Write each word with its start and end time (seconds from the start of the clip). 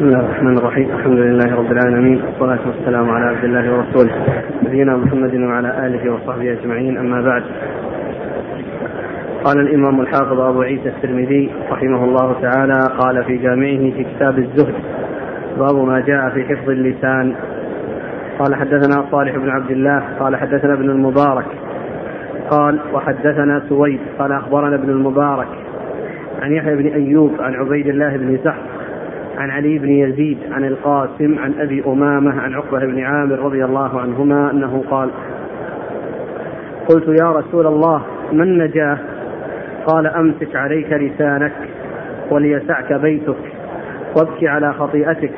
بسم 0.00 0.08
الله 0.08 0.20
الرحمن 0.20 0.58
الرحيم. 0.58 0.90
الحمد 0.90 1.18
لله 1.18 1.56
رب 1.56 1.72
العالمين. 1.72 2.22
والصلاة 2.22 2.58
والسلام 2.66 3.10
على 3.10 3.36
عبد 3.36 3.44
الله 3.44 3.72
ورسوله. 3.72 4.12
نبينا 4.62 4.96
محمد 4.96 5.34
وعلى 5.34 5.86
آله 5.86 6.12
وصحبه 6.12 6.52
أجمعين. 6.52 6.98
أما 6.98 7.20
بعد. 7.20 7.42
قال 9.44 9.60
الإمام 9.60 10.00
الحافظ 10.00 10.40
أبو 10.40 10.62
عيسى 10.62 10.88
الترمذي 10.88 11.50
رحمه 11.70 12.04
الله 12.04 12.40
تعالى 12.42 12.78
قال 12.98 13.24
في 13.24 13.36
جامعه 13.36 13.90
في 13.90 14.04
كتاب 14.04 14.38
الزهد 14.38 14.74
باب 15.58 15.86
ما 15.86 16.00
جاء 16.00 16.30
في 16.30 16.44
حفظ 16.44 16.70
اللسان. 16.70 17.34
قال 18.38 18.54
حدثنا 18.54 19.04
صالح 19.10 19.36
بن 19.36 19.50
عبد 19.50 19.70
الله. 19.70 20.02
قال 20.20 20.36
حدثنا 20.36 20.74
ابن 20.74 20.90
المبارك. 20.90 21.46
قال 22.50 22.78
وحدثنا 22.92 23.62
سويد. 23.68 24.00
قال 24.18 24.32
أخبرنا 24.32 24.74
ابن 24.74 24.90
المبارك. 24.90 25.48
عن 26.42 26.52
يحيى 26.52 26.76
بن 26.76 26.86
أيوب 26.86 27.32
عن 27.40 27.54
عبيد 27.54 27.86
الله 27.86 28.16
بن 28.16 28.38
زحف 28.44 28.79
عن 29.40 29.50
علي 29.50 29.78
بن 29.78 29.88
يزيد 29.88 30.38
عن 30.52 30.64
القاسم 30.64 31.38
عن 31.38 31.54
أبي 31.60 31.84
أمامة 31.86 32.40
عن 32.40 32.54
عقبة 32.54 32.78
بن 32.78 33.00
عامر 33.00 33.38
رضي 33.38 33.64
الله 33.64 34.00
عنهما 34.00 34.50
أنه 34.50 34.84
قال 34.90 35.10
قلت 36.88 37.20
يا 37.22 37.32
رسول 37.32 37.66
الله 37.66 38.02
ما 38.32 38.44
النجاة؟ 38.44 38.98
قال 39.86 40.06
أمسك 40.06 40.56
عليك 40.56 40.92
لسانك 40.92 41.52
وليسعك 42.30 42.92
بيتك 42.92 43.36
وابكي 44.16 44.48
على 44.48 44.72
خطيئتك. 44.72 45.32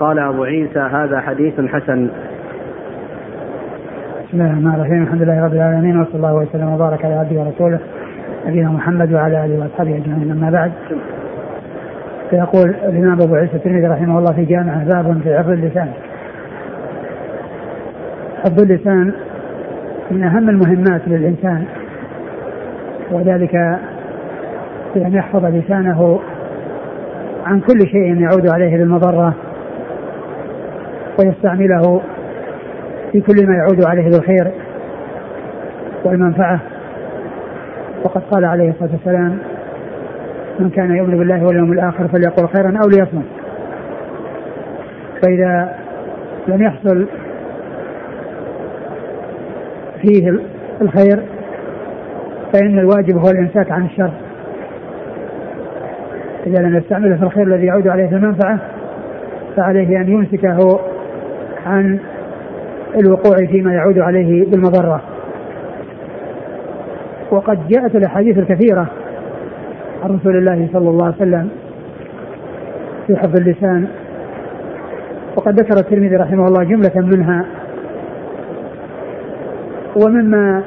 قال 0.00 0.18
أبو 0.18 0.44
عيسى 0.44 0.78
هذا 0.78 1.20
حديث 1.20 1.60
حسن. 1.60 2.08
بسم 4.28 4.40
الله 4.40 4.46
الرحمن 4.46 4.74
الرحيم. 4.74 5.02
الحمد 5.02 5.22
لله 5.22 5.44
رب 5.44 5.54
العالمين 5.54 6.00
وصلى 6.00 6.14
الله 6.14 6.34
وسلم 6.34 6.72
وبارك 6.72 7.04
على 7.04 7.14
عبده 7.14 7.40
ورسوله 7.40 7.78
نبينا 8.46 8.68
محمد 8.68 9.12
وعلى 9.12 9.44
آله 9.44 9.60
وأصحابه 9.60 9.96
أجمعين. 9.96 10.30
أما 10.30 10.50
بعد 10.50 10.72
فيقول 12.30 12.70
الإمام 12.70 13.20
أبو 13.20 13.34
عيسى 13.34 13.56
الترمذي 13.56 13.86
رحمه 13.86 14.18
الله 14.18 14.32
في 14.32 14.44
جامعه 14.44 14.84
باب 14.84 15.20
في 15.22 15.38
حفظ 15.38 15.50
اللسان. 15.50 15.88
حفظ 18.44 18.60
اللسان 18.62 19.12
من 20.10 20.24
أهم 20.24 20.48
المهمات 20.48 21.02
للإنسان 21.06 21.64
وذلك 23.10 23.78
بأن 24.94 25.14
يحفظ 25.14 25.44
لسانه 25.44 26.20
عن 27.46 27.60
كل 27.60 27.88
شيء 27.88 28.20
يعود 28.20 28.52
عليه 28.52 28.76
بالمضرة 28.76 29.34
ويستعمله 31.18 32.00
في 33.12 33.20
كل 33.20 33.46
ما 33.46 33.56
يعود 33.56 33.86
عليه 33.86 34.04
بالخير 34.04 34.50
والمنفعة 36.04 36.60
وقد 38.04 38.22
قال 38.30 38.44
عليه 38.44 38.70
الصلاة 38.70 38.90
والسلام 38.92 39.38
من 40.60 40.70
كان 40.70 40.96
يؤمن 40.96 41.18
بالله 41.18 41.44
واليوم 41.44 41.72
الآخر 41.72 42.08
فليقل 42.08 42.48
خيرا 42.48 42.78
أو 42.84 42.88
ليصمت. 42.88 43.24
فإذا 45.22 45.74
لم 46.48 46.62
يحصل 46.62 47.06
فيه 50.02 50.38
الخير 50.80 51.22
فإن 52.52 52.78
الواجب 52.78 53.16
هو 53.16 53.30
الإمساك 53.30 53.72
عن 53.72 53.84
الشر. 53.84 54.10
إذا 56.46 56.62
لم 56.62 56.76
يستعمله 56.76 57.16
في 57.16 57.22
الخير 57.22 57.46
الذي 57.46 57.66
يعود 57.66 57.88
عليه 57.88 58.08
المنفعة 58.08 58.58
فعليه 59.56 60.00
أن 60.00 60.08
يمسكه 60.08 60.80
عن 61.66 61.98
الوقوع 62.96 63.36
فيما 63.36 63.74
يعود 63.74 63.98
عليه 63.98 64.50
بالمضرة. 64.50 65.02
وقد 67.30 67.68
جاءت 67.68 67.94
الأحاديث 67.94 68.38
الكثيرة 68.38 68.86
عن 70.02 70.10
رسول 70.10 70.36
الله 70.36 70.68
صلى 70.72 70.88
الله 70.90 71.04
عليه 71.04 71.16
وسلم 71.16 71.48
في 73.06 73.16
حفظ 73.16 73.40
اللسان. 73.40 73.86
وقد 75.36 75.60
ذكر 75.60 75.76
الترمذي 75.76 76.16
رحمه 76.16 76.46
الله 76.46 76.64
جملة 76.64 77.06
منها. 77.16 77.44
ومما 80.04 80.62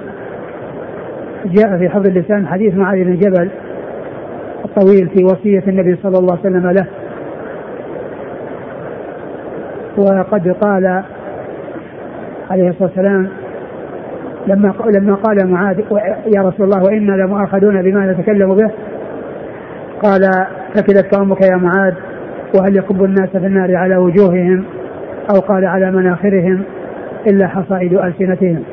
جاء 1.46 1.78
في 1.78 1.90
حفظ 1.90 2.08
اللسان 2.08 2.48
حديث 2.48 2.76
معاذ 2.76 3.04
بن 3.04 3.16
جبل 3.16 3.50
الطويل 4.66 5.10
في 5.10 5.24
وصية 5.24 5.64
النبي 5.68 5.96
صلى 5.96 6.18
الله 6.18 6.38
عليه 6.38 6.42
وسلم 6.42 6.70
له. 6.70 6.86
وقد 9.98 10.56
قال 10.62 11.04
عليه 12.52 12.70
الصلاة 12.70 12.90
والسلام 12.90 13.28
لما 14.48 14.74
لما 14.96 15.16
قال 15.16 15.48
معاذ 15.48 15.80
يا 16.36 16.42
رسول 16.42 16.66
الله 16.66 16.84
وإنا 16.84 17.12
لمؤاخذون 17.12 17.82
بما 17.82 18.12
نتكلم 18.12 18.56
به. 18.56 18.72
قال 20.04 20.22
ثكلت 20.76 21.18
أمك 21.18 21.42
يا 21.42 21.56
معاذ 21.56 21.94
وهل 22.60 22.78
يكب 22.78 23.04
الناس 23.04 23.30
في 23.30 23.48
النار 23.48 23.76
على 23.76 23.98
وجوههم 23.98 24.64
أو 25.36 25.40
قال 25.40 25.66
على 25.66 25.92
مناخرهم 25.92 26.64
إلا 27.28 27.48
حصائد 27.48 27.94
ألسنتهم؟ 27.94 28.64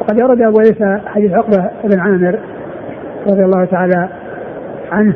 وقد 0.00 0.22
ورد 0.22 0.42
أبو 0.42 0.58
عيسى 0.58 1.00
حديث 1.06 1.32
عقبة 1.32 1.70
بن 1.84 2.00
عامر 2.00 2.38
رضي 3.26 3.44
الله 3.44 3.64
تعالى 3.64 4.08
عنه 4.92 5.14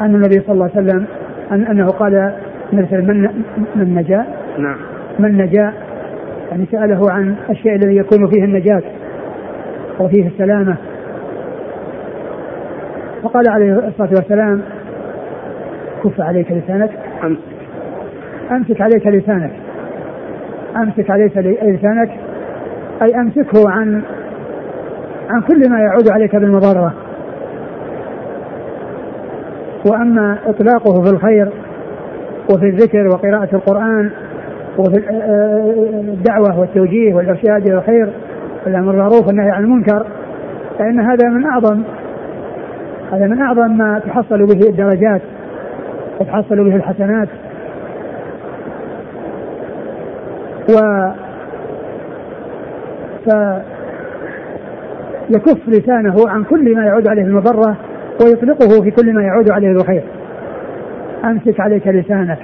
أن 0.00 0.14
النبي 0.14 0.40
صلى 0.46 0.52
الله 0.52 0.70
عليه 0.76 0.86
وسلم 0.86 1.06
أن 1.52 1.66
أنه 1.66 1.86
قال 1.86 2.32
مثل 2.72 3.02
من 3.02 3.22
من 3.76 3.94
نجا 3.94 4.24
نعم. 4.58 4.76
من 5.18 5.36
نجا 5.36 5.72
يعني 6.50 6.66
سأله 6.72 7.10
عن 7.10 7.34
الشيء 7.50 7.74
الذي 7.74 7.96
يكون 7.96 8.30
فيه 8.30 8.44
النجاة 8.44 8.82
وفيه 10.00 10.26
السلامة. 10.26 10.76
فقال 13.22 13.48
عليه 13.48 13.88
الصلاة 13.88 14.10
والسلام 14.10 14.62
كف 16.04 16.20
عليك 16.20 16.52
لسانك. 16.52 16.90
أمسك 17.24 17.40
أمسك 18.50 18.80
عليك 18.80 19.06
لسانك. 19.06 19.52
أمسك 20.76 21.10
عليك 21.10 21.36
لسانك. 21.36 22.10
أي 23.02 23.20
أمسكه 23.20 23.70
عن 23.70 24.02
عن 25.30 25.40
كل 25.40 25.70
ما 25.70 25.80
يعود 25.80 26.10
عليك 26.10 26.36
بالمضره 26.36 26.94
وأما 29.90 30.38
إطلاقه 30.46 31.04
في 31.04 31.10
الخير 31.10 31.52
وفي 32.54 32.66
الذكر 32.66 33.06
وقراءة 33.06 33.48
القرآن 33.56 34.10
وفي 34.78 34.96
الدعوة 36.08 36.60
والتوجيه 36.60 37.14
والإرشاد 37.14 37.66
إلى 37.66 37.74
الخير 37.74 38.12
والأمر 38.66 38.92
بالمعروف 38.92 39.26
والنهي 39.26 39.50
عن 39.50 39.64
المنكر 39.64 40.06
فإن 40.78 41.00
هذا 41.00 41.28
من 41.28 41.44
أعظم 41.44 41.82
هذا 43.12 43.26
من 43.26 43.42
أعظم 43.42 43.76
ما 43.76 43.98
تحصل 43.98 44.46
به 44.46 44.68
الدرجات 44.68 45.22
وتحصل 46.20 46.64
به 46.64 46.76
الحسنات. 46.76 47.28
و 50.68 50.76
ف 53.26 53.28
يكف 55.30 55.68
لسانه 55.68 56.28
عن 56.28 56.44
كل 56.44 56.76
ما 56.76 56.84
يعود 56.84 57.08
عليه 57.08 57.22
المضرة 57.22 57.76
ويطلقه 58.20 58.82
في 58.82 58.90
كل 58.90 59.14
ما 59.14 59.22
يعود 59.22 59.50
عليه 59.50 59.68
الخير. 59.68 60.02
أمسك 61.24 61.60
عليك 61.60 61.86
لسانك 61.86 62.38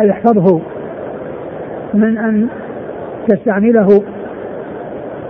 أي 0.00 0.10
احفظه 0.10 0.60
من 1.94 2.18
أن 2.18 2.48
تستعمله 3.28 4.02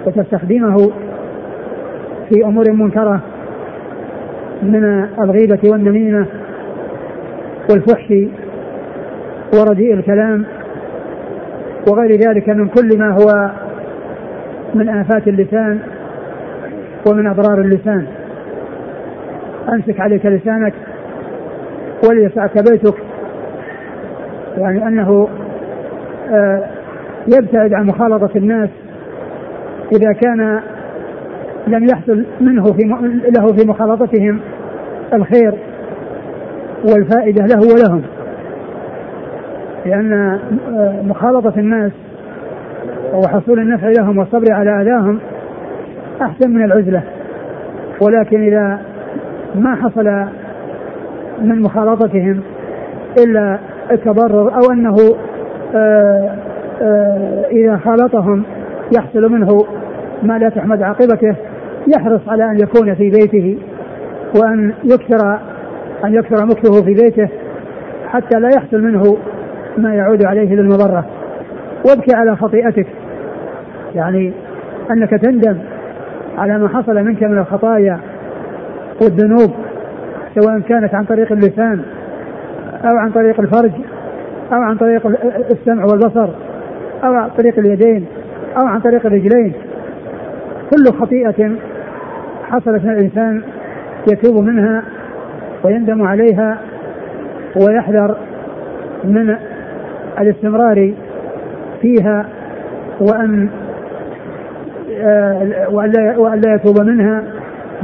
وتستخدمه 0.07 0.77
في 2.29 2.45
أمور 2.45 2.73
منكرة. 2.73 3.21
من 4.63 5.09
الغيبة 5.25 5.71
والنميمة 5.71 6.27
والفحش 7.71 8.15
ورديء 9.55 9.95
الكلام 9.95 10.45
وغير 11.91 12.21
ذلك 12.21 12.49
من 12.49 12.69
كل 12.69 12.99
ما 12.99 13.15
هو 13.15 13.51
من 14.75 14.89
آفات 14.89 15.29
اللسان 15.29 15.79
ومن 17.11 17.27
أضرار 17.27 17.61
اللسان. 17.61 18.07
أمسك 19.75 20.01
عليك 20.01 20.27
لسانك 20.27 20.75
وليسعك 22.09 22.71
بيتك. 22.71 22.95
يعني 24.59 24.89
أنه 24.89 25.29
آه، 26.31 26.65
يبتعد 27.29 27.75
عن 27.75 27.87
مخالطة 27.87 28.31
الناس 28.37 28.69
إذا 29.93 30.13
كان 30.13 30.61
لم 31.67 31.85
يحصل 31.85 32.25
منه 32.41 32.65
في 32.65 32.83
له 33.37 33.53
في 33.53 33.67
مخالطتهم 33.67 34.41
الخير 35.13 35.55
والفائدة 36.85 37.45
له 37.45 37.61
ولهم. 37.61 38.03
لأن 39.87 40.13
آه، 40.13 41.03
مخالطة 41.03 41.53
الناس 41.57 41.93
وحصول 43.15 43.59
النفع 43.61 43.89
لهم 43.89 44.19
والصبر 44.19 44.53
على 44.53 44.83
أذاهم 44.83 45.21
أحسن 46.23 46.51
من 46.51 46.65
العزلة. 46.65 47.03
ولكن 48.01 48.43
إذا 48.43 48.81
ما 49.55 49.77
حصل 49.77 50.05
من 51.41 51.63
مخالطتهم 51.63 52.41
إلا 53.19 53.59
التضرر 53.91 54.55
أو 54.55 54.73
أنه 54.73 54.97
آه، 55.75 56.31
آه، 56.83 57.45
إذا 57.51 57.77
خالطهم 57.77 58.43
يحصل 58.97 59.33
منه 59.33 59.65
ما 60.23 60.39
لا 60.39 60.49
تحمد 60.49 60.83
عاقبته 60.83 61.37
يحرص 61.97 62.29
على 62.29 62.45
أن 62.45 62.59
يكون 62.59 62.95
في 62.95 63.11
بيته. 63.11 63.59
وأن 64.35 64.75
يكثر 64.85 65.39
أن 66.05 66.15
يكثر 66.15 66.47
مكثه 66.47 66.83
في 66.83 66.95
بيته 66.95 67.29
حتى 68.09 68.41
لا 68.41 68.49
يحصل 68.57 68.83
منه 68.83 69.17
ما 69.79 69.95
يعود 69.95 70.25
عليه 70.25 70.57
بالمضرة 70.57 71.07
وابكي 71.87 72.15
على 72.15 72.37
خطيئتك. 72.37 72.87
يعني 73.95 74.33
أنك 74.91 75.11
تندم 75.11 75.59
على 76.39 76.59
ما 76.59 76.69
حصل 76.69 76.95
منك 76.95 77.23
من 77.23 77.39
الخطايا 77.39 78.01
والذنوب 79.03 79.51
سواء 80.35 80.61
كانت 80.61 80.95
عن 80.95 81.05
طريق 81.05 81.33
اللسان 81.33 81.83
أو 82.85 82.97
عن 82.97 83.11
طريق 83.11 83.41
الفرج 83.41 83.73
أو 84.53 84.63
عن 84.63 84.77
طريق 84.77 85.07
السمع 85.51 85.85
والبصر 85.85 86.29
أو 87.05 87.15
عن 87.15 87.31
طريق 87.39 87.59
اليدين 87.59 88.07
أو 88.57 88.67
عن 88.67 88.81
طريق 88.81 89.07
الرجلين. 89.07 89.53
كل 90.71 90.99
خطيئة 91.01 91.57
حصلت 92.51 92.85
من 92.85 92.91
الإنسان 92.91 93.43
يتوب 94.13 94.45
منها 94.45 94.83
ويندم 95.65 96.03
عليها 96.03 96.59
ويحذر 97.57 98.17
من 99.05 99.37
الاستمرار 100.21 100.95
فيها 101.81 102.27
وأن 103.01 103.49
آه، 105.03 105.69
وأن 106.19 106.41
لا 106.41 106.55
يتوب 106.55 106.81
منها 106.81 107.23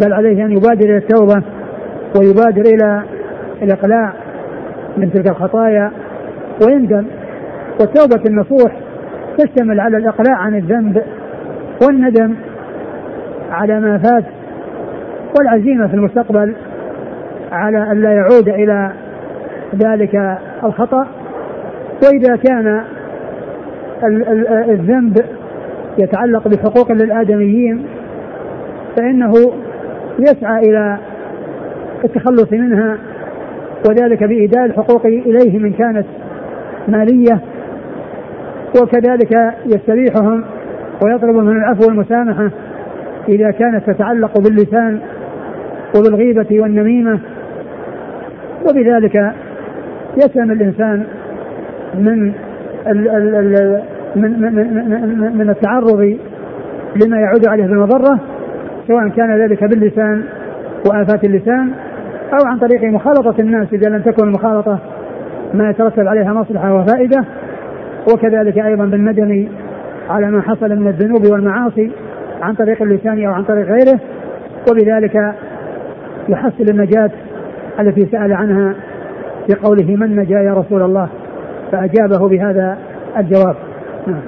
بل 0.01 0.13
عليه 0.13 0.45
أن 0.45 0.53
يبادر 0.53 0.85
إلى 0.85 0.97
التوبة 0.97 1.43
ويبادر 2.21 2.63
إلى 2.63 3.03
الإقلاع 3.63 4.13
من 4.97 5.13
تلك 5.13 5.29
الخطايا 5.29 5.91
ويندم. 6.67 7.07
والتوبة 7.81 8.23
النصوح 8.27 8.73
تشتمل 9.39 9.81
على 9.81 9.97
الإقلاع 9.97 10.37
عن 10.37 10.55
الذنب 10.55 11.03
والندم 11.83 12.35
على 13.51 13.81
ما 13.81 13.99
فات 13.99 14.25
والعزيمة 15.39 15.89
في 15.89 15.95
المستقبل 15.95 16.55
على 17.53 17.93
أن 17.93 18.01
لا 18.01 18.13
يعود 18.13 18.49
إلى 18.49 18.93
ذلك 19.75 20.39
الخطأ 20.65 21.07
وإذا 22.05 22.37
كان 22.37 22.85
الذنب 24.69 25.25
يتعلق 25.99 26.49
بحقوق 26.49 26.93
للآدميين 26.93 27.87
فإنه 28.97 29.33
يسعى 30.19 30.63
إلى 30.63 30.99
التخلص 32.05 32.53
منها 32.53 32.99
وذلك 33.89 34.25
بإيداء 34.25 34.65
الحقوق 34.65 35.07
إليه 35.07 35.59
من 35.59 35.73
كانت 35.73 36.07
مالية 36.89 37.41
وكذلك 38.83 39.55
يستريحهم 39.67 40.45
ويطلب 41.05 41.37
من 41.37 41.57
العفو 41.57 41.89
والمسامحة 41.89 42.51
إذا 43.29 43.51
كانت 43.51 43.91
تتعلق 43.91 44.39
باللسان 44.39 45.01
وبالغيبة 45.97 46.61
والنميمة. 46.63 47.21
وبذلك 48.69 49.33
يسلم 50.17 50.51
الإنسان 50.51 51.05
من 51.95 52.33
من, 54.17 54.43
من, 54.43 55.39
من 55.39 55.51
التعرض 55.51 56.17
لما 57.05 57.21
يعود 57.21 57.49
عليه 57.49 57.67
بالمضرة 57.67 58.21
سواء 58.87 59.09
كان 59.09 59.39
ذلك 59.39 59.65
باللسان 59.65 60.25
وآفات 60.91 61.25
اللسان 61.25 61.71
أو 62.33 62.47
عن 62.47 62.59
طريق 62.59 62.85
مخالطة 62.85 63.35
الناس 63.41 63.69
إذا 63.73 63.89
لم 63.89 64.03
تكن 64.03 64.27
المخالطة 64.27 64.79
ما 65.55 65.71
يترتب 65.71 66.07
عليها 66.07 66.33
مصلحة 66.33 66.75
وفائدة. 66.75 67.25
وكذلك 68.13 68.59
أيضا 68.59 68.85
بالندم 68.87 69.49
على 70.11 70.31
ما 70.31 70.43
حصل 70.43 70.69
من 70.69 70.89
الذنوب 70.89 71.27
والمعاصي 71.33 71.91
عن 72.43 72.55
طريق 72.55 72.83
اللسان 72.83 73.25
أو 73.27 73.33
عن 73.33 73.45
طريق 73.45 73.67
غيره. 73.67 74.01
وبذلك 74.71 75.35
يحصل 76.29 76.65
النجاة. 76.71 77.11
التي 77.81 78.07
سأل 78.07 78.33
عنها 78.33 78.75
في 79.47 79.55
قوله 79.55 79.97
من 79.97 80.17
نجا 80.17 80.41
يا 80.41 80.55
رسول 80.55 80.83
الله؟ 80.83 81.09
فأجابه 81.73 82.29
بهذا 82.29 82.79
الجواب. 83.17 83.57
نعم. 84.07 84.23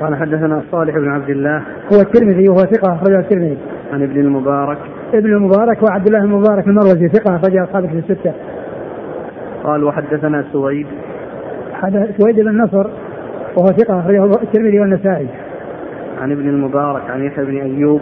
قال 0.00 0.16
حدثنا 0.16 0.62
صالح 0.70 0.94
بن 0.94 1.10
عبد 1.10 1.30
الله. 1.30 1.62
هو 1.92 2.00
الترمذي 2.00 2.48
وهو 2.48 2.58
ثقة 2.58 2.94
أخرجه 2.94 3.18
الترمذي. 3.18 3.58
عن 3.92 4.02
ابن 4.02 4.20
المبارك. 4.20 4.78
ابن 5.14 5.32
المبارك 5.32 5.82
وعبد 5.82 6.06
الله 6.06 6.22
المبارك 6.22 6.66
المروزي 6.66 7.08
ثقة 7.08 7.36
أخرجه 7.36 7.64
أصحاب 7.64 7.86
في 7.86 7.98
الستة. 7.98 8.32
قال 9.64 9.84
وحدثنا 9.84 10.44
سويد. 10.52 10.86
سويد 12.18 12.40
بن 12.40 12.62
نصر 12.62 12.86
وهو 13.56 13.66
ثقة 13.66 14.00
أخرجه 14.00 14.24
الترمذي 14.24 14.80
والنسائي. 14.80 15.28
عن 16.20 16.32
ابن 16.32 16.48
المبارك 16.48 17.10
عن 17.10 17.24
يحيى 17.24 17.44
بن 17.44 17.56
أيوب. 17.56 18.00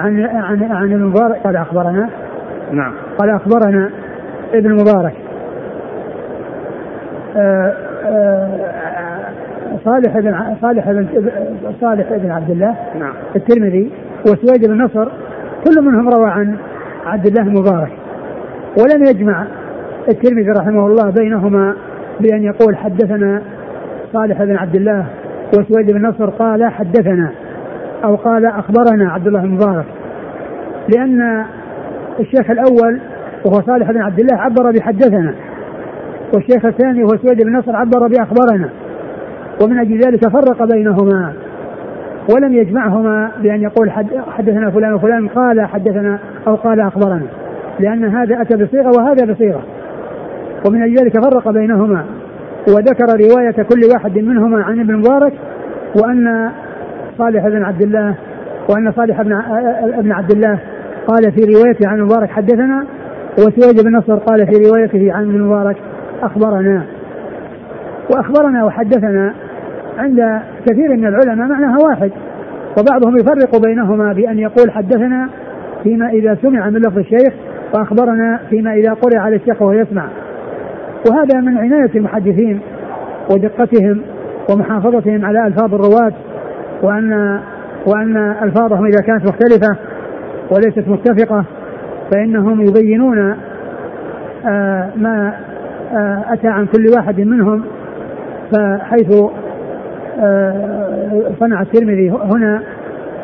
عن 0.00 0.26
عن 0.26 0.62
عن 0.62 0.92
المبارك 0.92 1.36
قال 1.44 1.56
أخبرنا. 1.56 2.08
نعم. 2.72 2.92
قال 3.18 3.30
أخبرنا 3.30 3.90
ابن 4.54 4.66
المبارك 4.66 5.14
آه، 7.36 7.74
آه، 8.04 8.48
صالح 9.84 10.18
بن 10.18 10.56
صالح 10.62 10.90
بن 10.90 11.06
صالح 11.80 12.12
بن 12.12 12.30
عبد 12.30 12.50
الله. 12.50 12.76
نعم. 12.98 13.12
الترمذي 13.36 13.90
وسويد 14.26 14.68
بن 14.68 14.82
نصر 14.82 15.08
كل 15.64 15.82
منهم 15.82 16.08
روى 16.08 16.30
عن 16.30 16.56
عبد 17.06 17.26
الله 17.26 17.42
المبارك. 17.42 17.92
ولم 18.78 19.04
يجمع 19.04 19.46
الترمذي 20.08 20.50
رحمه 20.50 20.86
الله 20.86 21.10
بينهما 21.10 21.76
بأن 22.20 22.42
يقول 22.42 22.76
حدثنا 22.76 23.42
صالح 24.12 24.42
بن 24.44 24.56
عبد 24.56 24.74
الله 24.74 25.06
وسويد 25.48 25.92
بن 25.92 26.06
نصر 26.06 26.30
قال 26.30 26.64
حدثنا. 26.64 27.30
أو 28.04 28.14
قال 28.14 28.46
أخبرنا 28.46 29.10
عبد 29.10 29.26
الله 29.26 29.44
المبارك 29.44 29.86
لأن 30.96 31.44
الشيخ 32.20 32.50
الأول 32.50 33.00
وهو 33.44 33.62
صالح 33.66 33.90
بن 33.90 34.02
عبد 34.02 34.20
الله 34.20 34.36
عبر 34.36 34.70
بحدثنا 34.70 35.34
والشيخ 36.34 36.64
الثاني 36.64 37.02
وهو 37.02 37.16
سويد 37.16 37.42
بن 37.42 37.56
نصر 37.56 37.76
عبر 37.76 38.08
بأخبرنا 38.08 38.68
ومن 39.62 39.78
أجل 39.78 40.00
ذلك 40.00 40.28
فرق 40.28 40.64
بينهما 40.64 41.32
ولم 42.34 42.54
يجمعهما 42.54 43.30
بأن 43.42 43.62
يقول 43.62 43.90
حدثنا 44.28 44.70
فلان 44.70 44.94
وفلان 44.94 45.28
قال 45.28 45.66
حدثنا 45.66 46.18
أو 46.46 46.54
قال 46.54 46.80
أخبرنا 46.80 47.26
لأن 47.80 48.04
هذا 48.04 48.42
أتى 48.42 48.56
بصيغة 48.56 48.90
وهذا 48.98 49.32
بصيغة 49.32 49.62
ومن 50.66 50.82
أجل 50.82 50.94
ذلك 50.94 51.24
فرق 51.24 51.50
بينهما 51.50 52.04
وذكر 52.68 53.06
رواية 53.06 53.62
كل 53.62 53.80
واحد 53.94 54.18
منهما 54.18 54.62
عن 54.62 54.80
ابن 54.80 54.96
مبارك 54.96 55.32
وأن 56.02 56.50
صالح 57.20 57.48
بن 57.48 57.64
عبد 57.64 57.82
الله 57.82 58.14
وأن 58.68 58.92
صالح 58.92 59.22
بن 59.22 59.32
ابن 59.98 60.12
عبد 60.12 60.30
الله 60.30 60.58
قال 61.06 61.32
في 61.32 61.40
روايته 61.54 61.88
عن 61.88 61.98
المبارك 61.98 62.30
حدثنا 62.30 62.86
وسويد 63.38 63.84
بن 63.84 63.96
نصر 63.96 64.16
قال 64.16 64.46
في 64.46 64.68
روايته 64.68 65.12
عن 65.12 65.22
المبارك 65.22 65.76
أخبرنا. 66.22 66.82
وأخبرنا 68.10 68.64
وحدثنا 68.64 69.34
عند 69.98 70.40
كثير 70.66 70.96
من 70.96 71.06
العلماء 71.06 71.48
معناها 71.48 71.76
واحد 71.88 72.10
وبعضهم 72.78 73.16
يفرق 73.16 73.62
بينهما 73.66 74.12
بأن 74.12 74.38
يقول 74.38 74.70
حدثنا 74.70 75.28
فيما 75.82 76.08
إذا 76.08 76.38
سمع 76.42 76.70
من 76.70 76.80
لفظ 76.80 76.98
الشيخ 76.98 77.34
وأخبرنا 77.74 78.40
فيما 78.50 78.72
إذا 78.72 78.92
قرئ 78.92 79.16
على 79.16 79.36
الشيخ 79.36 79.62
وهو 79.62 79.72
يسمع. 79.72 80.08
وهذا 81.10 81.40
من 81.40 81.58
عناية 81.58 81.90
المحدثين 81.94 82.60
ودقتهم 83.32 84.02
ومحافظتهم 84.50 85.24
على 85.24 85.46
ألفاظ 85.46 85.74
الرواة 85.74 86.12
وأن 86.82 87.40
وأن 87.86 88.16
ألفاظهم 88.42 88.86
إذا 88.86 89.00
كانت 89.06 89.22
مختلفة 89.22 89.76
وليست 90.50 90.88
متفقة 90.88 91.44
فإنهم 92.10 92.60
يبينون 92.60 93.36
آه 94.48 94.90
ما 94.96 95.34
آه 95.92 96.24
أتى 96.32 96.48
عن 96.48 96.66
كل 96.66 96.84
واحد 96.96 97.20
منهم 97.20 97.64
فحيث 98.52 99.22
آه 100.20 101.32
صنع 101.40 101.62
الترمذي 101.62 102.10
هنا 102.10 102.62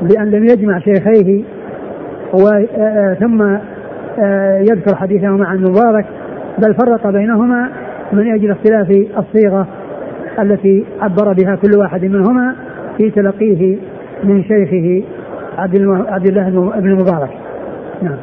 بأن 0.00 0.30
لم 0.30 0.44
يجمع 0.44 0.78
شيخيه 0.78 1.44
ثم 3.20 3.56
يذكر 4.70 4.96
حديثهما 4.96 5.46
عن 5.46 5.56
المبارك 5.56 6.06
بل 6.58 6.74
فرق 6.74 7.10
بينهما 7.10 7.68
من 8.12 8.32
أجل 8.32 8.50
اختلاف 8.50 8.90
الصيغة 9.18 9.66
التي 10.38 10.84
عبر 11.00 11.32
بها 11.32 11.56
كل 11.56 11.78
واحد 11.78 12.04
منهما. 12.04 12.54
في 12.96 13.10
تلقيه 13.10 13.78
من 14.24 14.42
شيخه 14.42 15.02
عبد 15.58 15.80
عبد 16.08 16.28
الله 16.28 16.50
بن 16.80 16.90
المبارك. 16.90 17.30
نعم. 18.02 18.16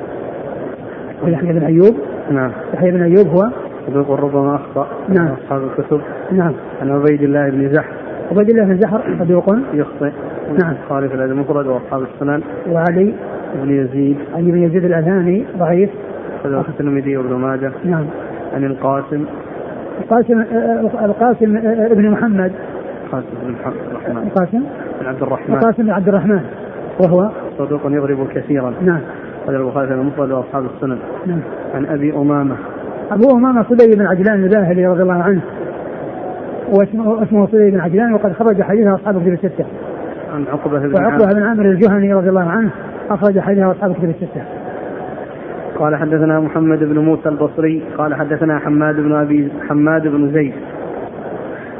ويحيى 1.23 1.53
بن 1.53 1.63
أيوب. 1.63 1.95
نعم. 2.31 2.51
يحيى 2.73 2.91
بن 2.91 3.01
أيوب 3.01 3.27
هو. 3.27 3.49
صدوق 3.87 4.11
ربما 4.11 4.55
أخطأ 4.55 4.87
نعم. 5.09 5.27
أصحاب 5.27 5.63
الكتب. 5.63 6.01
نعم. 6.31 6.53
عن 6.81 6.89
عبيد 6.91 7.21
الله 7.21 7.49
بن 7.49 7.73
زحف 7.73 7.93
عبيد 8.31 8.49
الله 8.49 8.65
بن 8.65 8.77
زحر 8.77 9.01
صدوق 9.19 9.55
يخطئ. 9.73 10.11
نعم. 10.63 10.73
خالف 10.89 11.13
الأدب 11.13 11.31
المفرد 11.31 11.67
وأصحاب 11.67 12.01
السنن. 12.01 12.41
وعلي. 12.71 13.13
بن 13.55 13.71
يزيد. 13.71 14.17
علي 14.35 14.51
بن 14.51 14.63
يزيد 14.63 14.85
الاذاني 14.85 15.45
ضعيف. 15.57 15.89
أخرجه 16.39 16.63
الترمذي 16.69 17.17
وابن 17.17 17.33
ماجه. 17.35 17.71
نعم. 17.85 18.05
عن 18.53 18.63
القاسم. 18.63 19.25
القاسم 20.01 20.41
القاسم 21.03 21.57
ابن 21.91 22.09
محمد. 22.09 22.51
القاسم 23.13 23.37
بن 23.43 23.55
الرحمن. 23.91 24.17
القاسم 24.17 24.63
بن 25.01 25.07
عبد 25.07 25.21
الرحمن. 25.21 25.55
القاسم 25.55 25.83
بن 25.83 25.89
عبد 25.89 26.07
الرحمن. 26.07 26.41
وهو؟ 26.99 27.29
صدوق 27.57 27.81
يضرب 27.85 28.27
كثيرا. 28.27 28.73
نعم. 28.81 28.99
قال 29.47 29.55
البخاري 29.55 29.87
في 29.87 29.93
المفرد 29.93 30.31
وأصحاب 30.31 30.65
السنن. 30.65 30.97
نعم. 31.25 31.39
عن 31.73 31.85
أبي 31.85 32.13
أمامة. 32.13 32.55
أبو 33.11 33.37
أمامة 33.37 33.63
صدي 33.63 33.95
بن 33.95 34.05
عجلان 34.05 34.43
الباهلي 34.43 34.87
رضي 34.87 35.01
الله 35.01 35.23
عنه. 35.23 35.41
واسمه 36.69 37.23
اسمه 37.23 37.47
صدي 37.47 37.71
بن 37.71 37.79
عجلان 37.79 38.13
وقد 38.13 38.33
خرج 38.33 38.61
حديثه 38.61 38.95
أصحاب 38.95 39.17
الكتب 39.17 39.33
الستة. 39.33 39.65
عن 40.33 40.45
عقبة 40.51 40.79
بن 40.79 40.93
وعقبة 40.93 41.33
بن 41.33 41.43
عامر 41.43 41.65
الجهني 41.65 42.13
رضي 42.13 42.29
الله 42.29 42.49
عنه 42.49 42.69
أخرج 43.09 43.39
حديثه 43.39 43.71
أصحاب 43.71 43.91
الكتب 43.91 44.09
الستة. 44.09 44.43
قال 45.79 45.95
حدثنا 45.95 46.39
محمد 46.39 46.79
بن 46.79 46.99
موسى 46.99 47.29
البصري 47.29 47.83
قال 47.97 48.15
حدثنا 48.15 48.59
حماد 48.59 48.95
بن 48.95 49.15
ابي 49.15 49.51
حماد 49.69 50.07
بن 50.07 50.31
زيد. 50.31 50.53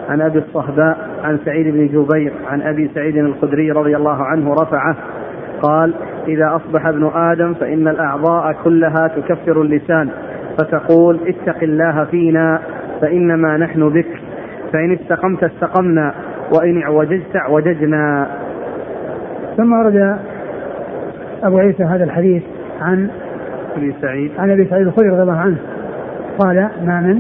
عن 0.09 0.21
أبي 0.21 0.39
الصهباء 0.39 1.09
عن 1.23 1.39
سعيد 1.45 1.67
بن 1.67 1.87
جبير 1.87 2.33
عن 2.47 2.61
أبي 2.61 2.91
سعيد 2.95 3.17
الخدري 3.17 3.71
رضي 3.71 3.95
الله 3.95 4.23
عنه 4.23 4.53
رفعه 4.53 4.95
قال 5.61 5.93
إذا 6.27 6.55
أصبح 6.55 6.87
ابن 6.87 7.11
آدم 7.15 7.53
فإن 7.53 7.87
الأعضاء 7.87 8.55
كلها 8.63 9.07
تكفر 9.07 9.61
اللسان 9.61 10.09
فتقول 10.57 11.19
اتق 11.27 11.63
الله 11.63 12.05
فينا 12.05 12.59
فإنما 13.01 13.57
نحن 13.57 13.89
بك 13.89 14.21
فإن 14.73 14.91
استقمت 14.93 15.43
استقمنا 15.43 16.13
وإن 16.51 16.81
اعوججت 16.81 17.35
اعوججنا. 17.35 18.27
ثم 19.57 19.73
ورد 19.73 20.17
أبو 21.43 21.57
عيسى 21.57 21.83
هذا 21.83 22.03
الحديث 22.03 22.43
عن 22.81 23.09
أبي 23.77 23.95
سعيد. 24.01 24.31
عن 24.37 24.51
أبي 24.51 24.65
سعيد 24.65 24.87
الخدري 24.87 25.09
رضي 25.09 25.21
الله 25.21 25.37
عنه 25.37 25.57
قال 26.39 26.69
ما 26.85 27.01
من 27.01 27.19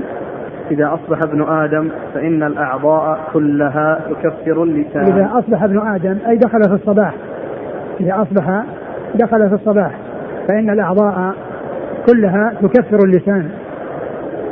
إذا 0.71 0.93
أصبح 0.93 1.19
ابن 1.23 1.41
آدم 1.41 1.89
فإن 2.13 2.43
الأعضاء 2.43 3.19
كلها 3.33 3.99
تكفر 4.09 4.63
اللسان. 4.63 5.05
إذا 5.05 5.29
أصبح 5.33 5.63
ابن 5.63 5.87
آدم 5.87 6.17
أي 6.27 6.37
دخل 6.37 6.61
في 6.63 6.73
الصباح. 6.73 7.13
إذا 7.99 8.21
أصبح 8.21 8.63
دخل 9.15 9.49
في 9.49 9.55
الصباح. 9.55 9.91
فإن 10.47 10.69
الأعضاء 10.69 11.35
كلها 12.09 12.53
تكفر 12.61 12.97
اللسان. 13.05 13.49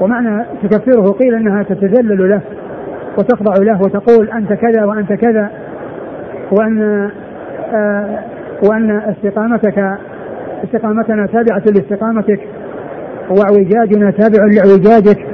ومعنى 0.01 0.45
تكفره 0.63 1.11
قيل 1.11 1.35
أنها 1.35 1.63
تتذلل 1.63 2.29
له 2.29 2.41
وتخضع 3.17 3.53
له 3.63 3.79
وتقول 3.81 4.29
أنت 4.29 4.53
كذا 4.53 4.85
وأنت 4.85 5.13
كذا 5.13 5.49
وأن 6.51 7.09
آه 7.73 8.19
وأن 8.69 8.91
استقامتك 8.91 9.97
استقامتنا 10.63 11.25
تابعة 11.25 11.63
لاستقامتك 11.65 12.39
واعوجاجنا 13.29 14.11
تابع 14.11 14.45
لإعوجاجك. 14.45 15.30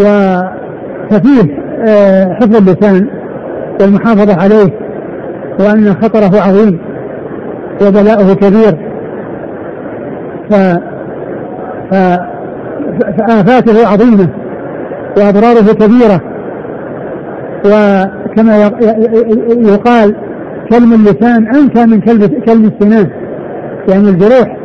وففيه 0.00 1.60
آه، 1.88 2.34
حفظ 2.34 2.56
اللسان 2.56 3.06
والمحافظة 3.80 4.42
عليه 4.42 4.70
وأن 5.60 5.94
خطره 6.02 6.40
عظيم 6.40 6.78
وبلاؤه 7.86 8.34
كبير. 8.34 8.76
ف 10.50 10.54
ف 11.90 11.94
فآفاته 13.18 13.88
عظيمة 13.88 14.28
وأضراره 15.16 15.72
كبيرة. 15.72 16.20
وكما 17.66 18.70
يقال 19.48 20.14
كلم 20.70 20.92
اللسان 20.92 21.46
أنكى 21.54 21.86
من 21.86 22.00
كلم 22.46 22.64
السنان. 22.64 23.10
يعني 23.88 24.08
الجروح 24.08 24.56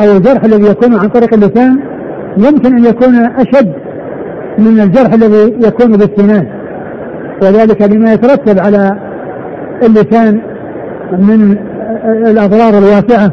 أو 0.00 0.16
الجرح 0.16 0.44
الذي 0.44 0.70
يكون 0.70 0.94
عن 0.94 1.08
طريق 1.08 1.34
اللسان 1.34 1.78
يمكن 2.36 2.76
أن 2.76 2.84
يكون 2.84 3.14
أشد 3.14 3.72
من 4.58 4.80
الجرح 4.80 5.12
الذي 5.12 5.56
يكون 5.66 5.92
بالسنان 5.92 6.46
وذلك 7.42 7.82
لما 7.82 8.12
يترتب 8.12 8.58
على 8.58 8.98
اللسان 9.82 10.40
من 11.12 11.56
الأضرار 12.04 12.78
الواسعة 12.78 13.32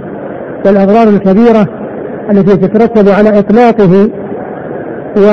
والأضرار 0.66 1.10
الكبيرة 1.10 1.68
التي 2.32 2.58
تترتب 2.58 3.10
على 3.10 3.40
إطلاقه 3.40 4.10
و 5.18 5.28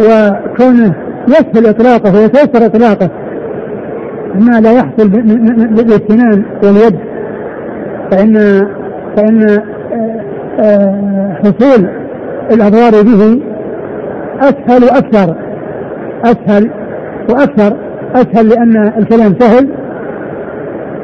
وكونه 0.00 0.94
يسهل 1.28 1.66
إطلاقه 1.66 2.14
ويتيسر 2.14 2.66
إطلاقه 2.66 3.10
ما 4.34 4.60
لا 4.60 4.72
يحصل 4.72 5.08
بالسنان 5.68 6.44
واليد 6.64 6.98
فإن 8.10 8.66
فإن 9.16 9.42
آه، 9.42 9.62
آه، 10.60 11.36
حصول 11.42 11.88
الأضرار 12.50 12.90
به 13.02 13.51
أسهل 14.42 14.84
وأكثر. 14.84 15.36
أسهل 16.24 16.70
وأكثر. 17.30 17.76
أسهل 18.14 18.48
لأن 18.48 18.92
الكلام 18.98 19.34
سهل. 19.38 19.68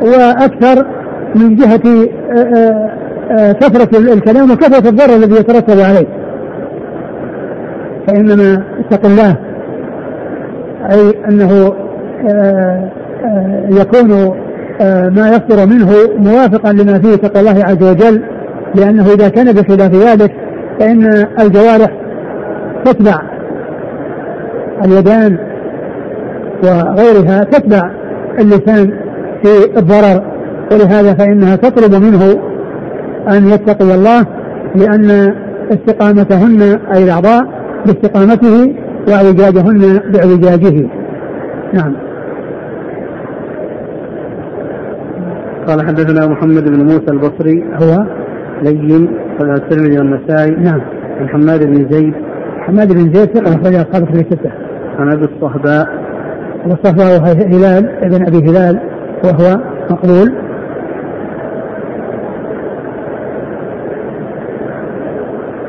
وأكثر 0.02 0.86
من 1.34 1.56
جهة 1.56 2.08
آه، 2.32 2.38
آه، 2.38 2.90
آه، 3.30 3.52
كثرة 3.52 3.98
الكلام 3.98 4.50
وكثرة 4.50 4.88
الضرر 4.88 5.16
الذي 5.16 5.34
يترتب 5.34 5.80
عليه. 5.80 6.06
فإنما 8.06 8.62
اتق 8.80 9.06
الله. 9.06 9.36
أي 10.90 11.14
أنه 11.28 11.74
يكون 13.80 14.08
ما 15.10 15.28
يصدر 15.28 15.66
منه 15.66 15.90
موافقا 16.18 16.72
لما 16.72 16.98
فيه 16.98 17.16
تقوى 17.16 17.40
الله 17.40 17.64
عز 17.64 17.82
وجل 17.82 18.22
لأنه 18.74 19.06
إذا 19.06 19.28
كان 19.28 19.52
بخلاف 19.52 19.94
ذلك 19.94 20.32
فإن 20.80 21.26
الجوارح 21.40 21.90
تتبع. 22.84 23.27
اليدان 24.84 25.38
وغيرها 26.62 27.44
تتبع 27.44 27.90
اللسان 28.38 28.92
في 29.42 29.78
الضرر 29.78 30.22
ولهذا 30.72 31.14
فإنها 31.14 31.56
تطلب 31.56 32.02
منه 32.02 32.22
أن 33.28 33.48
يتقي 33.48 33.94
الله 33.94 34.26
لأن 34.74 35.34
استقامتهن 35.70 36.62
أي 36.94 37.04
الأعضاء 37.04 37.42
باستقامته 37.86 38.74
وإعوجاجهن 39.08 40.00
بإعوجاجه. 40.12 40.88
نعم. 41.74 41.96
قال 45.66 45.86
حدثنا 45.86 46.26
محمد 46.26 46.64
بن 46.70 46.82
موسى 46.82 47.06
البصري 47.08 47.64
هو؟ 47.74 48.06
لين 48.62 49.08
الترمذي 49.40 49.98
والنسائي. 49.98 50.50
نعم. 50.50 50.80
عن 51.20 51.28
حماد 51.28 51.66
بن 51.66 51.88
زيد. 51.90 52.14
حماد 52.60 52.92
بن 52.92 53.12
زيد 53.12 53.28
ثقة 53.36 53.54
أخرج 53.54 53.74
أصحاب 53.74 54.04
في 54.04 54.12
الستة. 54.12 54.67
عن 54.98 55.12
أبي 55.12 55.24
الصهباء 55.24 55.88
والصهباء 56.66 57.32
هلال 57.32 58.04
ابن 58.04 58.26
أبي 58.26 58.50
هلال 58.50 58.80
وهو 59.24 59.60
مقبول 59.90 60.34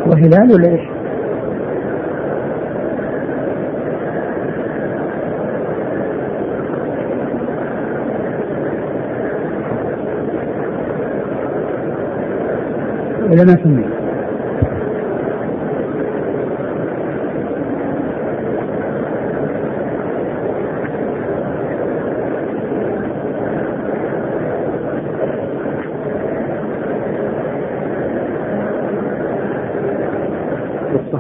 وهلال 0.07 0.51
ولا 0.53 0.67
إيش؟ 0.67 0.81
ولا 13.29 13.43
ما 13.43 13.63
سمي؟ 13.63 13.98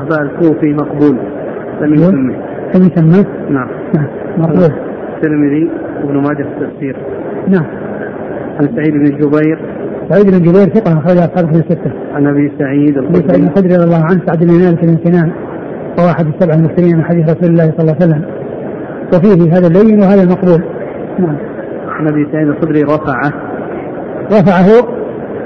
الصحباء 0.09 0.21
الكوفي 0.21 0.73
مقبول 0.73 1.17
لم 1.81 1.93
يسمه 1.93 2.35
لم 2.75 2.81
يسمه؟ 2.81 3.25
نعم 3.49 3.67
نعم 3.95 4.07
مقبول 4.37 4.71
الترمذي 5.15 5.69
وابن 6.03 6.17
ماجه 6.17 6.43
في 6.43 6.49
التفسير 6.61 6.97
نعم 7.47 7.65
عن 8.59 8.69
سعيد 8.75 8.93
بن 8.93 9.03
جبير 9.03 9.59
سعيد 10.09 10.25
بن 10.25 10.39
جبير 10.39 10.73
ثقة 10.75 10.93
أخرج 10.93 11.17
أصحابه 11.17 11.51
في 11.51 11.59
الستة. 11.59 11.91
عن 12.13 12.27
أبي 12.27 12.51
سعيد 12.59 12.97
الخدري. 12.97 13.19
أبي 13.19 13.27
سعيد 13.27 13.43
الخدري 13.43 13.75
رضي 13.75 13.83
الله 13.83 14.03
عنه 14.03 14.21
سعد 14.25 14.39
بن 14.39 14.53
مالك 14.53 14.85
بن 14.85 14.97
سنان 15.03 15.31
وهو 15.97 16.09
أحد 16.09 16.27
السبع 16.27 16.53
المكثرين 16.53 16.97
من 16.97 17.03
حديث 17.03 17.29
رسول 17.29 17.49
الله 17.49 17.73
صلى 17.77 17.79
الله 17.79 17.95
عليه 18.01 18.05
وسلم. 18.05 18.23
وفيه 19.13 19.57
هذا 19.57 19.67
اللين 19.67 19.99
وهذا 19.99 20.23
المقبول. 20.23 20.63
نعم. 21.19 21.37
عن 21.89 22.07
أبي 22.07 22.27
سعيد 22.31 22.47
الخدري 22.47 22.83
رفعه. 22.83 23.33
رفعه 24.31 24.87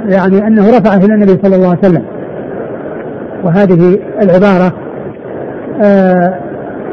يعني 0.09 0.47
أنه 0.47 0.69
رفعه 0.69 1.05
إلى 1.05 1.13
النبي 1.13 1.31
صلى 1.43 1.55
الله 1.55 1.69
عليه 1.69 1.79
وسلم. 1.79 2.03
وهذه 3.43 3.99
العبارة 4.21 4.73
آه، 5.83 6.39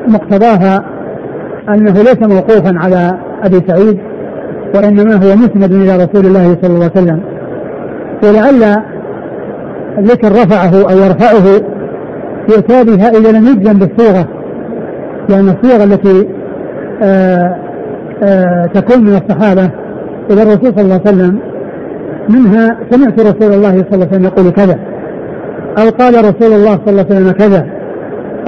مقتضاها 0.09 0.85
أنه 1.69 1.92
ليس 1.92 2.23
موقوفا 2.23 2.78
على 2.78 3.19
أبي 3.42 3.62
سعيد 3.69 4.00
وإنما 4.75 5.14
هو 5.14 5.37
مسند 5.37 5.73
إلى 5.73 5.97
رسول 5.97 6.26
الله 6.26 6.57
صلى 6.62 6.75
الله 6.75 6.90
عليه 6.97 7.02
وسلم. 7.02 7.21
ولعل 8.25 8.83
ذكر 9.99 10.33
رفعه 10.33 10.92
أو 10.92 10.99
يرفعه 10.99 11.61
يؤتى 12.49 12.85
بها 12.85 13.09
إذا 13.09 13.33
لم 13.33 13.47
يجزم 13.47 13.78
بالصيغة 13.78 14.28
لأن 15.28 15.49
الصيغة 15.49 15.85
التي 15.85 16.28
آآ 17.02 17.38
آه، 17.42 17.57
آآ 18.23 18.64
آه، 18.64 18.66
تكون 18.66 19.04
من 19.04 19.16
الصحابة 19.16 19.71
إلى 20.30 20.42
الرسول 20.42 20.73
صلى 20.75 20.83
الله 20.83 21.00
عليه 21.07 21.11
وسلم 21.11 21.38
منها 22.28 22.78
سمعت 22.90 23.21
رسول 23.21 23.54
الله 23.54 23.71
صلى 23.71 23.95
الله 23.95 24.07
عليه 24.07 24.16
وسلم 24.16 24.25
يقول 24.25 24.50
كذا. 24.50 24.89
أو 25.78 25.88
قال 25.88 26.14
رسول 26.14 26.52
الله 26.52 26.78
صلى 26.84 26.90
الله 26.90 27.06
عليه 27.10 27.14
وسلم 27.14 27.30
كذا 27.30 27.66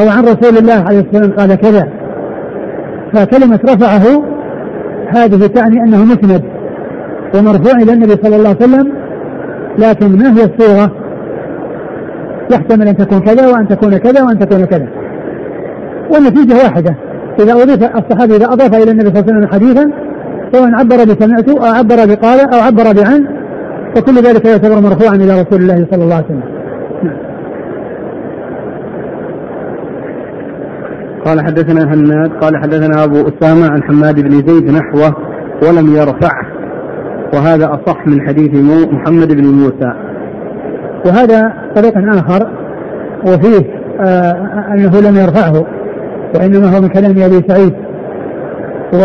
أو 0.01 0.09
عن 0.09 0.25
رسول 0.25 0.59
الله 0.59 0.85
عليه 0.87 1.01
الصلاة 1.01 1.23
والسلام 1.23 1.33
قال 1.33 1.55
كذا. 1.55 1.89
فكلمة 3.15 3.61
رفعه 3.65 4.25
هذه 5.09 5.47
تعني 5.47 5.81
أنه 5.81 6.05
مسند 6.05 6.43
ومرفوع 7.35 7.83
إلى 7.83 7.93
النبي 7.93 8.13
صلى 8.23 8.37
الله 8.37 8.49
عليه 8.49 8.59
وسلم 8.65 8.93
لكن 9.79 10.19
ما 10.19 10.29
هي 10.37 10.45
الصورة؟ 10.45 10.93
يحتمل 12.53 12.89
أن 12.89 12.97
تكون 12.97 13.21
كذا 13.21 13.47
وأن 13.47 13.69
تكون 13.69 13.97
كذا 13.97 14.23
وأن 14.23 14.39
تكون 14.39 14.65
كذا. 14.65 14.89
والنتيجة 16.11 16.55
واحدة. 16.55 16.97
إذا 17.41 17.53
أضيف 17.53 17.97
الصحابي 17.97 18.37
إذا 18.37 18.47
أضاف 18.47 18.75
إلى 18.75 18.91
النبي 18.91 19.09
صلى 19.09 19.21
الله 19.21 19.33
عليه 19.33 19.47
وسلم 19.47 19.47
حديثا 19.53 19.91
سواء 20.53 20.71
عبر 20.75 20.97
بسمعت 20.97 21.49
أو 21.49 21.65
عبر 21.65 21.97
بقال 21.97 22.55
أو 22.55 22.61
عبر 22.61 22.93
بعن 22.93 23.27
فكل 23.97 24.15
ذلك 24.15 24.45
يعتبر 24.45 24.81
مرفوعا 24.81 25.15
إلى 25.15 25.43
رسول 25.43 25.61
الله 25.63 25.87
صلى 25.91 26.05
الله 26.05 26.15
عليه 26.15 26.25
وسلم 26.25 26.43
نعم. 27.03 27.17
قال 31.25 31.41
حدثنا 31.41 31.95
هناد 31.95 32.31
قال 32.31 32.57
حدثنا 32.57 33.05
أبو 33.05 33.15
أسامة 33.15 33.71
عن 33.71 33.83
حماد 33.83 34.21
بن 34.21 34.31
زيد 34.31 34.71
نحوه 34.71 35.17
ولم 35.63 35.87
يرفعه 35.97 36.47
وهذا 37.35 37.67
أصح 37.67 38.07
من 38.07 38.29
حديث 38.29 38.55
محمد 38.93 39.33
بن 39.33 39.45
موسى 39.45 39.93
وهذا 41.07 41.53
طريق 41.77 41.93
آخر 41.97 42.51
وفيه 43.27 43.83
آه 44.01 44.33
أنه 44.75 45.01
لم 45.01 45.17
يرفعه 45.17 45.67
وإنما 46.35 46.77
هو 46.77 46.81
من 46.81 46.89
كلام 46.89 47.11
أبي 47.11 47.45
سعيد 47.49 47.75
و 48.95 48.99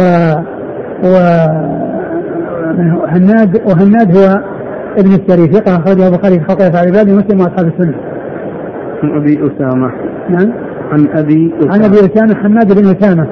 و 1.04 1.18
هناد 3.08 3.62
وهناد 3.66 4.18
هو 4.18 4.42
ابن 4.98 5.12
السري 5.12 5.54
ثقة 5.54 5.76
أخرجه 5.76 6.08
البخاري 6.08 6.40
في 6.40 6.46
خلق 6.46 6.62
أفعال 6.62 6.88
عباده 6.88 7.14
ومسلم 7.14 7.40
وأصحاب 7.40 7.68
السنة. 7.68 7.96
عن 9.04 9.18
أبي 9.18 9.34
أسامة. 9.34 9.92
نعم. 10.30 10.54
عن 10.92 11.08
أبي 11.18 11.54
أسامة. 11.60 11.74
عن 11.74 11.84
أبي 11.84 11.98
أسامة 12.00 12.36
حماد 12.36 12.82
بن 12.82 12.96
أسامة 12.96 13.28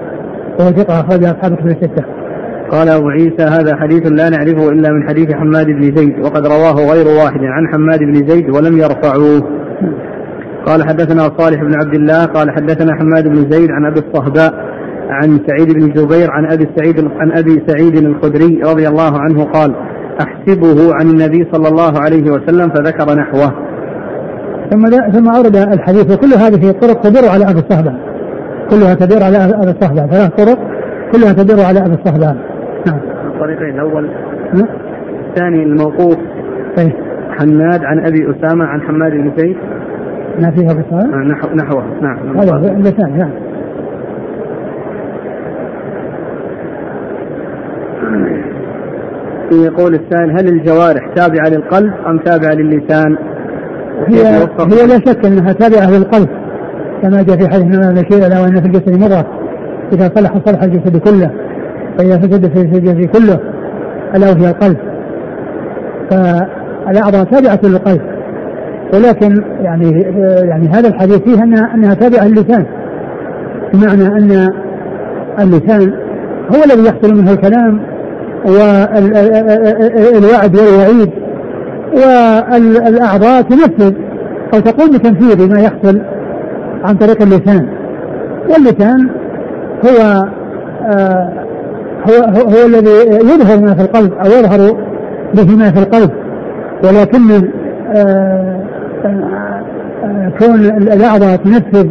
وهو 0.59 0.69
ثقة 0.69 0.99
أخرجه 0.99 1.31
أصحاب 1.31 1.51
الكتب 1.51 1.67
الستة. 1.67 2.05
قال 2.71 2.89
أبو 2.89 3.09
عيسى 3.09 3.43
هذا 3.43 3.75
حديث 3.75 4.11
لا 4.11 4.29
نعرفه 4.29 4.69
إلا 4.69 4.91
من 4.91 5.09
حديث 5.09 5.33
حماد 5.33 5.65
بن 5.65 5.95
زيد 5.95 6.25
وقد 6.25 6.47
رواه 6.47 6.93
غير 6.93 7.07
واحد 7.07 7.39
عن 7.39 7.67
حماد 7.73 7.99
بن 7.99 8.27
زيد 8.27 8.49
ولم 8.55 8.77
يرفعوه 8.77 9.41
قال 10.65 10.87
حدثنا 10.87 11.21
صالح 11.37 11.61
بن 11.61 11.75
عبد 11.75 11.95
الله 11.95 12.25
قال 12.25 12.51
حدثنا 12.51 12.95
حماد 12.95 13.27
بن 13.27 13.51
زيد 13.51 13.71
عن 13.71 13.85
أبي 13.85 13.99
الصهباء 13.99 14.53
عن 15.09 15.39
سعيد 15.47 15.73
بن 15.73 15.89
جبير 15.89 16.31
عن 16.31 16.45
أبي 16.45 16.69
سعيد 16.77 16.99
عن 16.99 17.31
أبي 17.31 17.63
سعيد 17.67 17.97
الخدري 17.97 18.61
رضي 18.65 18.87
الله 18.87 19.19
عنه 19.19 19.43
قال 19.43 19.75
أحسبه 20.21 20.95
عن 20.95 21.09
النبي 21.09 21.47
صلى 21.53 21.67
الله 21.67 21.99
عليه 21.99 22.31
وسلم 22.31 22.69
فذكر 22.69 23.15
نحوه 23.15 23.53
ثم 24.71 24.85
ثم 25.11 25.29
أورد 25.29 25.55
الحديث 25.55 26.11
وكل 26.11 26.33
هذه 26.33 26.69
الطرق 26.69 27.01
تدور 27.01 27.29
على 27.29 27.43
أبي 27.43 27.59
الصهباء 27.59 27.95
كلها 28.69 28.93
تدور 28.93 29.23
على 29.23 29.37
أبي 29.37 29.71
الصهباء 29.71 30.07
ثلاث 30.07 30.31
طرق 30.31 30.59
كلها 31.11 31.33
تدور 31.33 31.65
على 31.65 31.79
أبي 31.79 31.93
الصهباء 31.93 32.35
نعم. 32.87 32.99
الطريقين 33.33 33.69
الأول. 33.69 34.09
الثاني 35.29 35.63
الموقوف. 35.63 36.17
طيب 36.77 36.91
حناد 37.29 37.85
عن 37.85 38.05
أبي 38.05 38.31
أسامة 38.31 38.65
عن 38.65 38.81
حماد 38.81 39.11
بن 39.11 39.31
زيد. 39.37 39.57
ما 40.41 40.51
فيها 40.51 40.73
بصار؟ 40.73 41.13
آه، 41.13 41.27
نحو 41.27 41.55
نحوه. 41.55 41.83
نعم. 42.01 42.39
هذا 42.39 42.71
اللسان 42.71 43.17
نعم. 43.17 43.31
يقول 49.51 49.93
السائل 49.95 50.31
هل 50.31 50.47
الجوارح 50.47 51.07
تابعة 51.15 51.49
للقلب 51.49 51.93
أم 52.07 52.17
تابعة 52.17 52.53
للسان؟ 52.53 53.17
هي 54.07 54.27
هي 54.59 54.87
لا 54.87 54.99
شك 55.05 55.25
أنها 55.25 55.53
تابعة 55.53 55.89
للقلب 55.97 56.29
كما 57.01 57.23
جاء 57.23 57.37
في 57.37 57.47
حديث 57.49 57.65
من 57.65 57.83
البشير 57.83 58.27
ألا 58.27 58.41
وأن 58.41 58.61
في 58.61 58.67
الجسد 58.67 58.99
مضغة 59.03 59.25
إذا 59.93 60.11
صلح 60.15 60.37
صلح 60.45 60.63
الجسد 60.63 60.97
كله 60.97 61.31
فإذا 61.97 62.17
فسد 62.17 62.47
فسد 62.47 62.75
الجسد 62.75 63.05
كله 63.05 63.39
ألا 64.15 64.31
وهي 64.31 64.49
القلب 64.49 64.77
فالأعضاء 66.09 67.23
تابعة 67.23 67.59
للقلب. 67.63 68.01
ولكن 68.93 69.43
يعني 69.61 70.01
يعني 70.49 70.67
هذا 70.67 70.87
الحديث 70.87 71.17
فيه 71.17 71.43
أنها 71.43 71.73
أنها 71.73 71.93
تابعة 71.93 72.27
للسان. 72.27 72.65
بمعنى 73.73 74.07
أن 74.07 74.51
اللسان 75.39 75.93
هو 76.55 76.63
الذي 76.65 76.85
يحصل 76.87 77.15
منه 77.15 77.31
الكلام 77.31 77.81
والوعد 80.15 80.57
والوعيد. 80.57 81.11
والأعضاء 81.93 83.41
تنفذ 83.41 83.93
أو 84.53 84.59
تقوم 84.59 84.91
بتنفيذ 84.91 85.49
ما 85.49 85.59
يحصل 85.59 86.01
عن 86.83 86.95
طريق 86.95 87.21
اللسان. 87.21 87.67
واللسان 88.49 89.09
هو 89.85 90.23
هو 92.09 92.23
هو, 92.23 92.41
هو 92.41 92.65
الذي 92.65 92.91
يظهر 93.09 93.59
ما 93.59 93.73
في 93.73 93.81
القلب 93.81 94.13
أو 94.13 94.25
يظهر 94.25 94.77
به 95.33 95.55
ما 95.55 95.71
في 95.71 95.79
القلب. 95.79 96.11
ولكن 96.83 97.49
كون 100.39 100.65
الأعضاء 100.65 101.35
تنفذ 101.35 101.87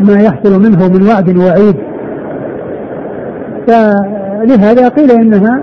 ما 0.00 0.20
يحصل 0.20 0.62
منه 0.62 0.88
من 0.88 1.08
وعد 1.08 1.36
وعيد. 1.36 1.76
فلهذا 3.66 4.88
قيل 4.88 5.10
إنها 5.10 5.62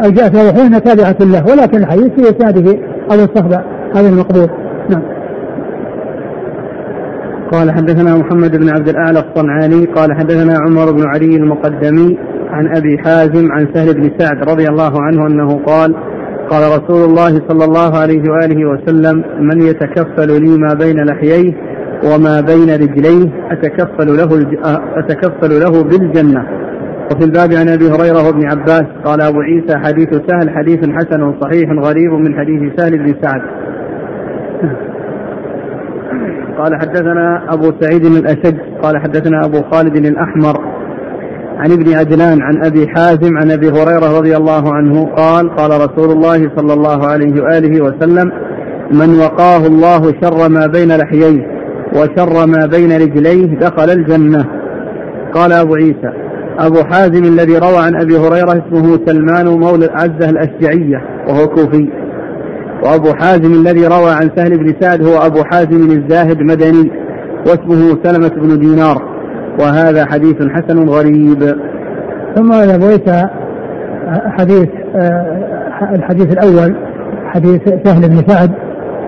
جاء 0.00 0.30
في 0.30 0.66
إنها 0.66 0.78
تابعة 0.78 1.16
له 1.20 1.44
ولكن 1.52 1.78
الحديث 1.78 2.08
في 2.08 2.36
إسناده 2.36 2.78
أو 3.12 3.14
الصحبة 3.14 3.64
هذا 3.94 4.08
المقبول. 4.08 4.48
نعم. 4.90 5.02
قال 7.52 7.70
حدثنا 7.70 8.16
محمد 8.16 8.56
بن 8.56 8.68
عبد 8.68 8.88
الأعلى 8.88 9.18
الصنعاني 9.18 9.84
قال 9.84 10.12
حدثنا 10.12 10.58
عمر 10.58 10.92
بن 10.92 11.08
علي 11.08 11.36
المقدمي 11.36 12.18
عن 12.50 12.76
أبي 12.76 12.98
حازم 12.98 13.52
عن 13.52 13.68
سهل 13.74 13.94
بن 13.94 14.10
سعد 14.18 14.50
رضي 14.50 14.64
الله 14.68 15.02
عنه 15.02 15.26
أنه 15.26 15.60
قال 15.66 15.94
قال 16.50 16.82
رسول 16.82 17.04
الله 17.10 17.40
صلى 17.48 17.64
الله 17.64 17.98
عليه 17.98 18.30
وآله 18.30 18.68
وسلم 18.68 19.24
من 19.40 19.60
يتكفل 19.60 20.42
لي 20.42 20.58
ما 20.58 20.74
بين 20.74 21.04
لحييه 21.04 21.54
وما 22.04 22.40
بين 22.40 22.70
رجليه 22.70 23.30
أتكفل 23.50 24.16
له 24.16 24.46
أتكفل 24.96 25.60
له 25.60 25.82
بالجنة. 25.82 26.46
وفي 27.10 27.24
الباب 27.24 27.52
عن 27.52 27.68
أبي 27.68 27.84
هريرة 27.84 28.26
وابن 28.26 28.46
عباس 28.46 28.84
قال 29.04 29.20
أبو 29.20 29.40
عيسى 29.40 29.78
حديث 29.78 30.08
سهل 30.08 30.50
حديث 30.50 30.90
حسن 30.90 31.34
صحيح 31.40 31.70
غريب 31.70 32.12
من 32.12 32.38
حديث 32.38 32.72
سهل 32.76 32.98
بن 32.98 33.14
سعد. 33.22 33.42
قال 36.58 36.74
حدثنا 36.80 37.54
أبو 37.54 37.72
سعيد 37.80 38.04
الأشج 38.04 38.56
قال 38.82 38.98
حدثنا 38.98 39.44
أبو 39.44 39.62
خالد 39.62 39.96
الأحمر 39.96 40.72
عن 41.58 41.72
ابن 41.72 41.94
عجلان 41.94 42.42
عن 42.42 42.64
أبي 42.64 42.88
حازم 42.88 43.38
عن 43.38 43.50
أبي 43.50 43.68
هريرة 43.68 44.18
رضي 44.18 44.36
الله 44.36 44.74
عنه 44.74 45.04
قال 45.04 45.56
قال 45.56 45.70
رسول 45.70 46.10
الله 46.10 46.50
صلى 46.56 46.72
الله 46.72 47.06
عليه 47.06 47.42
وآله 47.42 47.84
وسلم 47.84 48.32
من 48.90 49.18
وقاه 49.18 49.66
الله 49.66 50.12
شر 50.22 50.48
ما 50.48 50.66
بين 50.66 50.96
لحييه 50.96 51.46
وشر 51.96 52.46
ما 52.46 52.66
بين 52.66 52.92
رجليه 52.92 53.58
دخل 53.58 53.90
الجنة 53.90 54.44
قال 55.34 55.52
أبو 55.52 55.74
عيسى 55.74 56.31
أبو 56.58 56.84
حازم 56.84 57.24
الذي 57.24 57.58
روى 57.58 57.78
عن 57.78 58.00
أبي 58.00 58.16
هريرة 58.16 58.50
اسمه 58.50 58.98
سلمان 59.06 59.46
مولى 59.46 59.88
عزه 59.92 60.30
الأشجعية 60.30 61.02
وهو 61.28 61.46
كوفي. 61.46 61.88
وأبو 62.84 63.14
حازم 63.14 63.52
الذي 63.52 63.86
روى 63.86 64.10
عن 64.10 64.30
سهل 64.36 64.58
بن 64.58 64.74
سعد 64.80 65.02
هو 65.02 65.26
أبو 65.26 65.44
حازم 65.44 65.90
الزاهد 65.90 66.40
مدني 66.40 66.90
واسمه 67.46 67.98
سلمة 68.04 68.28
بن 68.28 68.58
دينار. 68.58 69.02
وهذا 69.60 70.06
حديث 70.06 70.36
حسن 70.50 70.88
غريب. 70.88 71.54
ثم 72.36 72.52
رويت 72.52 73.10
حديث 74.38 74.68
آه، 74.96 75.94
الحديث 75.94 76.32
الأول 76.32 76.76
حديث 77.24 77.60
سهل 77.84 78.08
بن 78.08 78.22
سعد 78.26 78.50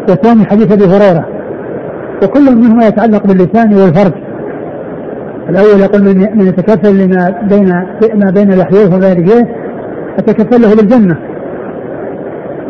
والثاني 0.08 0.44
حديث 0.44 0.72
أبي 0.72 0.84
هريرة. 0.84 1.28
وكل 2.22 2.56
منهما 2.56 2.86
يتعلق 2.86 3.26
باللسان 3.26 3.74
والفرج. 3.74 4.23
الأول 5.50 5.80
يقول 5.80 6.02
من 6.02 6.38
من 6.38 6.46
يتكفل 6.46 6.98
لما 6.98 7.34
بين 7.50 7.68
ما 8.14 8.30
بين 8.30 8.50
لحييه 8.50 8.86
وما 8.86 9.14
بين 9.14 9.46
رجليه 10.18 10.60
له 10.60 10.76
بالجنة. 10.76 11.16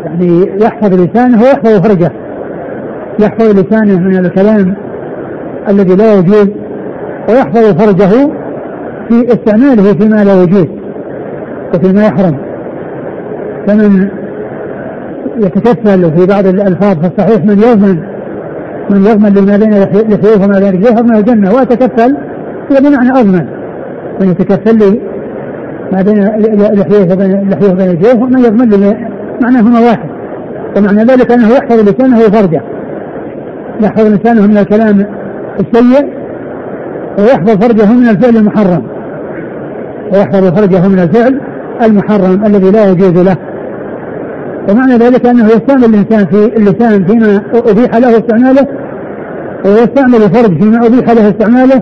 يعني 0.05 0.51
يحفظ 0.61 0.93
لسانه 0.93 1.41
ويحفظ 1.41 1.87
فرجه. 1.87 2.11
يحفظ 3.19 3.59
لسانه 3.59 3.99
من 3.99 4.25
الكلام 4.25 4.75
الذي 5.69 5.95
لا 5.95 6.13
يجوز 6.13 6.49
ويحفظ 7.29 7.81
فرجه 7.81 8.31
في 9.09 9.27
استعماله 9.27 9.93
فيما 9.93 10.23
لا 10.23 10.43
يجوز 10.43 10.67
وفيما 11.73 12.05
يحرم. 12.05 12.37
فمن 13.67 14.09
يتكفل 15.37 16.17
في 16.17 16.25
بعض 16.25 16.45
الألفاظ 16.47 16.97
فالصحيح 16.97 17.45
من 17.45 17.59
يضمن 17.59 17.99
من 18.89 19.05
يضمن 19.05 19.33
لما 19.33 19.57
بين 19.57 19.71
لحييه 19.71 20.43
وما 20.45 20.59
بين 20.59 20.69
رجليه 20.69 20.91
يضمن 20.91 21.15
الجنة 21.15 21.53
واتكفل 21.53 22.17
هو 22.71 22.89
بمعنى 22.89 23.19
اضمن 23.19 23.45
من 24.21 24.29
يتكفل 24.29 24.77
لي 24.77 25.01
ما 25.91 26.01
بين 26.01 26.23
لحييه 26.53 27.13
وبين 27.13 27.49
لحييه 27.49 27.71
وبين 27.71 27.89
رجليه 27.89 28.23
ومن 28.23 28.39
يضمن 28.39 28.69
لي 28.69 29.09
معناهما 29.43 29.79
واحد. 29.79 30.09
ومعنى 30.77 31.03
ذلك 31.03 31.31
أنه 31.31 31.47
يحفظ 31.47 31.89
لسانه 31.89 32.17
وفرجه 32.17 32.61
يحفظ 33.81 34.05
لسانه 34.05 34.47
من 34.47 34.57
الكلام 34.57 35.05
السيء 35.59 36.09
ويحفظ 37.19 37.63
فرجه 37.63 37.93
من 37.93 38.09
الفعل 38.09 38.37
المحرم. 38.37 38.83
ويحفظ 40.13 40.59
فرجه 40.59 40.87
من 40.87 40.99
الفعل 40.99 41.41
المحرم 41.85 42.45
الذي 42.45 42.71
لا 42.71 42.91
يجوز 42.91 43.25
له. 43.25 43.37
ومعنى 44.69 44.95
ذلك 44.95 45.25
أنه 45.25 45.45
يستعمل 45.45 45.85
الإنسان 45.85 46.25
في 46.25 46.57
اللسان 46.57 47.05
فيما 47.05 47.41
أبيح 47.53 47.95
له 47.95 48.17
استعماله 48.17 48.67
ويستعمل 49.65 50.15
الفرج 50.15 50.61
فيما 50.61 50.77
أبيح 50.85 51.09
له 51.09 51.29
استعماله 51.29 51.81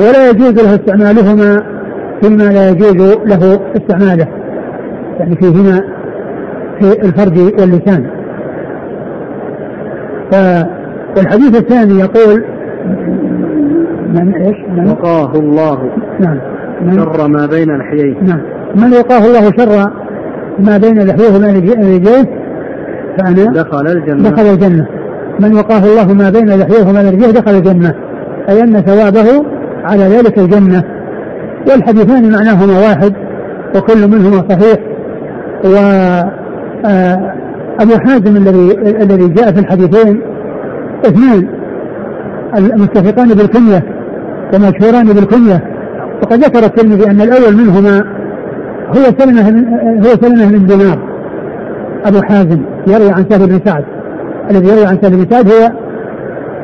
ولا 0.00 0.30
يجوز 0.30 0.52
له 0.52 0.74
استعمالهما 0.74 1.62
فيما 2.22 2.42
لا 2.42 2.70
يجوز 2.70 3.16
له 3.26 3.60
استعماله 3.76 4.26
يعني 5.18 5.36
فيهما 5.36 5.80
في 6.80 7.02
الفرج 7.02 7.38
واللسان. 7.38 8.06
والحديث 11.16 11.56
الثاني 11.56 12.00
يقول 12.00 12.44
من 14.14 14.34
إيش؟ 14.34 14.56
من؟ 14.76 14.90
وقاه 14.90 15.32
الله 15.34 15.90
نعم. 16.20 16.38
شر 16.96 17.28
ما 17.28 17.46
بين 17.46 17.78
لحييه. 17.78 18.14
نعم. 18.22 18.40
من 18.74 18.92
وقاه 18.92 19.26
الله 19.26 19.50
شر 19.58 19.90
ما 20.58 20.78
بين 20.78 20.98
لحييه 21.06 21.36
وما 21.36 21.46
رجليه 21.46 22.24
فأنا 23.18 23.52
دخل 23.52 23.86
الجنة. 23.86 24.30
دخل 24.30 24.46
الجنة. 24.46 24.86
من 25.40 25.54
وقاه 25.54 25.84
الله 25.84 26.12
ما 26.12 26.30
بين 26.30 26.48
لحييه 26.48 26.88
وما 26.88 27.00
رجليه 27.00 27.30
دخل 27.30 27.50
الجنة. 27.50 27.94
أي 28.48 28.62
أن 28.62 28.80
ثوابه 28.80 29.55
على 29.86 30.04
ذلك 30.04 30.38
الجنة 30.38 30.82
والحديثان 31.70 32.32
معناهما 32.32 32.78
واحد 32.78 33.12
وكل 33.76 34.08
منهما 34.08 34.44
صحيح. 34.48 34.78
و 35.64 35.76
آه، 36.86 37.34
أبو 37.80 37.92
حازم 37.98 38.36
الذي 38.36 38.78
الذي 39.02 39.28
جاء 39.28 39.52
في 39.52 39.60
الحديثين 39.60 40.20
اثنان 41.06 41.48
المتفقان 42.56 43.28
بالكنية 43.28 43.84
ومشهوران 44.54 45.06
بالكنية. 45.06 45.62
وقد 46.22 46.44
ذكر 46.44 46.64
الترمذي 46.64 47.10
أن 47.10 47.20
الأول 47.20 47.56
منهما 47.56 48.04
هو 48.88 49.04
سلمة 49.18 49.66
هو 49.98 50.14
سلمة 50.22 50.58
بن 50.58 50.66
دينار. 50.66 50.98
أبو 52.04 52.22
حازم 52.22 52.60
يروي 52.86 53.10
عن 53.10 53.24
سهل 53.30 53.46
بن 53.46 53.60
سعد. 53.64 53.84
الذي 54.50 54.68
يروي 54.68 54.86
عن 54.86 54.98
سهل 55.02 55.16
بن 55.16 55.26
سعد 55.30 55.48
هو 55.48 55.70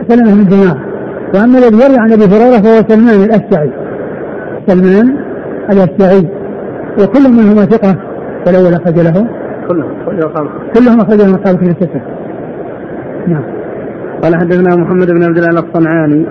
سلمة 0.09 0.35
بن 0.35 0.45
دينار. 0.45 0.92
وأما 1.35 1.59
الذي 1.59 1.77
يروي 1.77 1.99
عن 1.99 2.13
أبي 2.13 2.25
هريرة 2.25 2.63
فهو 2.63 2.89
سلمان 2.89 3.23
الأشجعي 3.25 3.71
سلمان 4.67 5.17
الأشجعي 5.73 6.29
وكل 7.01 7.31
منهما 7.31 7.65
ثقة 7.65 7.97
والأول 8.47 8.75
أخرج 8.75 8.99
له. 8.99 9.27
كلهم 9.69 9.91
كلهم 10.75 11.01
أخرج. 11.01 11.21
له 11.21 11.35
أصحاب 11.35 11.59
في 11.59 11.65
الستة 11.65 12.01
نعم. 13.29 13.45
قال 14.23 14.37
حدثنا 14.37 14.77
محمد 14.77 15.11
بن 15.11 15.25
عبد 15.25 15.39
الله 15.39 15.63
الصنعاني. 15.69 16.27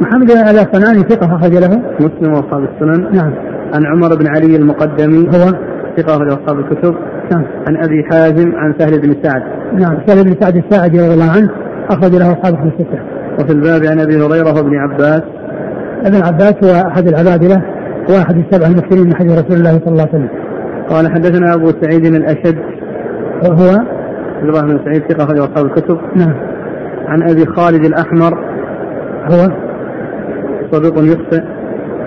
محمد 0.00 0.26
بن 0.26 0.38
عبد 0.38 0.48
الله 0.48 0.62
الصنعاني 0.62 1.00
ثقة 1.00 1.36
أخرج 1.36 1.52
له. 1.52 1.82
مسلم 2.00 2.32
وأصحاب 2.32 2.62
السنن. 2.64 3.16
نعم. 3.16 3.32
عن 3.74 3.86
عمر 3.86 4.16
بن 4.16 4.26
علي 4.26 4.56
المقدمي. 4.56 5.28
هو؟ 5.28 5.52
ثقة 5.96 6.16
أخرج 6.16 6.32
أصحاب 6.32 6.58
الكتب. 6.58 6.94
نعم. 7.32 7.44
عن 7.68 7.76
أبي 7.76 8.04
حازم 8.10 8.52
عن 8.54 8.74
سهل 8.78 9.00
بن 9.00 9.14
سعد. 9.22 9.42
نعم. 9.78 9.98
سهل 10.06 10.24
بن 10.24 10.40
سعد 10.40 10.56
الساعدي 10.56 11.00
رضي 11.00 11.14
الله 11.14 11.30
عنه 11.36 11.50
أخرج 11.90 12.14
له 12.14 12.32
أصحاب 12.32 12.54
الستة 12.66 13.17
وفي 13.38 13.52
الباب 13.52 13.86
عن 13.86 14.00
أبي 14.00 14.16
هريرة 14.16 14.54
وابن 14.54 14.76
عباس. 14.76 15.22
ابن 16.06 16.22
عباس 16.22 16.54
هو 16.64 16.88
أحد 16.88 17.08
العبادلة 17.08 17.62
واحد 18.10 18.36
السبع 18.36 18.66
المكثرين 18.66 19.06
من 19.06 19.16
حديث 19.16 19.32
رسول 19.32 19.56
الله 19.58 19.70
صلى 19.70 19.88
الله 19.88 20.06
عليه 20.12 20.12
وسلم. 20.12 20.28
قال 20.88 21.12
حدثنا 21.12 21.54
أبو 21.54 21.70
سعيد 21.82 22.06
الأشد. 22.06 22.58
هو؟ 23.44 23.78
عبد 24.42 24.48
بن 24.64 24.80
سعيد 24.84 25.02
ثقة 25.12 25.24
أخرج 25.24 25.38
أصحاب 25.38 25.66
الكتب. 25.66 25.98
نعم. 26.16 26.34
عن 27.06 27.22
أبي 27.22 27.46
خالد 27.46 27.84
الأحمر. 27.84 28.38
هو؟ 29.32 29.48
صدوق 30.72 31.04
يخطئ 31.04 31.42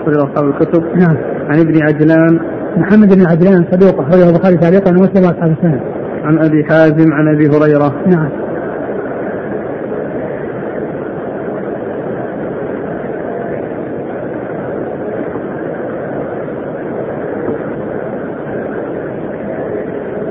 أخرج 0.02 0.16
أصحاب 0.16 0.48
الكتب. 0.48 0.82
نعم. 0.96 1.16
عن 1.48 1.60
ابن 1.60 1.82
عجلان 1.82 2.40
محمد 2.76 3.14
بن 3.14 3.26
عجلان 3.26 3.64
صدوق 3.70 4.00
أخرجه 4.00 4.28
البخاري 4.28 4.56
تعليقا 4.56 4.90
ومسلم 4.90 5.24
أصحاب 5.24 5.56
السنة. 5.58 5.80
عن 6.24 6.38
أبي 6.38 6.64
حازم 6.64 7.12
عن 7.12 7.34
أبي 7.34 7.48
هريرة. 7.48 7.94
نعم. 8.06 8.51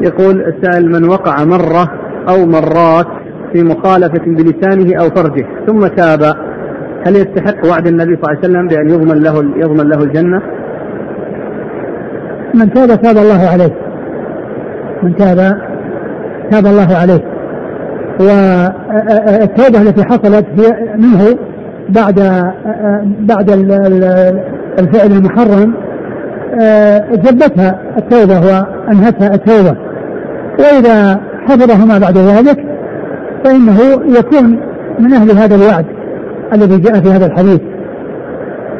يقول 0.01 0.41
السائل 0.41 0.91
من 0.91 1.09
وقع 1.09 1.43
مرة 1.43 1.87
أو 2.29 2.45
مرات 2.45 3.07
في 3.53 3.63
مخالفة 3.63 4.25
بلسانه 4.25 5.01
أو 5.01 5.09
فرجه 5.09 5.45
ثم 5.67 5.87
تاب 5.87 6.23
هل 7.05 7.15
يستحق 7.15 7.65
وعد 7.69 7.87
النبي 7.87 8.15
صلى 8.15 8.23
الله 8.23 8.29
عليه 8.29 8.39
وسلم 8.39 8.67
بأن 8.67 8.89
يضمن 8.89 9.23
له 9.23 9.35
يضمن 9.57 9.89
له 9.89 10.03
الجنة؟ 10.03 10.41
من 12.53 12.73
تاب 12.73 13.01
تاب 13.01 13.17
الله 13.17 13.49
عليه. 13.53 13.75
من 15.03 15.15
تاب 15.15 15.37
تاب 16.51 16.65
الله 16.65 16.97
عليه. 17.01 17.23
والتوبة 18.19 19.81
التي 19.81 20.03
حصلت 20.03 20.45
هي 20.59 20.95
منه 20.97 21.37
بعد 21.89 22.19
بعد 23.19 23.49
الفعل 24.79 25.11
المحرم 25.11 25.73
جبتها 27.11 27.81
التوبة 27.97 28.39
وأنهتها 28.39 29.33
التوبة. 29.35 29.75
وإذا 30.61 31.21
حفظهما 31.47 31.97
بعد 31.99 32.17
ذلك 32.17 32.65
فإنه 33.45 33.79
يكون 34.19 34.59
من 34.99 35.13
أهل 35.13 35.31
هذا 35.31 35.55
الوعد 35.55 35.85
الذي 36.53 36.77
جاء 36.77 36.93
في 36.93 37.09
هذا 37.09 37.25
الحديث. 37.25 37.61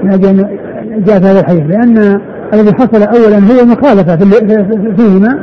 من 0.03 0.13
أجل 0.13 0.45
جاء 1.05 1.19
في 1.19 1.25
هذا 1.25 1.39
الحديث. 1.39 1.63
لأن 1.63 2.21
الذي 2.53 2.73
حصل 2.73 3.03
أولا 3.03 3.37
هو 3.37 3.65
مخالفة 3.65 4.17
فيهما 4.97 5.39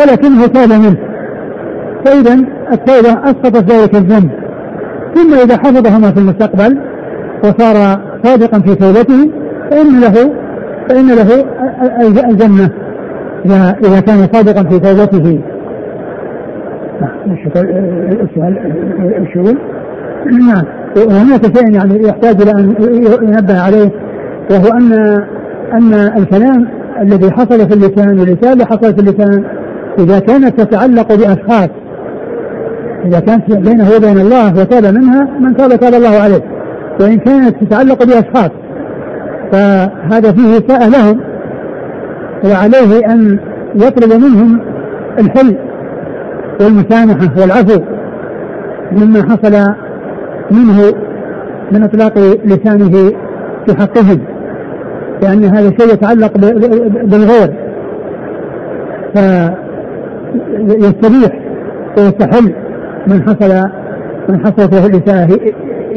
ولكنه 0.00 0.46
تاب 0.46 0.72
منه. 0.72 0.96
فإذا 2.04 2.34
التوبة 2.72 3.12
أسقطت 3.24 3.72
ذلك 3.72 3.94
الذنب. 3.94 4.30
ثم 5.14 5.34
إذا 5.34 5.56
حفظهما 5.56 6.10
في 6.10 6.20
المستقبل 6.20 6.78
وصار 7.44 8.00
صادقا 8.24 8.58
في 8.58 8.74
توبته 8.74 9.30
فإن 9.70 10.00
له 10.00 10.32
فإن 10.88 11.08
له 11.08 11.44
الجنة 12.30 12.70
إذا 13.84 14.00
كان 14.00 14.28
صادقا 14.32 14.62
في 14.62 14.78
توبته. 14.78 15.40
الشغل 19.22 19.58
نعم 20.26 20.64
وهناك 20.96 21.58
شيء 21.58 21.72
يعني 21.74 22.02
يحتاج 22.02 22.42
إلى 22.42 22.50
أن 22.50 22.74
ينبه 23.22 23.60
عليه 23.60 23.90
وهو 24.50 24.72
ان 24.72 24.92
أن 25.72 25.94
الكلام 25.94 26.68
الذي 27.00 27.30
حصل 27.30 27.68
في 27.68 27.74
اللسان 27.74 28.18
واللسان 28.18 28.52
اللي 28.52 28.64
حصل 28.64 28.94
في 28.94 29.00
اللسان 29.00 29.44
إذا 29.98 30.18
كانت 30.18 30.60
تتعلق 30.60 31.14
بأشخاص 31.14 31.68
إذا 33.04 33.20
كانت 33.20 33.52
بينه 33.52 33.90
وبين 33.96 34.18
الله 34.18 34.60
وتاب 34.60 34.94
منها 34.94 35.28
من 35.40 35.56
تاب 35.56 35.70
تاب 35.70 35.94
الله 35.94 36.20
عليه 36.22 36.42
وإن 37.00 37.18
كانت 37.18 37.64
تتعلق 37.64 38.04
بأشخاص 38.04 38.50
فهذا 39.52 40.32
فيه 40.32 40.68
ساء 40.68 40.88
لهم 40.88 41.20
وعليه 42.44 43.12
أن 43.12 43.38
يطلب 43.74 44.12
منهم 44.12 44.60
الحل 45.18 45.56
والمسامحة 46.60 47.40
والعفو 47.40 47.80
مما 48.92 49.22
حصل 49.22 49.74
منه 50.50 50.94
من 51.72 51.82
إطلاق 51.82 52.18
لسانه 52.44 53.12
في 53.66 53.76
حقهم 53.78 54.20
لأن 55.22 55.44
هذا 55.44 55.68
الشيء 55.68 55.92
يتعلق 55.92 56.38
بالغير 57.04 57.54
فيستبيح 60.58 61.32
ويستحل 61.98 62.54
من 63.06 63.22
حصل 63.22 63.68
من 64.28 64.40
حصلت 64.46 64.74
له 64.74 64.86
الإساءة 64.86 65.38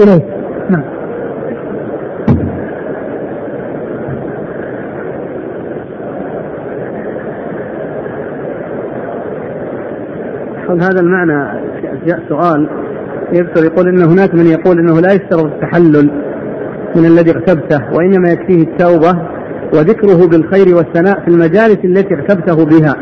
إليه. 0.01 0.25
نعم. 0.69 0.83
حول 10.71 10.81
هذا 10.81 10.99
المعنى 11.01 11.61
جاء 12.05 12.19
سؤال 12.29 12.69
يذكر 13.33 13.63
يقول 13.63 13.87
إن 13.87 14.01
هناك 14.01 14.33
من 14.33 14.45
يقول 14.45 14.79
إنه 14.79 14.99
لا 14.99 15.11
يشترط 15.11 15.45
التحلل 15.45 16.11
من 16.95 17.05
الذي 17.05 17.31
اغتبته 17.31 17.79
وإنما 17.93 18.29
يكفيه 18.29 18.63
التوبة 18.63 19.19
وذكره 19.73 20.27
بالخير 20.27 20.75
والثناء 20.75 21.19
في 21.19 21.27
المجالس 21.27 21.77
التي 21.85 22.15
اغتبته 22.15 22.65
بها. 22.65 22.95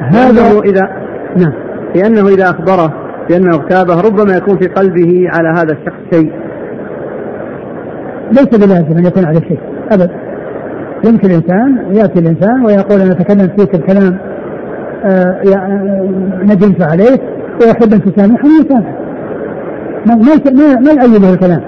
هذا 0.00 0.60
اذا 0.64 0.82
نعم. 1.36 1.52
لأنه 1.96 2.28
إذا 2.28 2.44
أخبره 2.44 2.94
بانه 3.28 3.54
اغتابه 3.54 4.00
ربما 4.00 4.36
يكون 4.36 4.58
في 4.58 4.68
قلبه 4.68 5.28
على 5.34 5.48
هذا 5.48 5.72
الشخص 5.72 6.14
شيء. 6.14 6.32
ليس 8.30 8.66
بلازم 8.66 8.98
أن 8.98 9.06
يكون 9.06 9.24
على 9.24 9.40
شيء 9.40 9.58
ابدا 9.90 10.10
يمكن 11.04 11.30
الإنسان 11.30 11.96
يأتي 11.96 12.18
الإنسان 12.18 12.64
ويقول 12.64 13.00
أنا 13.00 13.12
أتكلم 13.12 13.48
فيك 13.56 13.74
آه، 13.74 14.35
ندمت 16.44 16.82
عليه 16.82 17.20
ويحب 17.60 17.92
أن 17.92 18.02
تسامحني 18.04 18.50
يسامح 18.64 18.94
ما 20.06 20.14
ما 20.14 20.80
ما 20.80 20.92
يعيبه 20.92 21.32
الكلام. 21.32 21.60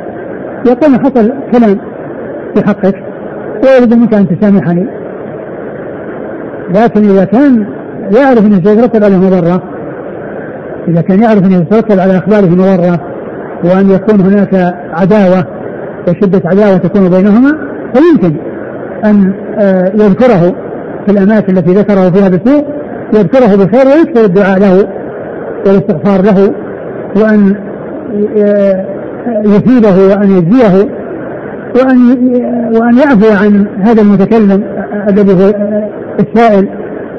يقول 0.67 1.01
حصل 1.01 1.33
كلام 1.53 1.79
في 2.55 2.67
حقك 2.67 2.95
ويريد 3.64 3.95
منك 3.95 4.14
أن 4.14 4.38
تسامحني. 4.38 4.87
لكن 6.75 7.11
إذا 7.11 7.25
كان 7.25 7.67
يعرف 8.17 8.47
انه 8.47 8.57
سيترتب 8.64 9.05
عليه 9.05 9.17
مضرة 9.17 9.62
إذا 10.88 11.01
كان 11.01 11.23
يعرف 11.23 11.45
انه 11.45 11.57
سيترتب 11.57 11.99
على 12.01 12.19
إخباره 12.19 12.47
مضرة 12.47 13.01
وأن 13.64 13.91
يكون 13.91 14.21
هناك 14.21 14.75
عداوة 14.93 15.45
وشدة 16.09 16.43
عداوة 16.45 16.77
تكون 16.77 17.11
بينهما 17.11 17.59
فيمكن 17.95 18.37
أن 19.05 19.33
آه، 19.59 19.93
يذكره 19.95 20.55
في 21.07 21.12
الأماكن 21.12 21.59
التي 21.59 21.75
ذكره 21.75 22.11
فيها 22.11 22.29
بسوء 22.29 22.78
يذكره 23.14 23.64
بخير 23.64 23.87
ويكثر 23.87 24.25
الدعاء 24.25 24.59
له 24.59 24.88
والاستغفار 25.66 26.23
له 26.23 26.55
وأن 27.16 27.55
آه، 28.38 28.87
يثيبه 29.44 30.09
وأن 30.09 30.31
يجزيه 30.31 30.88
وأن 31.77 32.11
وأن 32.77 32.99
يعفو 32.99 33.44
عن 33.44 33.66
هذا 33.81 34.03
المتكلم 34.03 34.62
الذي 35.09 35.33
هو 35.33 35.55
السائل 36.21 36.68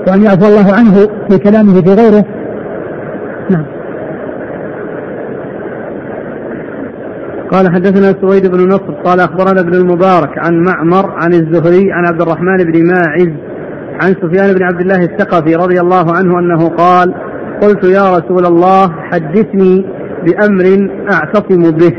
وأن 0.08 0.24
يعفو 0.24 0.46
الله 0.46 0.74
عنه 0.74 0.96
في 1.30 1.38
كلامه 1.38 1.82
في 1.82 1.94
غيره. 1.94 2.26
نعم. 3.50 3.66
قال 7.52 7.72
حدثنا 7.72 8.22
سويد 8.22 8.48
بن 8.48 8.68
نصر 8.68 8.94
قال 9.06 9.20
أخبرنا 9.20 9.62
ابن 9.62 9.74
المبارك 9.74 10.38
عن 10.38 10.64
معمر 10.64 11.12
عن 11.12 11.34
الزهري 11.34 11.92
عن 11.92 12.06
عبد 12.06 12.22
الرحمن 12.22 12.58
بن 12.58 12.88
ماعز 12.88 13.49
عن 14.02 14.16
سفيان 14.22 14.54
بن 14.54 14.64
عبد 14.64 14.82
الله 14.82 15.04
الثقفي 15.04 15.56
رضي 15.56 15.80
الله 15.82 16.16
عنه 16.16 16.40
أنه 16.40 16.70
قال 16.70 17.14
قلت 17.62 17.84
يا 17.84 18.18
رسول 18.18 18.46
الله 18.46 18.92
حدثني 19.12 19.86
بأمر 20.26 20.90
أعتصم 21.12 21.72
به. 21.72 21.92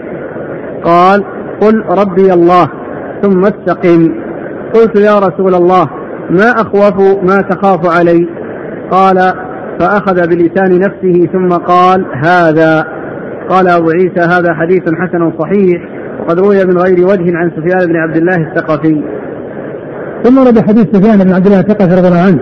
قال 0.84 1.24
قل 1.60 1.84
ربي 1.88 2.32
الله 2.32 2.68
ثم 3.22 3.40
استقم. 3.40 4.14
قلت 4.74 5.00
يا 5.00 5.18
رسول 5.18 5.54
الله 5.54 5.86
ما 6.30 6.50
أخوف 6.50 7.00
ما 7.22 7.40
تخاف 7.40 7.98
علي؟ 7.98 8.28
قال 8.90 9.16
فأخذ 9.80 10.28
بلسان 10.28 10.78
نفسه 10.78 11.28
ثم 11.32 11.48
قال 11.48 12.06
هذا. 12.24 12.84
قال 13.48 13.68
أبو 13.68 13.90
عيسى 13.90 14.20
هذا 14.20 14.54
حديث 14.54 14.82
حسن 14.82 15.32
صحيح 15.38 15.88
وقد 16.20 16.38
روي 16.40 16.64
من 16.64 16.78
غير 16.78 17.06
وجه 17.06 17.36
عن 17.36 17.50
سفيان 17.50 17.86
بن 17.86 17.96
عبد 17.96 18.16
الله 18.16 18.36
الثقفي. 18.36 19.19
ثم 20.24 20.38
ورد 20.38 20.58
حديث 20.60 20.86
سفيان 20.92 21.18
بن 21.18 21.32
عبد 21.32 21.46
الله 21.46 21.60
الثقفي 21.60 21.94
رضي 21.94 22.08
الله 22.08 22.20
عنه 22.20 22.40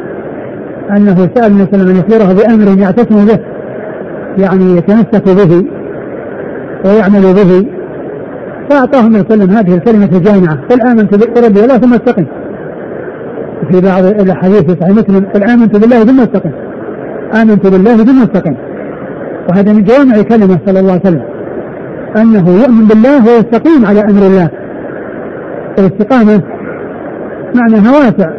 أنه 0.97 1.29
سأل 1.35 1.53
النبي 1.53 1.65
صلى 1.73 1.83
الله 1.83 1.85
عليه 1.85 1.85
وسلم 1.85 1.89
أن 1.89 1.97
يخبره 1.97 2.33
بأمر 2.33 2.81
يعتصم 2.81 3.27
به 3.27 3.39
يعني 4.39 4.77
يتمسك 4.77 5.25
به 5.25 5.65
ويعمل 6.85 7.35
به. 7.35 7.67
فأعطاه 8.71 9.01
النبي 9.01 9.25
صلى 9.29 9.45
الله 9.45 9.61
هذه 9.61 9.75
الكلمة 9.75 10.09
الجامعة 10.13 10.59
قل 10.71 10.81
آمنت 10.81 11.15
بربي 11.15 11.65
الله 11.65 11.79
ثم 11.79 11.95
استقم. 11.95 12.25
في 13.71 13.81
بعض 13.81 14.05
الأحاديث 14.05 14.63
في 14.63 14.77
صحيح 14.81 14.91
مسلم 14.91 15.27
قل 15.35 15.45
آمنت 15.45 15.77
بالله 15.77 16.05
ثم 16.05 16.21
استقم. 16.21 16.51
آمنت 17.43 17.67
بالله 17.67 17.97
ثم 17.97 18.23
استقم. 18.23 18.55
وهذا 19.49 19.73
من 19.73 19.85
جوامع 19.85 20.23
كلمة 20.23 20.59
صلى 20.67 20.81
الله 20.81 20.93
عليه 20.93 21.03
وسلم. 21.03 21.23
أنه 22.17 22.51
يؤمن 22.63 22.85
بالله 22.85 23.27
ويستقيم 23.27 23.87
على 23.87 24.01
أمر 24.01 24.27
الله. 24.27 24.49
الاستقامه 25.79 26.43
معناها 27.55 27.99
واسع 27.99 28.31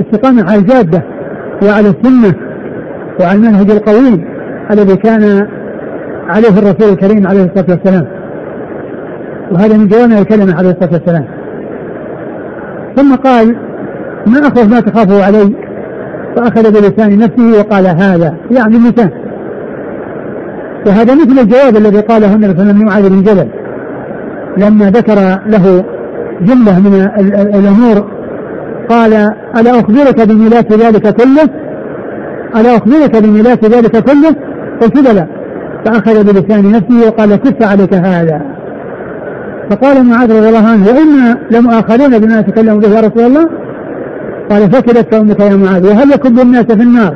استقامة 0.00 0.50
على 0.50 0.60
الجادة 0.60 1.02
وعلى 1.62 1.88
السنة 1.88 2.34
وعلى 3.20 3.38
المنهج 3.38 3.70
القويم 3.70 4.24
الذي 4.70 4.96
كان 4.96 5.48
عليه 6.28 6.48
الرسول 6.48 6.92
الكريم 6.92 7.26
عليه 7.26 7.44
الصلاة 7.44 7.66
والسلام. 7.70 8.06
وهذا 9.52 9.76
من 9.76 9.88
جوامع 9.88 10.18
الكلمة 10.18 10.56
عليه 10.56 10.70
الصلاة 10.70 10.92
والسلام. 10.92 11.24
ثم 12.96 13.14
قال 13.14 13.56
ما 14.26 14.38
أخوف 14.38 14.70
ما 14.70 14.80
تخافه 14.80 15.24
علي. 15.24 15.52
فأخذ 16.36 16.72
بلسان 16.72 17.18
نفسه 17.18 17.58
وقال 17.58 17.86
هذا. 17.86 18.36
يعني 18.50 18.76
اللسان 18.76 19.10
وهذا 20.86 21.14
مثل 21.14 21.38
الجواب 21.38 21.76
الذي 21.76 22.00
قاله 22.00 22.34
النبي 22.34 22.52
صلى 22.52 22.62
الله 22.62 22.62
عليه 22.62 22.70
وسلم 22.70 22.82
لمعاذ 22.82 23.08
بن 23.08 23.22
جبل. 23.22 23.48
لما 24.56 24.90
ذكر 24.90 25.40
له 25.46 25.84
جملة 26.40 26.80
من 26.80 27.08
الأمور. 27.54 28.10
قال 28.88 29.12
ألا 29.58 29.70
أخبرك 29.70 30.28
بميلاد 30.28 30.72
ذلك 30.72 31.14
كله؟ 31.14 31.48
ألا 32.56 32.76
أخبرك 32.76 33.16
بميلاد 33.16 33.64
ذلك 33.64 34.04
كله؟ 34.04 34.36
قلت 34.80 35.08
بلى. 35.08 35.26
فأخذ 35.84 36.24
بلسان 36.24 36.72
نفسه 36.72 37.08
وقال 37.08 37.36
كف 37.36 37.68
عليك 37.68 37.94
هذا. 37.94 38.40
فقال 39.70 40.04
معاذ 40.04 40.36
رضي 40.36 40.48
الله 40.48 40.68
عنه 40.68 40.86
وإنا 40.86 41.38
لمؤاخذون 41.50 42.18
بما 42.18 42.40
نتكلم 42.40 42.78
به 42.78 42.88
يا 42.88 43.00
رسول 43.00 43.24
الله؟ 43.24 43.48
قال 44.50 44.70
فكلت 44.70 45.14
أمك 45.14 45.40
يا 45.40 45.56
معاذ 45.56 45.88
وهل 45.88 46.12
يكب 46.12 46.40
الناس 46.40 46.64
في 46.64 46.82
النار؟ 46.82 47.14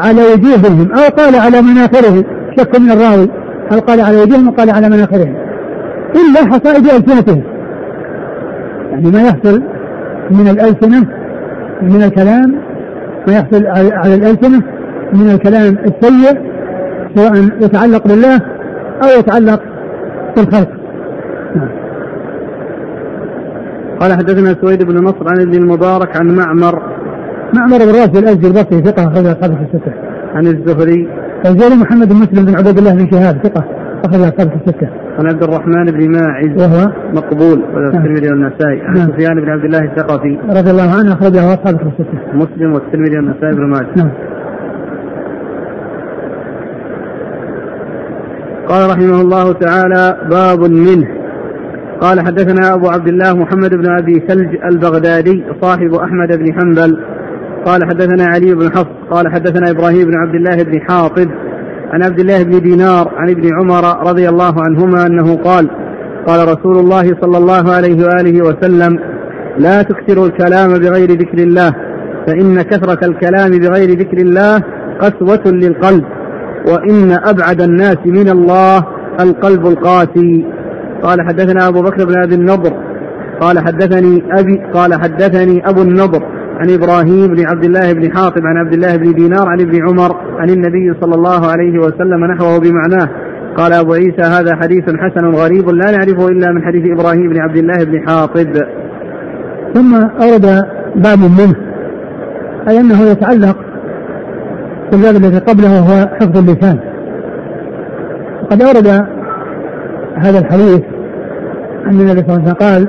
على 0.00 0.22
وجوههم. 0.32 0.92
أو 0.92 1.08
قال 1.18 1.36
على 1.36 1.62
مناخرهم. 1.62 2.24
شك 2.58 2.80
من 2.80 2.90
الراوي. 2.90 3.28
هل 3.72 3.80
قال 3.80 4.00
على 4.00 4.22
وجوههم؟ 4.22 4.48
أو 4.48 4.54
قال 4.54 4.70
على 4.70 4.88
مناخرهم. 4.88 5.34
إلا 6.14 6.40
حصائد 6.52 6.86
ألسنتهم. 6.86 7.42
يعني 8.90 9.10
ما 9.10 9.22
يحصل 9.22 9.62
من 10.30 10.48
الألسنة 10.48 11.06
من 11.82 12.02
الكلام 12.02 12.54
ما 13.28 13.32
يحصل 13.32 13.66
على 13.66 14.14
الألسنة 14.14 14.62
من 15.12 15.30
الكلام 15.30 15.78
السيء 15.78 16.40
سواء 17.16 17.34
يتعلق 17.60 18.08
بالله 18.08 18.40
أو 19.02 19.18
يتعلق 19.18 19.62
بالخلق 20.36 20.68
نعم. 21.56 21.68
قال 24.00 24.12
حدثنا 24.12 24.56
سويد 24.60 24.82
بن 24.82 25.04
نصر 25.04 25.28
عن 25.28 25.40
ابن 25.40 25.54
المبارك 25.54 26.16
عن 26.16 26.26
معمر 26.26 26.82
معمر 27.54 27.78
بن 27.78 27.86
راشد 27.86 28.16
الازدي 28.16 28.46
البصري 28.46 28.82
ثقة 28.82 29.02
اخرج 29.02 29.26
اصحابه 29.26 29.54
في 29.54 29.62
الستة. 29.62 29.92
عن 30.34 30.46
الزهري. 30.46 31.08
الزهري 31.46 31.74
محمد 31.74 32.08
بن 32.08 32.16
مسلم 32.16 32.44
بن 32.44 32.56
عبد 32.56 32.78
الله 32.78 32.94
بن 32.94 33.10
شهاب 33.10 33.46
ثقة 33.46 33.64
اخرج 34.04 34.20
اصحابه 34.20 34.50
في 34.50 34.56
السته. 34.56 34.88
عن 35.18 35.26
عبد 35.26 35.42
الرحمن 35.42 35.84
بن 35.84 36.10
ماعز 36.10 36.52
وهو 36.62 36.92
مقبول 37.12 37.64
والترمذي 37.74 38.28
والنسائي 38.28 38.80
عن 38.80 38.94
نعم. 38.94 39.08
سفيان 39.08 39.40
بن 39.40 39.48
عبد 39.48 39.64
الله 39.64 39.78
الثقفي 39.78 40.38
رضي 40.48 40.70
الله 40.70 40.90
عنه 40.98 41.12
أخرجه 41.12 41.54
أصحاب 41.54 41.76
في 41.78 41.84
السته. 41.86 42.18
مسلم 42.34 42.72
والترمذي 42.72 43.16
والنسائي 43.16 43.54
بن 43.54 43.66
ماجه. 43.70 43.96
نعم. 43.96 44.10
قال 48.68 48.90
رحمه 48.90 49.20
الله 49.20 49.52
تعالى 49.52 50.16
باب 50.30 50.70
منه 50.70 51.08
قال 52.00 52.20
حدثنا 52.20 52.74
أبو 52.74 52.88
عبد 52.88 53.08
الله 53.08 53.34
محمد 53.34 53.70
بن 53.70 53.90
أبي 53.98 54.14
ثلج 54.28 54.56
البغدادي 54.64 55.44
صاحب 55.60 55.94
أحمد 55.94 56.38
بن 56.38 56.52
حنبل 56.52 56.98
قال 57.64 57.84
حدثنا 57.84 58.24
علي 58.24 58.54
بن 58.54 58.70
حفص 58.70 58.94
قال 59.10 59.32
حدثنا 59.32 59.70
إبراهيم 59.70 60.04
بن 60.04 60.14
عبد 60.14 60.34
الله 60.34 60.62
بن 60.62 60.80
حاطب 60.80 61.30
عن 61.94 62.02
عبد 62.02 62.20
الله 62.20 62.42
بن 62.42 62.60
دينار 62.60 63.12
عن 63.16 63.30
ابن 63.30 63.50
عمر 63.54 64.08
رضي 64.08 64.28
الله 64.28 64.54
عنهما 64.62 65.06
أنه 65.06 65.36
قال 65.36 65.70
قال 66.26 66.48
رسول 66.48 66.78
الله 66.78 67.02
صلى 67.02 67.38
الله 67.38 67.72
عليه 67.72 68.06
وآله 68.06 68.42
وسلم 68.48 68.98
لا 69.58 69.82
تكثروا 69.82 70.26
الكلام 70.26 70.78
بغير 70.78 71.10
ذكر 71.10 71.38
الله 71.38 71.72
فإن 72.26 72.62
كثرة 72.62 73.06
الكلام 73.06 73.50
بغير 73.50 73.90
ذكر 73.98 74.18
الله 74.18 74.62
قسوة 75.00 75.52
للقلب 75.52 76.04
وإن 76.68 77.12
أبعد 77.12 77.62
الناس 77.62 77.98
من 78.06 78.28
الله 78.28 78.86
القلب 79.20 79.66
القاسي. 79.66 80.46
قال 81.02 81.18
حدثنا 81.28 81.68
أبو 81.68 81.82
بكر 81.82 82.04
بن 82.04 82.22
أبي 82.22 82.34
النضر 82.34 82.72
قال 83.40 83.58
حدثني 83.58 84.22
أبي 84.38 84.62
قال 84.74 84.94
حدثني 84.94 85.68
أبو 85.68 85.82
النضر 85.82 86.22
عن 86.60 86.70
إبراهيم 86.70 87.34
بن 87.34 87.46
عبد 87.46 87.64
الله 87.64 87.92
بن 87.92 88.16
حاطب 88.16 88.46
عن 88.46 88.56
عبد 88.56 88.72
الله 88.72 88.96
بن 88.96 89.12
دينار 89.12 89.48
عن 89.48 89.60
ابن 89.60 89.88
عمر 89.88 90.16
عن 90.38 90.50
النبي 90.50 90.94
صلى 91.00 91.14
الله 91.14 91.46
عليه 91.46 91.78
وسلم 91.78 92.24
نحوه 92.24 92.58
بمعناه. 92.58 93.08
قال 93.56 93.72
أبو 93.72 93.92
عيسى 93.92 94.22
هذا 94.22 94.56
حديث 94.56 94.84
حسن 94.84 95.26
غريب 95.26 95.68
لا 95.68 95.90
نعرفه 95.90 96.28
إلا 96.28 96.52
من 96.52 96.62
حديث 96.62 96.98
إبراهيم 96.98 97.28
بن 97.28 97.40
عبد 97.40 97.56
الله 97.56 97.84
بن 97.84 98.08
حاطب. 98.08 98.52
ثم 99.74 99.94
أورد 99.94 100.46
باب 100.96 101.18
منه 101.18 101.54
أي 102.68 102.80
أنه 102.80 103.02
يتعلق 103.02 103.56
بالباب 104.92 105.16
الذي 105.16 105.38
قبله 105.38 105.72
وهو 105.72 106.08
حفظ 106.20 106.38
اللسان. 106.38 106.78
وقد 108.42 108.62
أورد 108.62 108.86
هذا 110.16 110.38
الحديث 110.38 110.82
أن 111.86 112.00
النبي 112.00 112.20
صلى 112.20 112.22
الله 112.22 112.32
عليه 112.32 112.42
وسلم 112.42 112.54
قال 112.54 112.88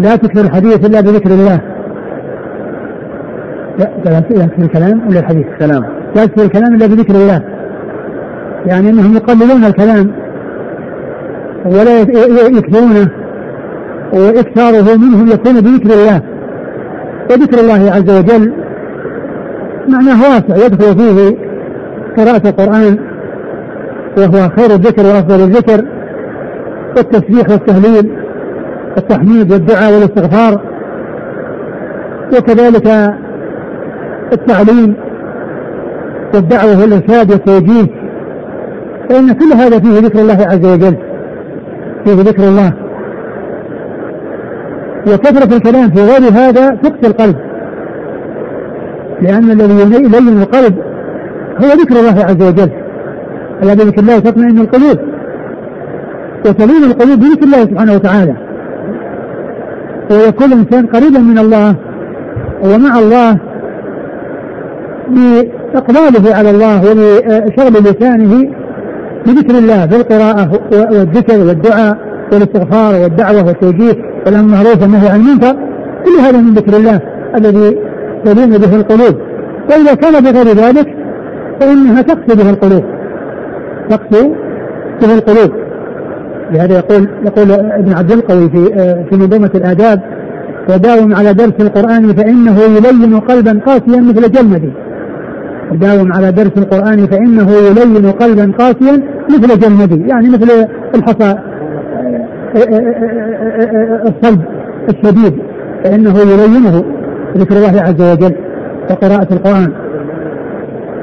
لا 0.00 0.16
تكثر 0.16 0.44
الحديث 0.44 0.86
إلا 0.86 1.00
بذكر 1.00 1.30
الله. 1.30 1.71
يكفي 4.30 4.62
الكلام 4.62 5.08
ولا 5.08 5.20
الحديث؟ 5.20 5.46
كلام 5.58 5.84
لا 6.16 6.22
يكفي 6.22 6.44
الكلام 6.44 6.74
إلا 6.74 6.86
بذكر 6.86 7.14
الله. 7.14 7.42
يعني 8.66 8.90
أنهم 8.90 9.14
يقللون 9.14 9.64
الكلام 9.64 10.12
ولا 11.64 12.00
يكثرونه 12.58 13.08
وإكثاره 14.12 14.96
منهم 14.96 15.26
يكون 15.26 15.60
بذكر 15.60 15.94
الله. 15.94 16.20
وذكر 17.30 17.60
الله 17.60 17.92
عز 17.92 18.10
وجل 18.18 18.52
معناه 19.88 20.22
واسع 20.22 20.66
يدخل 20.66 20.98
فيه 20.98 21.36
قراءة 22.16 22.48
القرآن 22.48 22.98
وهو 24.18 24.48
خير 24.48 24.70
الذكر 24.70 25.06
وأفضل 25.06 25.44
الذكر 25.44 25.84
والتسبيح 26.96 27.50
والتهليل 27.50 28.12
التحميد 28.98 29.52
والدعاء 29.52 29.92
والاستغفار. 29.92 30.60
وكذلك 32.38 33.14
التعليم 34.32 34.94
والدعوة 36.34 36.80
والإرشاد 36.80 37.30
والتوجيه 37.30 37.86
فإن 39.08 39.32
كل 39.32 39.52
هذا 39.56 39.78
فيه 39.78 39.98
ذكر 39.98 40.18
الله 40.18 40.46
عز 40.50 40.66
وجل 40.66 40.96
فيه 42.04 42.12
ذكر 42.12 42.42
الله. 42.42 42.72
وكثرة 45.06 45.56
الكلام 45.56 45.90
في 45.90 46.00
غير 46.00 46.32
هذا 46.32 46.70
تقسي 46.70 47.06
القلب. 47.06 47.36
لأن 49.22 49.50
الذي 49.50 49.80
يلين 49.80 50.42
القلب 50.42 50.74
هو 51.64 51.66
ذكر 51.66 51.96
الله 52.00 52.24
عز 52.24 52.42
وجل. 52.42 52.70
الذي 53.62 53.84
بذكر 53.84 54.00
الله 54.00 54.18
تطمئن 54.18 54.58
القلوب. 54.58 54.98
وتلين 56.46 56.84
القلوب 56.84 57.18
بذكر 57.18 57.44
الله 57.44 57.64
سبحانه 57.64 57.94
وتعالى. 57.94 58.34
ويكون 60.10 60.52
الإنسان 60.52 60.86
قريبا 60.86 61.18
من 61.18 61.38
الله 61.38 61.74
ومع 62.64 62.98
الله 62.98 63.38
بإقباله 65.14 66.34
على 66.34 66.50
الله 66.50 66.80
ولشغل 66.80 67.72
لسانه 67.72 68.50
بذكر 69.26 69.58
الله 69.58 69.86
بالقراءة 69.86 70.50
والذكر 70.72 71.38
والدعاء 71.38 71.96
والاستغفار 72.32 73.02
والدعوة 73.02 73.46
والتوجيه 73.46 73.96
والأمر 74.26 74.42
بالمعروف 74.42 74.82
والنهي 74.82 75.08
عن 75.08 75.20
المنكر 75.20 75.56
كل 76.04 76.20
هذا 76.20 76.38
من 76.38 76.54
ذكر 76.54 76.76
الله 76.76 77.00
الذي 77.36 77.76
تلين 78.24 78.50
به 78.50 78.76
القلوب. 78.76 79.16
وإذا 79.70 79.94
كان 79.94 80.24
بغير 80.24 80.46
ذلك 80.46 80.86
فإنها 81.60 82.02
تقسي 82.02 82.36
به 82.36 82.50
القلوب. 82.50 82.84
تقسو 83.90 84.32
به 85.02 85.14
القلوب. 85.14 85.52
لهذا 86.52 86.74
يقول 86.76 87.08
يقول 87.24 87.52
ابن 87.52 87.92
عبد 87.92 88.12
القوي 88.12 88.50
في 88.50 88.64
في 89.10 89.16
منظومة 89.16 89.50
الآداب 89.54 90.00
وداوم 90.68 91.14
على 91.14 91.34
درس 91.34 91.54
القرآن 91.60 92.14
فإنه 92.14 92.60
يلين 92.60 93.20
قلبا 93.20 93.60
قاسيا 93.66 94.00
مثل 94.00 94.32
جلمدي. 94.32 94.72
داوم 95.72 96.12
على 96.12 96.32
درس 96.32 96.52
القرآن 96.56 97.06
فإنه 97.06 97.50
يلين 97.50 98.10
قلبا 98.10 98.52
قاسيا 98.58 99.02
مثل 99.30 99.58
جلمدي 99.58 100.08
يعني 100.08 100.28
مثل 100.28 100.66
الحصى 100.94 101.38
الصلب 104.06 104.40
الشديد 104.88 105.34
فإنه 105.84 106.18
يلينه 106.18 106.84
ذكر 107.36 107.56
الله 107.56 107.82
عز 107.82 108.02
وجل 108.12 108.34
وقراءة 108.90 109.28
القرآن. 109.32 109.72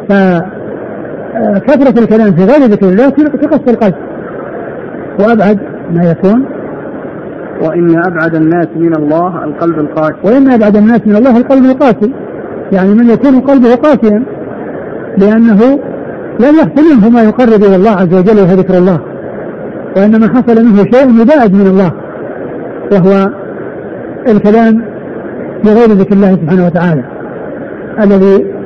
فكثرة 0.09 1.99
الكلام 2.03 2.31
في 2.31 2.43
غير 2.43 2.61
ذكر 2.69 2.89
الله 2.89 3.09
تقص 3.09 3.67
القلب. 3.67 3.95
وأبعد 5.19 5.59
ما 5.91 6.11
يكون. 6.11 6.45
وإن 7.61 7.97
أبعد 8.07 8.35
الناس 8.35 8.67
من 8.75 8.95
الله 8.95 9.43
القلب 9.43 9.79
القاسي. 9.79 10.15
وإن 10.23 10.51
أبعد 10.51 10.75
الناس 10.75 11.01
من 11.05 11.15
الله 11.15 11.37
القلب 11.37 11.65
القاسي 11.65 12.13
يعني 12.71 12.93
من 12.93 13.09
يكون 13.09 13.39
قلبه 13.39 13.75
قاسيا. 13.75 14.23
لأنه 15.17 15.79
لم 16.39 16.55
يحصل 16.55 16.95
منه 16.95 17.09
ما 17.09 17.23
يقرب 17.23 17.63
إلى 17.63 17.75
الله 17.75 17.91
عز 17.91 18.13
وجل 18.13 18.39
وهو 18.39 18.53
ذكر 18.53 18.77
الله 18.77 18.99
وإنما 19.97 20.27
حصل 20.27 20.65
منه 20.65 20.83
شيء 20.83 21.21
يباعد 21.21 21.53
من 21.53 21.67
الله 21.67 21.91
وهو 22.91 23.29
الكلام 24.27 24.81
بغير 25.63 25.89
ذكر 25.89 26.13
الله 26.13 26.31
سبحانه 26.31 26.65
وتعالى 26.65 27.03
الذي 27.99 28.59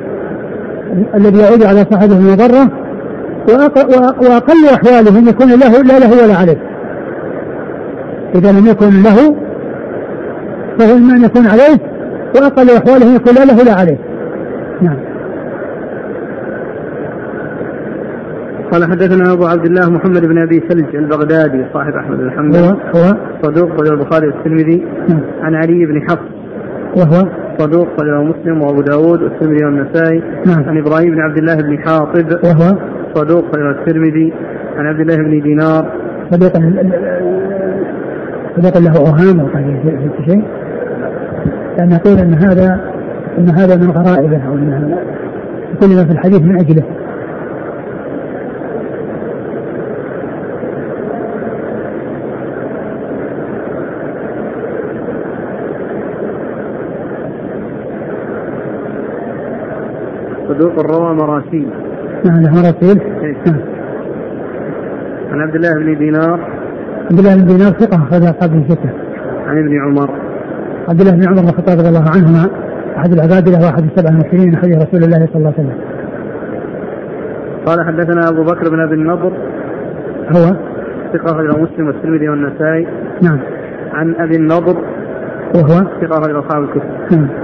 الذي 1.14 1.38
يعود 1.38 1.62
على 1.62 1.86
صاحبه 1.90 2.16
المضرة 2.16 2.70
وأقل 4.20 4.66
أحواله 4.74 5.18
أن 5.18 5.28
يكون 5.28 5.48
له 5.48 5.82
لا 5.82 5.98
له 5.98 6.24
ولا 6.24 6.34
عليه. 6.34 6.58
إذا 8.34 8.52
لم 8.52 8.66
يكن 8.66 9.02
له 9.02 9.36
فهو 10.78 10.96
إما 10.96 11.16
أن 11.16 11.24
يكون 11.24 11.46
عليه 11.46 11.78
وأقل 12.36 12.70
أحواله 12.70 13.14
يكون 13.14 13.34
لا 13.34 13.44
له 13.44 13.58
ولا 13.60 13.72
عليه. 13.72 13.98
نعم. 14.82 15.13
قال 18.74 18.84
حدثنا 18.84 19.32
أبو 19.32 19.46
عبد 19.46 19.66
الله 19.66 19.90
محمد 19.90 20.26
بن 20.26 20.38
أبي 20.38 20.62
سلج 20.68 20.96
البغدادي 20.96 21.64
صاحب 21.74 21.92
أحمد 21.92 22.18
بن 22.18 22.30
حنبل. 22.30 22.58
هو 22.96 23.16
صدوق 23.42 23.70
رجل 23.80 23.92
البخاري 23.92 24.26
والترمذي. 24.26 24.86
نعم. 25.08 25.20
عن 25.40 25.54
علي 25.54 25.86
بن 25.86 26.02
حفص. 26.02 26.28
وهو؟ 26.96 27.28
صدوق 27.58 27.88
رجل 28.00 28.24
مسلم 28.24 28.62
وأبو 28.62 28.80
داود 28.80 29.22
والترمذي 29.22 29.64
والنسائي. 29.64 30.22
نعم. 30.46 30.64
عن 30.68 30.78
إبراهيم 30.78 31.10
بن 31.10 31.20
عبد 31.20 31.38
الله 31.38 31.54
بن 31.54 31.78
حاطب. 31.78 32.26
وهو؟ 32.44 32.78
صدوق 33.14 33.44
رجل 33.56 33.70
الترمذي. 33.70 34.32
عن 34.76 34.86
عبد 34.86 35.00
الله 35.00 35.16
بن 35.16 35.42
دينار. 35.42 35.92
صدوق 36.30 36.52
صدوق 38.56 38.78
له 38.78 38.98
اوهام 38.98 39.40
أو 39.40 39.48
شيء. 40.26 40.44
لأن 41.78 41.98
قيل 42.04 42.18
إن 42.18 42.34
هذا 42.34 42.80
إن 43.38 43.48
هذا 43.48 43.76
من 43.76 43.90
غرائبه 43.90 44.46
أو 44.46 44.54
إن 44.54 44.98
كل 45.80 45.96
ما 45.96 46.04
في 46.04 46.12
الحديث 46.12 46.40
من 46.40 46.56
أجله. 46.56 46.84
صدوق 60.54 60.80
روى 60.80 61.14
مراسيل. 61.14 61.68
نعم 62.24 62.42
له 62.42 62.50
مراسيل. 62.50 63.00
إيه. 63.00 63.36
نعم. 63.46 63.60
عن 65.30 65.40
عبد 65.40 65.54
الله 65.54 65.74
بن 65.74 65.98
دينار. 65.98 66.40
عبد 67.10 67.18
الله 67.18 67.34
بن 67.34 67.46
دينار 67.46 67.72
ثقة 67.72 67.96
أخرج 67.96 68.22
أصحاب 68.22 68.64
ستة 68.68 68.90
عن 69.46 69.58
ابن 69.58 69.80
عمر. 69.80 70.10
عبد 70.88 71.00
الله 71.00 71.12
بن 71.12 71.28
عمر 71.28 71.40
بن 71.40 71.48
الخطاب 71.48 71.78
رضي 71.78 71.88
الله 71.88 72.10
عنهما 72.16 72.50
أحد 72.96 73.12
العبادلة 73.12 73.66
وأحد 73.66 73.84
السبع 73.84 74.10
المسلمين 74.10 74.48
من 74.48 74.56
حديث 74.56 74.76
رسول 74.76 75.04
الله 75.04 75.26
صلى 75.26 75.36
الله 75.36 75.52
عليه 75.58 75.68
وسلم. 75.68 75.78
قال 77.66 77.86
حدثنا 77.86 78.28
أبو 78.28 78.42
بكر 78.44 78.70
بن 78.70 78.80
أبي 78.80 78.94
النضر. 78.94 79.32
هو؟ 80.36 80.56
ثقة 81.12 81.26
أخرجه 81.26 81.62
مسلم 81.62 81.86
والترمذي 81.86 82.28
والنسائي. 82.28 82.86
نعم. 83.22 83.38
عن 83.92 84.14
أبي 84.14 84.36
النضر. 84.36 84.76
وهو؟ 85.54 85.84
ثقة 86.00 86.18
أخرجه 86.18 86.38
أصحاب 86.38 86.62
الكتب. 86.62 87.16
نعم. 87.16 87.43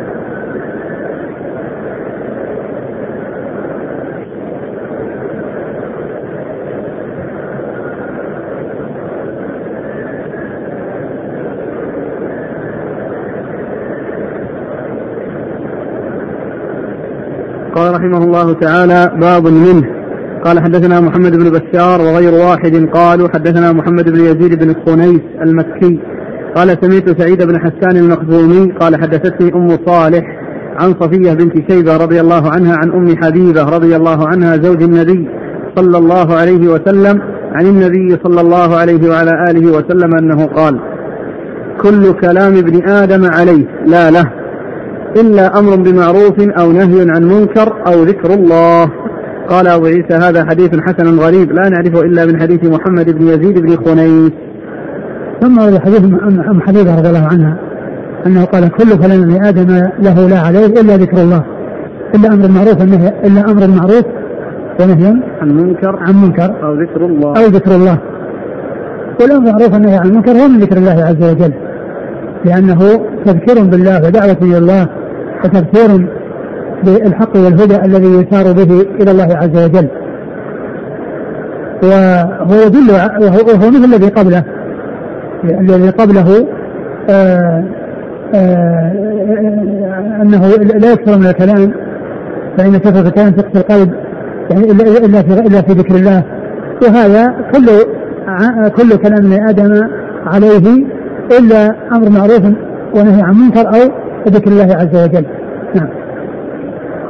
قال 17.81 17.95
رحمه 17.95 18.25
الله 18.25 18.53
تعالى 18.53 19.19
باب 19.21 19.47
منه. 19.47 19.83
قال 20.45 20.61
حدثنا 20.61 21.01
محمد 21.01 21.37
بن 21.37 21.51
بشار 21.51 22.01
وغير 22.01 22.35
واحد. 22.35 22.89
قالوا 22.95 23.29
حدثنا 23.35 23.73
محمد 23.73 24.11
بن 24.11 24.21
يزيد 24.21 24.55
بن 24.63 24.71
الخنيس 24.71 25.21
المكي. 25.43 26.01
قال 26.57 26.69
سمعت 26.69 27.21
سعيد 27.21 27.43
بن 27.43 27.59
حسان 27.61 27.97
المخزومي. 27.97 28.73
قال 28.73 29.01
حدثتني 29.03 29.55
أم 29.55 29.69
صالح 29.87 30.25
عن 30.81 30.95
صفية 31.01 31.33
بنت 31.33 31.71
شيبة 31.71 31.97
رضي 31.97 32.21
الله 32.21 32.51
عنها 32.51 32.77
عن 32.77 32.91
أم 32.93 33.17
حبيبة 33.23 33.63
رضي 33.63 33.97
الله 33.97 34.29
عنها 34.29 34.57
زوج 34.57 34.83
النبي 34.83 35.29
صلى 35.77 35.99
الله 35.99 36.35
عليه 36.35 36.69
وسلم 36.69 37.21
عن 37.53 37.67
النبي 37.67 38.19
صلى 38.25 38.41
الله 38.41 38.77
عليه 38.77 39.11
وعلى 39.11 39.31
آله 39.51 39.73
وسلم 39.73 40.15
أنه 40.19 40.47
قال 40.47 40.81
كل 41.83 42.13
كلام 42.13 42.57
ابن 42.57 42.89
آدم 42.89 43.25
عليه. 43.25 43.65
لا 43.87 44.11
له. 44.11 44.40
إلا 45.17 45.59
أمر 45.59 45.77
بمعروف 45.77 46.41
أو 46.61 46.73
نهي 46.73 47.07
عن 47.11 47.23
منكر 47.25 47.73
أو 47.87 48.03
ذكر 48.03 48.35
الله. 48.35 48.91
قال 49.49 49.67
أبو 49.67 49.87
عيسى 49.87 50.15
هذا 50.15 50.45
حديث 50.45 50.71
حسن 50.81 51.19
غريب 51.19 51.53
لا 51.53 51.69
نعرفه 51.69 52.01
إلا 52.01 52.27
من 52.27 52.41
حديث 52.41 52.65
محمد 52.65 53.19
بن 53.19 53.27
يزيد 53.27 53.59
بن 53.59 53.77
خنيس. 53.77 54.33
ثم 55.41 55.59
ورد 55.59 55.79
حديث 55.79 56.05
أم 56.51 56.61
حبيبة 56.61 56.99
رضي 56.99 57.09
الله 57.09 57.29
عنها 57.33 57.57
أنه 58.27 58.45
قال 58.45 58.69
كل 58.69 58.97
كلام 58.97 59.23
ابن 59.23 59.45
آدم 59.45 59.89
له 59.99 60.29
لا 60.29 60.39
عليه 60.39 60.67
إلا 60.67 60.97
ذكر 60.97 61.23
الله. 61.23 61.45
إلا 62.15 62.29
أمر 62.29 62.45
والنهي 62.81 63.13
إلا 63.25 63.51
أمر 63.51 63.63
المعروف 63.63 64.05
ونهي 64.81 65.15
عن 65.41 65.49
منكر 65.49 65.97
عن 65.97 66.23
منكر 66.23 66.55
أو 66.63 66.75
ذكر 66.75 67.07
الله. 67.07 67.29
أو 67.29 67.47
ذكر 67.47 67.75
الله. 67.75 67.99
والأمر 69.21 69.49
المعروف 69.49 69.73
والنهي 69.73 69.97
عن 69.97 70.07
المنكر 70.07 70.33
هو 70.33 70.49
من 70.49 70.59
ذكر 70.59 70.77
الله 70.77 71.05
عز 71.05 71.31
وجل 71.31 71.53
لأنه 72.45 72.79
تذكير 73.25 73.65
بالله 73.65 74.07
ودعوة 74.07 74.37
إلى 74.43 74.59
الله. 74.59 74.89
وتذكير 75.45 76.09
بالحق 76.85 77.37
والهدى 77.37 77.77
الذي 77.77 78.07
يسار 78.07 78.53
به 78.53 78.87
إلى 79.01 79.11
الله 79.11 79.37
عز 79.37 79.65
وجل. 79.65 79.89
وهو 81.83 82.67
يدل 82.67 82.91
وهو 83.21 83.71
مثل 83.71 83.85
الذي 83.85 84.09
قبله. 84.09 84.45
الذي 85.45 85.91
قبله 85.91 86.47
آآ 87.11 87.65
آآ 88.35 88.93
أنه 90.23 90.49
لا 90.57 90.93
يكثر 90.93 91.19
من 91.19 91.27
الكلام 91.27 91.73
فإن 92.59 92.77
كثره 92.77 93.09
الكلام 93.09 93.31
تقسي 93.31 93.59
القلب 93.59 93.93
يعني 94.51 94.65
إلا 94.65 94.85
إلا 95.07 95.23
في 95.23 95.41
إلا 95.41 95.63
في 95.63 95.73
ذكر 95.73 95.95
الله. 95.95 96.23
وهذا 96.83 97.35
كل 97.53 97.67
كل 98.69 98.97
كلام 98.97 99.33
ابن 99.33 99.49
آدم 99.49 99.89
عليه 100.27 100.87
إلا 101.39 101.75
أمر 101.93 102.11
معروف 102.11 102.45
ونهي 102.95 103.23
عن 103.23 103.35
منكر 103.35 103.69
أو 103.69 103.91
ذكر 104.29 104.51
الله 104.51 104.77
عز 104.77 105.09
وجل. 105.09 105.27
نعم. 105.77 105.89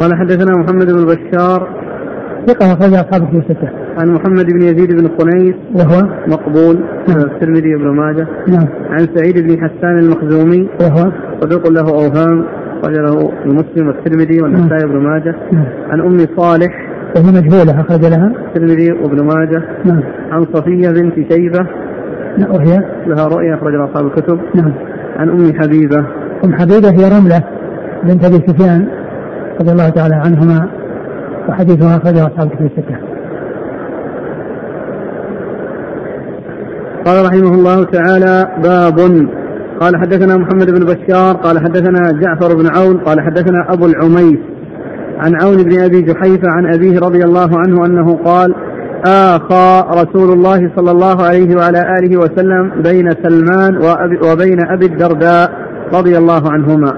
قال 0.01 0.15
حدثنا 0.15 0.57
محمد 0.57 0.87
بن 0.87 1.05
بشار. 1.05 1.81
ثقة 2.47 2.73
أخرج 2.73 2.95
أصحاب 2.95 3.31
في. 3.31 3.55
عن 3.99 4.09
محمد 4.09 4.47
بن 4.47 4.63
يزيد 4.63 4.93
بن 4.93 5.09
خنيس 5.19 5.55
وهو؟ 5.75 6.09
مقبول. 6.27 6.85
نعم. 7.09 7.19
الترمذي 7.19 7.75
بن 7.75 7.89
ماجه. 7.89 8.27
نعم. 8.49 8.67
عن 8.91 9.07
سعيد 9.15 9.39
بن 9.39 9.69
حسان 9.69 9.99
المخزومي. 9.99 10.69
وهو؟ 10.81 11.13
صدوق 11.41 11.69
له 11.69 11.91
أوهام. 11.91 12.45
أخرج 12.83 12.97
له 12.97 13.33
المسلم 13.47 13.87
والترمذي 13.87 14.43
والنسائي 14.43 14.87
بن 14.87 14.97
ماجه. 14.97 15.35
نعم. 15.53 15.67
عن 15.91 16.01
أم 16.01 16.19
صالح. 16.37 16.91
وهي 17.17 17.27
مجهولة 17.27 17.81
أخرج 17.81 18.05
لها. 18.05 18.33
الترمذي 18.47 18.93
وابن 18.93 19.25
ماجه. 19.25 19.63
نعم. 19.85 20.03
عن 20.31 20.45
صفية 20.55 20.91
بنت 20.91 21.33
شيبة. 21.33 21.67
نعم، 22.39 22.51
وهي؟ 22.51 22.79
لها 23.07 23.27
رؤيا 23.27 23.55
اخرج 23.55 23.75
لها 23.75 23.85
أصحاب 23.85 24.07
الكتب. 24.07 24.41
نعم. 24.55 24.73
عن 25.17 25.29
أم 26.45 26.55
حبيبة 26.55 26.91
هي 26.91 27.18
رملة 27.18 27.43
بنت 28.05 28.24
أبي 28.24 28.36
سفيان 28.47 28.88
رضي 29.61 29.72
الله 29.72 29.88
تعالى 29.88 30.14
عنهما 30.14 30.68
وحديثها 31.49 31.97
أخرجه 31.97 32.26
أصحاب 32.26 32.47
الكتب 32.53 32.64
الستة. 32.64 32.97
قال 37.07 37.26
رحمه 37.26 37.55
الله 37.55 37.84
تعالى 37.84 38.47
باب 38.62 39.28
قال 39.80 39.97
حدثنا 39.97 40.36
محمد 40.36 40.70
بن 40.70 40.84
بشار 40.84 41.36
قال 41.36 41.59
حدثنا 41.59 42.12
جعفر 42.12 42.57
بن 42.57 42.66
عون 42.76 42.97
قال 42.99 43.20
حدثنا 43.20 43.72
أبو 43.72 43.86
العميس 43.86 44.38
عن 45.18 45.32
عون 45.43 45.62
بن 45.62 45.80
أبي 45.80 46.03
جحيفة 46.03 46.49
عن 46.49 46.74
أبيه 46.74 46.99
رضي 46.99 47.24
الله 47.24 47.59
عنه 47.59 47.86
أنه 47.86 48.16
قال 48.24 48.55
آخى 49.07 49.84
رسول 49.91 50.32
الله 50.32 50.70
صلى 50.76 50.91
الله 50.91 51.22
عليه 51.22 51.57
وعلى 51.57 51.95
آله 51.99 52.16
وسلم 52.16 52.82
بين 52.82 53.11
سلمان 53.22 53.76
وبين 54.24 54.66
أبي 54.70 54.86
الدرداء 54.86 55.60
رضي 55.95 56.18
الله 56.18 56.53
عنهما. 56.53 56.95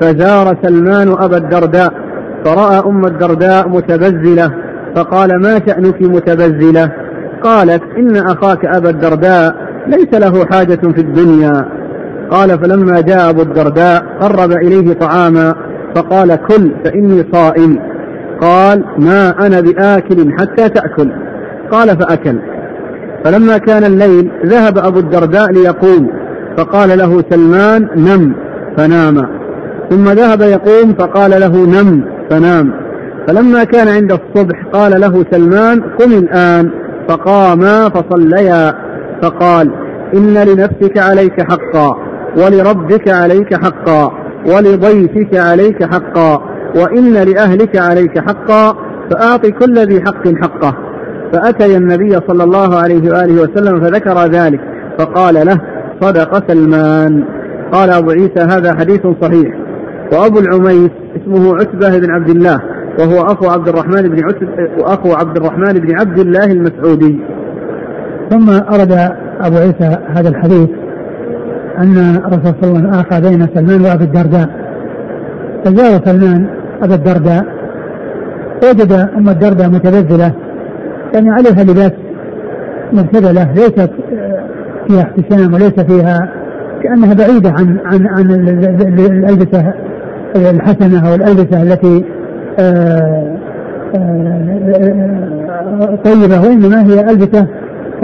فزار 0.00 0.56
سلمان 0.62 1.08
أبا 1.08 1.36
الدرداء 1.36 1.92
فرأى 2.44 2.82
أم 2.86 3.06
الدرداء 3.06 3.68
متبذلة 3.68 4.50
فقال 4.96 5.42
ما 5.42 5.60
شأنك 5.66 6.02
متبذلة؟ 6.02 6.92
قالت 7.42 7.82
إن 7.98 8.16
أخاك 8.16 8.64
أبا 8.64 8.90
الدرداء 8.90 9.54
ليس 9.86 10.14
له 10.14 10.46
حاجة 10.46 10.92
في 10.94 11.00
الدنيا. 11.00 11.68
قال 12.30 12.58
فلما 12.58 13.00
جاء 13.00 13.30
أبو 13.30 13.42
الدرداء 13.42 14.02
قرب 14.20 14.52
إليه 14.52 14.92
طعاما 14.92 15.54
فقال 15.94 16.36
كل 16.36 16.72
فإني 16.84 17.24
صائم. 17.32 17.78
قال 18.40 18.84
ما 18.98 19.46
أنا 19.46 19.60
بآكل 19.60 20.32
حتى 20.38 20.68
تأكل. 20.68 21.12
قال 21.70 21.88
فأكل. 21.88 22.38
فلما 23.24 23.58
كان 23.58 23.84
الليل 23.84 24.30
ذهب 24.46 24.78
أبو 24.78 24.98
الدرداء 24.98 25.52
ليقوم 25.52 26.10
فقال 26.58 26.98
له 26.98 27.24
سلمان 27.30 27.88
نم 27.96 28.34
فنام. 28.76 29.16
ثم 29.90 30.04
ذهب 30.08 30.40
يقوم 30.40 30.94
فقال 30.98 31.30
له 31.30 31.66
نم 31.66 32.04
فنام. 32.30 32.72
فلما 33.28 33.64
كان 33.64 33.88
عند 33.88 34.12
الصبح 34.12 34.64
قال 34.72 35.00
له 35.00 35.24
سلمان 35.32 35.80
قم 35.80 36.12
الآن. 36.12 36.70
فقاما 37.08 37.88
فصليا 37.88 38.74
فقال 39.22 39.72
إن 40.14 40.34
لنفسك 40.34 40.98
عليك 40.98 41.52
حقا 41.52 41.96
ولربك 42.36 43.08
عليك 43.08 43.54
حقا 43.54 44.12
ولضيفك 44.46 45.36
عليك 45.36 45.84
حقا 45.84 46.42
وإن 46.76 47.12
لأهلك 47.12 47.76
عليك 47.76 48.18
حقا 48.18 48.76
فأعط 49.10 49.46
كل 49.46 49.78
ذي 49.78 50.00
حق 50.00 50.28
حقه. 50.42 50.76
فأتي 51.32 51.76
النبي 51.76 52.20
صلى 52.28 52.44
الله 52.44 52.76
عليه 52.76 53.10
وآله 53.10 53.42
وسلم 53.42 53.80
فذكر 53.80 54.26
ذلك 54.26 54.60
فقال 54.98 55.34
له 55.34 55.60
صدق 56.00 56.52
سلمان 56.52 57.24
قال 57.72 57.90
أبو 57.90 58.10
عيسى 58.10 58.40
هذا 58.40 58.74
حديث 58.74 59.00
صحيح. 59.22 59.54
وأبو 60.12 60.38
العميس 60.38 60.90
اسمه 61.16 61.56
عتبة 61.56 61.98
بن 61.98 62.10
عبد 62.10 62.28
الله 62.30 62.60
وهو 62.98 63.20
أخو 63.20 63.48
عبد 63.48 63.68
الرحمن 63.68 64.02
بن 64.02 64.24
عتب 64.24 64.48
وأخو 64.78 65.12
عبد 65.12 65.36
الرحمن 65.36 65.72
بن 65.72 66.00
عبد 66.00 66.18
الله 66.18 66.44
المسعودي. 66.44 67.20
ثم 68.30 68.50
أرد 68.50 68.92
أبو 69.40 69.56
عيسى 69.56 69.96
هذا 70.08 70.28
الحديث 70.28 70.68
أن 71.78 72.20
الرسول 72.26 72.54
صلى 72.60 72.70
الله 72.70 72.78
عليه 72.78 72.88
وسلم 72.88 72.94
آخى 72.94 73.20
بين 73.20 73.46
سلمان 73.54 73.80
وأبي 73.80 74.04
الدرداء. 74.04 74.48
فزار 75.64 76.00
سلمان 76.04 76.46
أبا 76.82 76.94
الدرداء. 76.94 77.44
وجد 78.64 78.92
أم 78.92 79.28
الدرداء 79.28 79.68
متبذلة 79.68 80.32
يعني 81.14 81.30
عليها 81.30 81.64
لباس 81.64 81.92
مرتبلة 82.92 83.52
ليست 83.52 83.90
فيها 84.88 85.02
احتشام 85.02 85.54
وليس 85.54 85.80
فيها 85.80 86.28
كأنها 86.82 87.14
بعيدة 87.14 87.50
عن 87.50 87.78
عن 87.84 88.06
عن 88.06 88.30
الألبسة 88.98 89.74
الحسنة 90.36 91.08
أو 91.08 91.14
الألبسة 91.14 91.62
التي 91.62 92.04
آه، 92.60 93.38
آه، 93.96 94.38
طيبة 96.04 96.40
وإنما 96.40 96.82
هي 96.82 97.10
ألبسة 97.10 97.46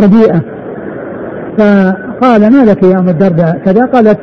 رديئة. 0.00 0.40
فقال 1.58 2.52
ما 2.52 2.64
لك 2.64 2.82
يا 2.82 2.98
أم 2.98 3.08
الدرداء؟ 3.08 3.58
كذا 3.64 3.84
قالت 3.84 4.18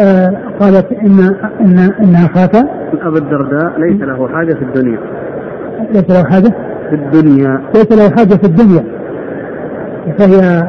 آه 0.00 0.32
قالت 0.60 0.92
إن 0.92 1.34
إن 1.60 1.78
إن 1.78 2.14
أخاك 2.14 2.56
أبا 3.02 3.18
الدرداء 3.18 3.80
ليس 3.80 4.02
له 4.02 4.28
حاجة 4.28 4.54
في 4.54 4.62
الدنيا. 4.62 4.98
ليس 5.92 6.10
له 6.10 6.24
حاجة؟ 6.24 6.52
في 6.90 6.94
الدنيا. 6.94 7.60
ليس 7.74 7.92
له 7.92 8.16
حاجة 8.16 8.34
في 8.34 8.44
الدنيا. 8.44 8.84
فهي 10.18 10.68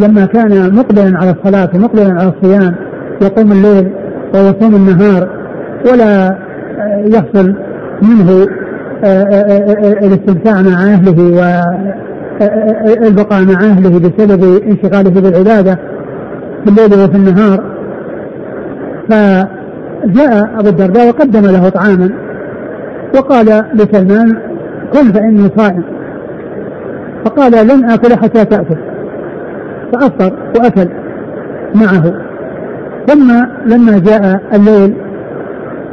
لما 0.00 0.26
كان 0.26 0.74
مقبلا 0.74 1.18
على 1.18 1.30
الصلاة 1.30 1.70
ومقبلا 1.74 2.12
على 2.12 2.32
الصيام 2.36 2.74
يقوم 3.22 3.52
الليل 3.52 3.92
ويصوم 4.34 4.74
النهار 4.74 5.28
ولا 5.90 6.38
يحصل 7.04 7.54
منه 8.02 8.46
آه، 9.04 9.06
آه، 9.06 9.70
آه، 9.70 10.06
الاستمتاع 10.06 10.62
مع 10.62 10.82
أهله 10.82 11.36
والبقاء 13.02 13.44
مع 13.44 13.60
أهله 13.60 13.98
بسبب 13.98 14.62
انشغاله 14.62 15.10
بالعبادة 15.10 15.78
في 16.64 16.70
الليل 16.70 17.04
وفي 17.04 17.16
النهار. 17.16 17.64
فجاء 19.08 20.58
أبو 20.58 20.68
الدرداء 20.68 21.08
وقدم 21.08 21.46
له 21.46 21.68
طعاما 21.68 22.10
وقال 23.16 23.64
لسلمان 23.74 24.36
كل 24.92 25.12
فإني 25.12 25.50
صائم. 25.56 25.82
فقال 27.24 27.52
لن 27.52 27.90
آكل 27.90 28.14
حتى 28.16 28.44
تأكل. 28.44 28.95
فأفطر 29.92 30.32
وأكل 30.58 30.88
معه. 31.74 32.12
ثم 33.06 33.32
لما 33.66 33.98
جاء 33.98 34.40
الليل 34.54 34.94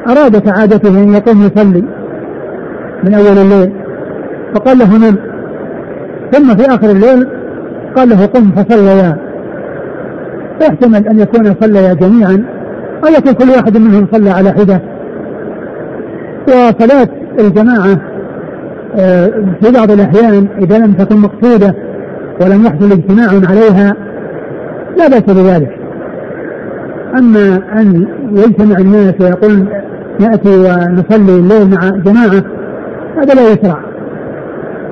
أراد 0.07 0.37
كعادته 0.37 0.89
أن 0.89 1.13
يقوم 1.13 1.43
يصلي 1.43 1.83
من 3.03 3.13
أول 3.13 3.37
الليل 3.37 3.73
فقال 4.55 4.77
له 4.77 4.97
نم. 4.97 5.15
ثم 6.31 6.55
في 6.55 6.75
آخر 6.75 6.89
الليل 6.91 7.27
قال 7.95 8.09
له 8.09 8.25
قم 8.25 8.51
فصليا. 8.51 9.17
يحتمل 10.61 11.07
أن 11.07 11.19
يكون 11.19 11.55
صليا 11.61 11.93
جميعا 11.93 12.45
أو 13.07 13.13
يكون 13.17 13.33
كل 13.33 13.49
واحد 13.49 13.77
منهم 13.77 14.07
صلى 14.11 14.29
على 14.29 14.51
حدة. 14.51 14.81
وصلاة 16.47 17.07
الجماعة 17.39 17.99
آه، 18.99 19.27
في 19.61 19.71
بعض 19.71 19.91
الأحيان 19.91 20.47
إذا 20.61 20.77
لم 20.77 20.93
تكن 20.93 21.17
مقصودة 21.17 21.75
ولم 22.41 22.65
يحصل 22.65 22.91
اجتماع 22.91 23.49
عليها 23.49 23.95
لا 24.97 25.07
بأس 25.07 25.21
بذلك. 25.21 25.79
أما 27.17 27.61
أن 27.73 28.07
يجتمع 28.31 28.77
الناس 28.77 29.13
ويقول 29.21 29.67
نأتي 30.19 30.49
ونصلي 30.49 31.39
الليل 31.39 31.69
مع 31.69 31.89
جماعة 31.89 32.43
هذا 33.17 33.33
لا 33.33 33.51
يشرع 33.51 33.79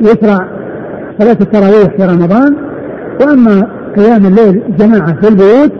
يشرع 0.01 0.47
صلاة 1.19 1.37
التراويح 1.41 1.95
في 1.97 2.03
رمضان 2.03 2.55
وأما 3.21 3.67
قيام 3.97 4.25
الليل 4.25 4.63
جماعة 4.79 5.21
في 5.21 5.27
البيوت 5.27 5.71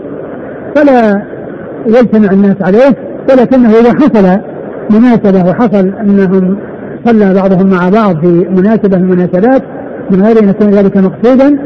فلا 0.76 1.22
يجتمع 1.86 2.32
الناس 2.32 2.56
عليه 2.62 2.96
ولكنه 3.30 3.70
إذا 3.70 3.94
حصل 3.94 4.42
مناسبة 4.90 5.50
وحصل 5.50 5.94
أنهم 6.02 6.58
صلى 7.06 7.34
بعضهم 7.34 7.70
مع 7.70 7.90
بعض 7.90 8.20
في 8.20 8.48
مناسبة 8.50 8.98
من 8.98 9.04
المناسبات 9.04 9.64
من 10.12 10.24
غير 10.24 10.40
أن 10.44 10.50
يكون 10.50 10.70
ذلك 10.70 10.98
مقصودا 10.98 11.60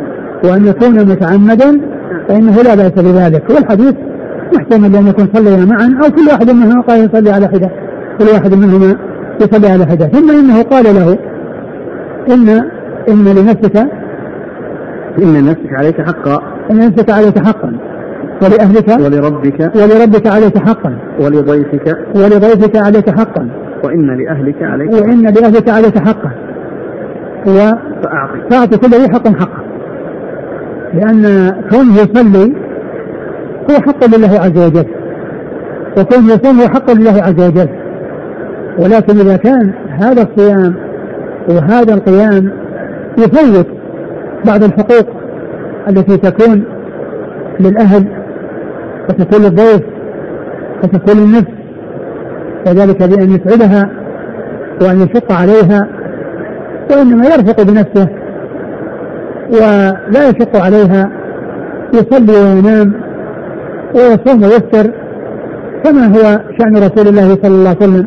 وأن 0.43 0.68
يكون 0.68 1.06
متعمدا 1.06 1.82
فإنه 2.28 2.62
لا 2.62 2.76
بأس 2.76 2.91
بذلك. 2.91 3.50
والحديث 3.50 3.96
محتمل 4.56 4.96
أن 4.96 5.08
يكون 5.08 5.28
صليا 5.34 5.66
معا 5.66 6.00
أو 6.04 6.12
كل 6.12 6.28
واحد 6.32 6.50
منهما 6.52 6.82
قال 6.82 7.06
يصلي 7.06 7.32
على 7.32 7.48
حدة 7.48 7.70
كل 8.20 8.26
واحد 8.34 8.54
منهما 8.54 8.96
يصلي 9.41 9.68
على 9.68 9.86
حدة. 9.86 10.08
ثم 10.08 10.30
إنه 10.30 10.62
قال 10.62 10.84
له 10.84 11.18
إن 12.30 12.50
إن 13.10 13.26
لنفسك 13.26 13.78
إن 15.22 15.34
لنفسك 15.34 15.74
عليك 15.74 16.02
حقا. 16.02 16.41
إن 16.72 16.76
لنفسك 16.76 17.10
عليك 17.10 17.39
حقا. 17.39 17.78
ولأهلك 18.41 18.89
ولربك 18.89 19.72
ولربك 19.76 20.28
عليك 20.28 20.58
حقا. 20.58 20.98
ولضيفك 21.20 21.98
ولضيفك 22.16 22.76
عليك 22.76 23.10
حقا. 23.10 23.50
وإن 23.84 24.08
لأهلك 24.08 24.64
عليك 24.64 24.93
وإن 24.93 25.22
لأهلك 25.22 25.70
عليك 25.70 25.98
حقا. 25.98 26.45
و 27.48 27.72
فأعطي 28.50 28.78
كل 28.78 28.89
ذي 28.89 29.10
حق 29.14 29.28
حقه. 29.28 29.64
لأن 30.93 31.52
كونه 31.72 31.93
يصلي 31.93 32.54
هو 33.72 33.82
حق 33.82 34.18
لله 34.18 34.39
عز 34.39 34.58
وجل. 34.58 34.86
وكونه 35.98 36.34
يصوم 36.34 36.60
هو 36.62 36.68
حق 36.68 36.91
لله 36.91 37.24
عز 37.24 37.48
وجل. 37.48 37.70
ولكن 38.80 39.20
إذا 39.20 39.38
كان 39.38 39.74
هذا 39.89 40.22
الصيام 40.22 40.76
وهذا 41.50 41.93
القيام 41.93 42.52
يفوت 43.18 43.68
بعض 44.46 44.64
الحقوق 44.64 45.08
التي 45.89 46.18
تكون 46.18 46.64
للأهل 47.60 48.08
وتكون 49.10 49.41
للضيف 49.41 49.82
وتكون 50.84 51.18
للنفس. 51.18 51.52
وذلك 52.68 53.04
بأن 53.04 53.32
يسعدها 53.32 53.89
وأن 54.82 55.02
يشق 55.02 55.32
عليها 55.32 55.88
وإنما 56.91 57.25
يرفق 57.25 57.61
بنفسه 57.61 58.07
ولا 59.51 60.29
يشق 60.29 60.55
عليها 60.55 61.09
يصلي 61.93 62.33
وينام 62.33 62.93
ويصوم 63.95 64.43
ويفطر 64.43 64.91
كما 65.83 66.07
هو 66.07 66.39
شأن 66.59 66.77
رسول 66.77 67.07
الله 67.07 67.38
صلى 67.43 67.47
الله 67.55 67.69
عليه 67.69 67.77
وسلم 67.79 68.05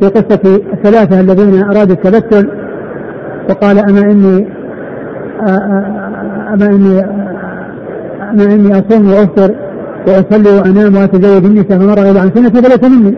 في 0.00 0.06
قصة 0.06 0.60
الثلاثة 0.72 1.20
الذين 1.20 1.64
أرادوا 1.64 1.94
التبتل 1.94 2.50
وقال 3.50 3.78
أما 3.78 4.00
إني 4.00 4.46
أما 6.54 6.66
إني 6.66 7.00
أما 8.30 8.44
إني 8.54 8.72
أصوم 8.78 9.10
وأفطر 9.10 9.54
وأصلي 10.06 10.58
وأنام 10.58 10.96
وأتزوج 10.96 11.44
النساء 11.44 11.78
فمن 11.78 11.90
رغب 11.90 12.16
عن 12.16 12.30
سنتي 12.34 12.62
فليس 12.62 12.84
مني 12.84 13.14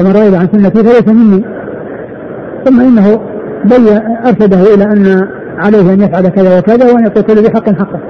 ومن 0.00 0.12
رغب 0.12 0.34
عن 0.34 0.48
سنتي 0.52 0.82
فليس 0.84 1.08
مني. 1.08 1.44
ثم 2.64 2.80
إنه 2.80 3.20
بي 3.64 4.00
أرشده 4.26 4.74
إلى 4.74 4.84
أن 4.84 5.28
عليه 5.58 5.92
أن 5.92 6.00
يفعل 6.00 6.28
كذا 6.28 6.58
وكذا 6.58 6.92
وأن 6.92 7.02
يعطي 7.02 7.22
كل 7.22 7.34
ذي 7.34 7.50
حق 7.50 7.70
حقه. 7.70 8.00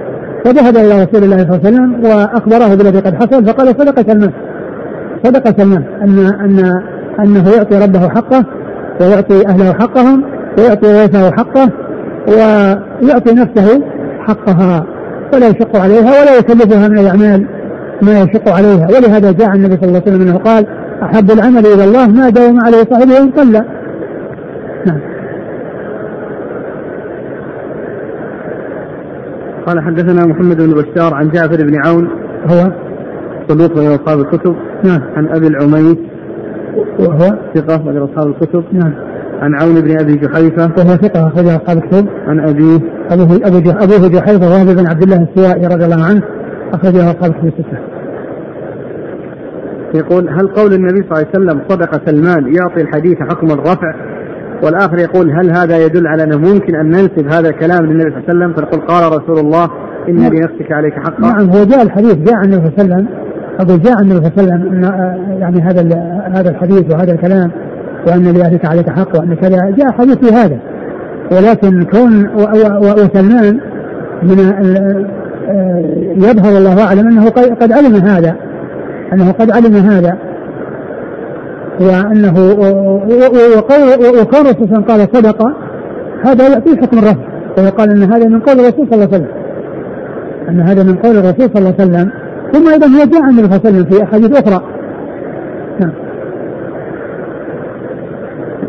فذهب 0.45 0.77
إلى 0.77 1.05
رسول 1.05 1.25
الله 1.25 1.37
صلى 1.37 1.47
الله 1.47 1.61
عليه 1.65 1.69
وسلم 1.69 2.05
وأخبره 2.05 2.75
بالذي 2.75 2.99
قد 2.99 3.15
حصل 3.15 3.47
فقال 3.47 3.69
صدق 3.69 4.13
سلمان. 4.13 4.33
صدق 5.25 5.61
سلمان 5.61 5.85
أن 6.03 6.19
أن 6.19 6.83
أنه 7.21 7.51
يعطي 7.51 7.79
ربه 7.79 8.09
حقه 8.09 8.45
ويعطي 9.01 9.47
أهله 9.47 9.73
حقهم 9.73 10.25
ويعطي 10.59 10.87
ضيفه 10.87 11.31
حقه 11.31 11.69
ويعطي 12.29 13.35
نفسه 13.35 13.83
حقها 14.21 14.87
ولا 15.35 15.49
يشق 15.49 15.77
عليها 15.77 16.21
ولا 16.21 16.39
يكلفها 16.39 16.89
من 16.89 16.99
الأعمال 16.99 17.47
ما 18.03 18.21
يشق 18.21 18.49
عليها. 18.49 18.87
ولهذا 18.89 19.33
جاء 19.33 19.55
النبي 19.55 19.77
صلى 19.77 19.89
الله 19.89 20.03
عليه 20.07 20.17
وسلم 20.17 20.29
أنه 20.29 20.39
قال 20.39 20.67
أحب 21.03 21.31
العمل 21.31 21.67
إلى 21.67 21.85
الله 21.85 22.07
ما 22.07 22.29
داوم 22.29 22.61
عليه 22.61 22.85
صاحبه 22.91 23.15
وإن 23.15 23.31
قل 23.31 23.53
نعم 24.87 25.01
قال 29.71 29.81
حدثنا 29.81 30.27
محمد 30.27 30.57
بن 30.57 30.75
بشار 30.75 31.15
عن 31.15 31.31
جعفر 31.31 31.67
بن 31.67 31.77
عون. 31.87 32.09
هو؟ 32.47 32.73
صدوق 33.49 33.79
من 33.79 33.87
أصحاب 33.87 34.21
الكتب. 34.21 34.57
نعم. 34.85 35.01
عن 35.17 35.29
أبي 35.29 35.47
العميس 35.47 35.97
وهو؟ 36.99 37.39
ثقة 37.55 37.83
من 37.83 37.97
أصحاب 37.97 38.27
الكتب. 38.27 38.65
نعم. 38.73 38.93
عن 39.41 39.55
عون 39.55 39.81
بن 39.81 40.01
أبي 40.01 40.17
جحيفة. 40.17 40.71
وهو 40.79 40.97
ثقة 40.97 41.29
أخرج 41.29 41.47
أصحاب 41.47 41.77
الكتب. 41.77 42.07
عن 42.27 42.41
أبيه 42.41 42.81
أبوه 43.11 43.37
أبوه 43.45 43.85
أبوه 43.85 44.09
جحيفة 44.09 44.49
وهو 44.49 44.75
بن 44.75 44.87
عبد 44.87 45.03
الله 45.03 45.27
السوائي 45.31 45.67
رضي 45.67 45.85
الله 45.85 46.05
عنه 46.05 46.23
أخرجه 46.75 47.11
أصحاب 47.11 47.31
الكتب 47.31 47.47
الستة. 47.47 47.79
يقول 49.95 50.29
هل 50.29 50.49
قول 50.49 50.73
النبي 50.73 51.03
صلى 51.03 51.13
الله 51.13 51.27
عليه 51.35 51.45
وسلم 51.45 51.61
صدق 51.69 52.11
سلمان 52.11 52.55
يعطي 52.55 52.81
الحديث 52.81 53.19
حكم 53.19 53.47
الرفع؟ 53.47 53.95
والآخر 54.65 54.99
يقول 54.99 55.31
هل 55.31 55.51
هذا 55.51 55.85
يدل 55.85 56.07
على 56.07 56.23
أنه 56.23 56.37
ممكن 56.39 56.75
أن 56.77 56.87
ننسب 56.87 57.33
هذا 57.33 57.49
الكلام 57.49 57.87
للنبي 57.87 58.11
صلى 58.11 58.19
الله 58.19 58.25
عليه 58.29 58.39
وسلم؟ 58.39 58.53
فنقول 58.55 58.81
قال 58.87 59.13
رسول 59.23 59.39
الله 59.39 59.65
إن 60.09 60.15
نعم. 60.15 60.33
لنفسك 60.33 60.73
عليك 60.73 60.95
حقا. 60.95 61.21
نعم 61.21 61.51
هو 61.51 61.65
جاء 61.65 61.83
الحديث 61.83 62.15
جاء 62.15 62.35
عن 62.35 62.45
النبي 62.45 62.57
صلى 62.77 62.85
الله 62.85 62.95
عليه 62.95 63.05
وسلم 63.05 63.07
أقول 63.61 63.83
جاء 63.83 63.97
عن 63.97 64.03
النبي 64.03 64.17
صلى 64.27 64.33
الله 64.45 64.55
عليه 64.55 64.65
وسلم 64.67 64.85
آه، 64.85 65.39
يعني 65.41 65.61
هذا 65.61 65.81
هذا 66.35 66.51
الحديث 66.51 66.95
وهذا 66.95 67.13
الكلام 67.13 67.51
وأن 68.09 68.25
لأهلك 68.25 68.65
عليك 68.67 68.91
حق 68.91 69.19
وأن 69.19 69.35
كذا 69.35 69.59
جاء 69.79 69.93
حديث 69.93 70.17
في 70.19 70.35
هذا. 70.35 70.59
ولكن 71.33 71.83
كون 71.83 72.27
وسلمان 72.79 73.61
من 74.23 74.39
ال- 74.41 75.07
آه، 75.49 75.85
يظهر 76.17 76.59
الله 76.59 76.85
أعلم 76.87 77.09
أنه 77.09 77.25
قد 77.31 77.45
قد 77.63 77.73
علم 77.73 77.95
هذا 77.95 78.37
أنه 79.13 79.33
قد 79.33 79.51
علم 79.51 79.75
هذا. 79.77 80.19
وأنه 81.81 82.35
وكون 84.21 84.47
الرسول 84.47 84.85
قال 84.85 85.01
صدق 85.13 85.43
هذا 86.25 86.49
يعطيه 86.49 86.77
حكم 86.77 86.99
الرفع 86.99 87.23
ويقال 87.59 87.91
أن 87.91 88.03
هذا 88.03 88.29
من 88.29 88.41
قول 88.41 88.61
الرسول 88.61 88.87
صلى 88.91 88.95
الله 88.95 89.09
عليه 89.13 89.25
وسلم. 89.25 89.29
أن 90.49 90.61
هذا 90.61 90.83
من 90.83 90.95
قول 90.95 91.17
الرسول 91.17 91.51
صلى 91.55 91.59
الله 91.59 91.75
عليه 91.79 91.91
وسلم. 91.91 92.11
ثم 92.53 92.69
أيضا 92.69 92.87
هو 92.87 93.05
جاء 93.05 93.23
عن 93.23 93.31
النبي 93.31 93.49
صلى 93.49 93.57
الله 93.57 93.61
عليه 93.65 93.79
وسلم 93.79 93.85
في 93.85 94.03
أحاديث 94.03 94.39
أخرى. 94.39 94.65
نعم. 95.81 95.93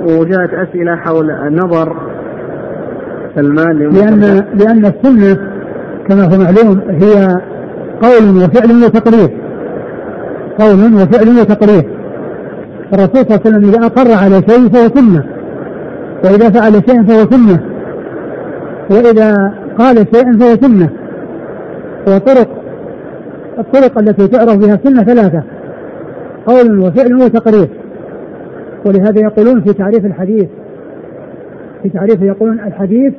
وجاءت 0.02 0.54
أسئلة 0.54 0.96
حول 0.96 1.28
نظر 1.52 1.96
سلمان 3.36 3.78
لأن 3.78 4.46
لأن 4.54 4.86
السنة 4.86 5.38
كما 6.08 6.24
هو 6.24 6.38
معلوم 6.44 6.82
هي 6.90 7.28
قول 8.02 8.38
وفعل 8.38 8.84
وتقرير. 8.86 9.38
قول 10.60 10.94
وفعل 10.94 11.40
وتقرير. 11.40 12.01
الرسول 12.94 13.26
صلى 13.26 13.36
الله 13.36 13.42
عليه 13.46 13.50
وسلم 13.50 13.70
إذا 13.70 13.86
أقر 13.86 14.12
على 14.12 14.36
شيء 14.50 14.70
فهو 14.70 14.88
سنة. 14.88 15.24
وإذا 16.24 16.50
فعل 16.50 16.74
شيئا 16.74 17.04
فهو 17.04 17.30
سنة. 17.32 17.60
وإذا 18.90 19.54
قال 19.78 19.96
شيئا 19.96 20.38
فهو 20.40 20.56
سنة. 20.56 20.90
وطرق 22.08 22.48
الطرق 23.60 24.00
التي 24.00 24.28
تعرف 24.28 24.58
بها 24.58 24.76
السنة 24.76 25.04
ثلاثة. 25.04 25.44
قول 26.46 26.80
وفعل 26.80 27.14
وتقرير. 27.14 27.70
ولهذا 28.86 29.20
يقولون 29.22 29.62
في 29.62 29.74
تعريف 29.74 30.06
الحديث 30.06 30.48
في 31.84 31.90
تعريفه 31.90 32.26
يقولون 32.26 32.60
الحديث 32.60 33.14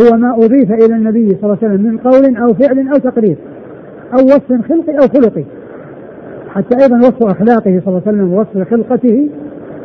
هو 0.00 0.16
ما 0.16 0.34
أضيف 0.34 0.72
إلى 0.72 0.96
النبي 0.96 1.28
صلى 1.28 1.42
الله 1.42 1.58
عليه 1.62 1.74
وسلم 1.74 1.82
من 1.82 1.98
قول 1.98 2.36
أو 2.36 2.54
فعل 2.54 2.88
أو 2.88 2.98
تقرير. 2.98 3.36
أو 4.12 4.24
وصف 4.24 4.68
خلقي 4.68 4.98
أو 4.98 5.08
خلقي. 5.08 5.44
حتى 6.56 6.82
أيضا 6.82 6.98
وصف 6.98 7.22
أخلاقه 7.22 7.80
صلى 7.84 7.88
الله 7.88 8.02
عليه 8.06 8.08
وسلم 8.08 8.32
ووصف 8.32 8.70
خلقته 8.70 9.28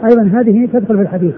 أيضا 0.09 0.24
هذه 0.24 0.69
تدخل 0.74 0.95
في 0.95 1.01
الحديث. 1.01 1.34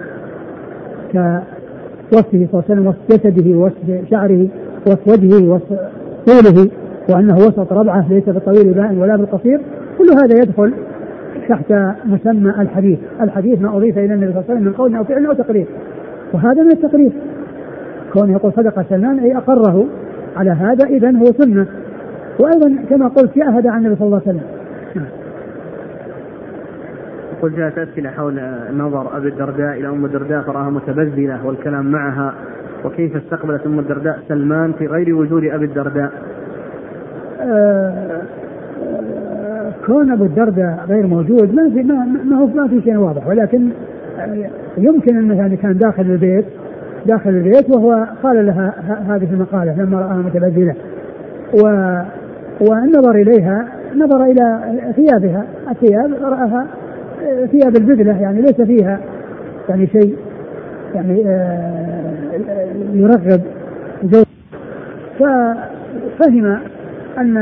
كوصفه 2.12 2.48
صلى 2.52 2.54
الله 2.54 2.64
عليه 2.70 2.74
وسلم 2.74 2.88
وصف 2.88 3.00
جسده 3.10 3.58
ووصف 3.58 4.10
شعره 4.10 4.48
وصف 4.88 5.08
وجهه 5.08 5.50
وصف 5.50 5.80
طوله 6.26 6.70
وأنه 7.10 7.36
وسط 7.36 7.74
ربعة 7.74 8.06
ليس 8.10 8.30
بالطويل 8.30 8.74
بائن 8.74 8.98
ولا 8.98 9.16
بالقصير. 9.16 9.62
كل 9.98 10.06
هذا 10.24 10.38
يدخل 10.44 10.74
تحت 11.50 11.74
مسمى 12.06 12.50
الحديث. 12.50 13.00
الحديث 13.22 13.62
ما 13.62 13.78
أضيف 13.78 13.98
إلى 13.98 14.14
النبي 14.14 14.32
صلى 14.32 14.42
الله 14.42 14.46
عليه 14.50 14.54
وسلم 14.54 14.68
من 14.68 14.74
قول 14.74 14.96
أو 14.96 15.04
فعل 15.04 15.26
أو 15.26 15.34
تقرير. 15.34 15.68
وهذا 16.34 16.64
من 16.64 16.72
التقرير. 16.72 17.12
كون 18.14 18.32
يقول 18.32 18.52
صدق 18.54 18.86
سلمان 18.90 19.20
أي 19.20 19.38
أقره 19.38 19.86
على 20.36 20.52
هذا 20.52 20.86
إذا 20.86 21.18
هو 21.18 21.26
سنة. 21.26 21.68
وأيضا 22.40 22.76
كما 22.90 23.08
قلت 23.08 23.32
شاهد 23.36 23.68
عن 23.68 23.86
النبي 23.86 23.96
صلى 23.96 24.06
الله 24.06 24.22
عليه 24.28 24.38
وسلم. 24.38 24.63
يقول 27.44 27.56
جاءت 27.56 27.78
أسئلة 27.78 28.10
حول 28.10 28.42
نظر 28.78 29.18
أبي 29.18 29.28
الدرداء 29.28 29.78
إلى 29.78 29.88
أم 29.88 30.06
الدرداء 30.06 30.42
فرآها 30.42 30.70
متبذلة 30.70 31.46
والكلام 31.46 31.92
معها 31.92 32.34
وكيف 32.86 33.16
استقبلت 33.16 33.66
أم 33.66 33.80
الدرداء 33.80 34.20
سلمان 34.28 34.74
في 34.74 34.88
غير 34.88 35.16
وجود 35.16 35.44
أبي 35.44 35.66
الدرداء. 35.66 36.12
آه، 37.42 38.22
آه، 38.84 39.72
كون 39.86 40.12
أبو 40.12 40.26
الدرداء 40.26 40.86
غير 40.90 41.08
موجود 41.08 41.54
ما 41.54 41.70
في 41.70 41.84
ما, 41.84 42.06
ما 42.26 42.38
هو 42.38 42.46
ما 42.46 42.68
في 42.68 42.82
شيء 42.82 42.98
واضح 42.98 43.28
ولكن 43.28 43.70
آه، 44.20 44.50
يمكن 44.78 45.18
انه 45.18 45.38
يعني 45.38 45.58
كان 45.58 45.78
داخل 45.78 46.04
البيت 46.04 46.46
داخل 47.06 47.30
البيت 47.30 47.70
وهو 47.70 48.08
قال 48.24 48.46
لها 48.46 48.74
هذه 49.08 49.34
المقالة 49.34 49.84
لما 49.84 50.00
رآها 50.00 50.18
متبذلة. 50.18 50.76
و 51.64 51.68
والنظر 52.62 53.16
إليها 53.16 53.68
نظر 53.96 54.24
إلى 54.24 54.60
ثيابها 54.96 55.46
الثياب 55.72 56.14
رآها 56.22 56.68
ثياب 57.52 57.76
البذله 57.76 58.22
يعني 58.22 58.42
ليس 58.42 58.62
فيها 58.62 59.00
يعني 59.70 59.88
شيء 59.88 60.16
يعني 60.96 61.24
آه، 61.28 62.14
يرغب 62.94 63.42
زوج. 64.04 64.26
ففهم 65.20 66.60
أن 67.18 67.38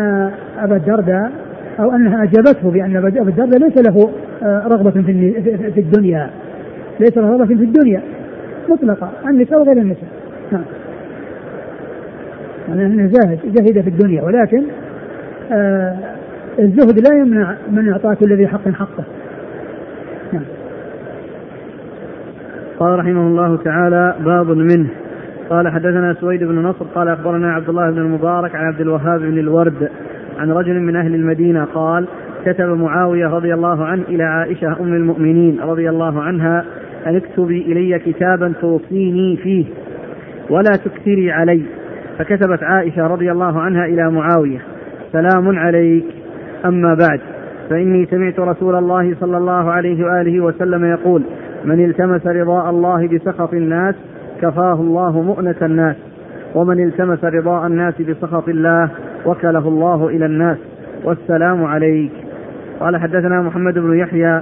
أبا 0.60 0.76
الدرداء 0.76 1.32
أو 1.80 1.92
أنها 1.92 2.24
أجابته 2.24 2.72
بأن 2.72 2.96
أبا 2.96 3.08
الدرداء 3.08 3.60
ليس 3.60 3.78
له 3.78 4.10
آه، 4.44 4.68
رغبة 4.68 4.92
في 4.92 5.80
الدنيا. 5.82 6.30
ليس 7.00 7.18
له 7.18 7.30
رغبة 7.30 7.46
في 7.46 7.54
الدنيا. 7.54 8.02
مطلقة. 8.70 9.12
النساء 9.30 9.60
وغير 9.60 9.78
النساء. 9.78 10.10
نعم. 10.52 10.64
يعني 12.70 12.86
انه 12.86 13.08
زاهد 13.08 13.40
زهد 13.46 13.82
في 13.82 13.90
الدنيا 13.90 14.24
ولكن 14.24 14.64
آه 15.52 15.96
الزهد 16.60 17.00
لا 17.00 17.20
يمنع 17.20 17.56
من 17.72 17.90
إعطاء 17.92 18.14
كل 18.14 18.38
ذي 18.38 18.48
حق 18.48 18.70
حقه. 18.70 19.04
قال 22.82 23.00
رحمه 23.00 23.28
الله 23.28 23.58
تعالى 23.58 24.16
باب 24.26 24.50
منه. 24.50 24.90
قال 25.50 25.68
حدثنا 25.68 26.14
سويد 26.14 26.44
بن 26.44 26.60
نصر 26.60 26.86
قال 26.96 27.08
أخبرنا 27.08 27.54
عبد 27.54 27.70
الله 27.70 27.92
بن 27.92 27.98
المبارك 27.98 28.56
عن 28.56 28.66
عبد 28.66 28.82
الوهاب 28.82 29.20
بن 29.20 29.40
الورد 29.40 29.90
عن 30.40 30.52
رجل 30.52 30.80
من 30.80 30.96
أهل 30.96 31.16
المدينة 31.16 31.64
قال 31.64 32.08
كتب 32.46 32.66
معاوية 32.66 33.28
رضي 33.28 33.54
الله 33.54 33.86
عنه 33.86 34.04
إلى 34.10 34.24
عائشة 34.24 34.80
أم 34.80 34.94
المؤمنين 34.94 35.60
رضي 35.60 35.90
الله 35.90 36.22
عنها 36.22 36.66
أن 37.08 37.16
اكتبي 37.16 37.62
إلي 37.62 38.00
كتابا 38.00 38.54
توصيني 38.62 39.38
فيه 39.38 39.66
ولا 40.50 40.72
تكثري 40.86 41.32
علي. 41.32 41.62
فكتبت 42.18 42.64
عائشة 42.64 43.08
رضي 43.08 43.32
الله 43.32 43.60
عنها 43.60 43.86
إلى 43.86 44.12
معاوية 44.12 44.60
سلام 45.12 45.60
عليك. 45.60 46.06
أما 46.66 46.94
بعد 46.94 47.20
فإني 47.70 48.06
سمعت 48.06 48.40
رسول 48.40 48.76
الله 48.76 49.16
صلى 49.20 49.38
الله 49.38 49.72
عليه 49.72 50.06
وآله 50.06 50.40
وسلم 50.40 50.86
يقول 50.86 51.24
من 51.66 51.86
التمس 51.86 52.28
رضاء 52.28 52.70
الله 52.70 53.08
بسخط 53.08 53.54
الناس 53.54 53.96
كفاه 54.42 54.74
الله 54.74 55.22
مؤنة 55.22 55.56
الناس 55.62 55.96
ومن 56.56 56.84
التمس 56.84 57.24
رضاء 57.24 57.68
الناس 57.68 58.02
بسخط 58.02 58.50
الله 58.50 58.90
وكله 59.26 59.68
الله 59.68 60.08
إلى 60.08 60.26
الناس 60.26 60.58
والسلام 61.04 61.64
عليك. 61.66 62.12
قال 62.80 62.98
حدثنا 62.98 63.42
محمد 63.42 63.74
بن 63.74 63.98
يحيى 63.98 64.42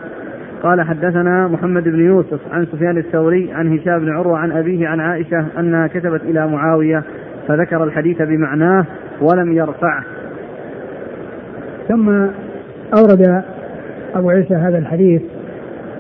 قال 0.64 0.82
حدثنا 0.82 1.48
محمد 1.48 1.84
بن 1.84 2.00
يوسف 2.00 2.40
عن 2.52 2.66
سفيان 2.66 2.98
الثوري 2.98 3.52
عن 3.54 3.78
هشام 3.78 4.00
بن 4.00 4.10
عروة 4.10 4.38
عن 4.38 4.52
أبيه 4.52 4.88
عن 4.88 5.00
عائشة 5.00 5.46
أنها 5.60 5.88
كتبت 5.88 6.22
إلى 6.22 6.48
معاوية 6.48 7.04
فذكر 7.48 7.84
الحديث 7.84 8.22
بمعناه 8.22 8.86
ولم 9.22 9.52
يرفعه. 9.52 10.04
ثم 11.88 12.10
أورد 12.98 13.44
أبو 14.16 14.30
عيسى 14.30 14.56
هذا 14.56 14.78
الحديث 14.78 15.22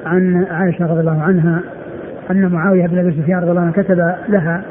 عن 0.06 0.46
عائشة 0.52 0.86
رضي 0.86 1.00
الله 1.00 1.22
عنها 1.22 1.62
أن 2.32 2.52
معاوية 2.52 2.88
بن 2.88 3.00
أبي 3.00 3.12
سفيان 3.12 3.40
رضي 3.40 3.52
الله 3.52 3.62
عنه 3.62 3.72
كتب 3.72 4.16
لها 4.30 4.64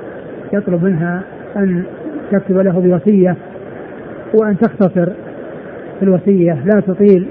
يطلب 0.53 0.85
منها 0.85 1.23
أن 1.57 1.83
تكتب 2.33 2.57
له 2.57 2.81
بوصية 2.81 3.37
وأن 4.35 4.59
تختصر 4.59 5.13
في 5.99 6.03
الوصية 6.03 6.53
لا 6.65 6.81
تطيل. 6.81 7.29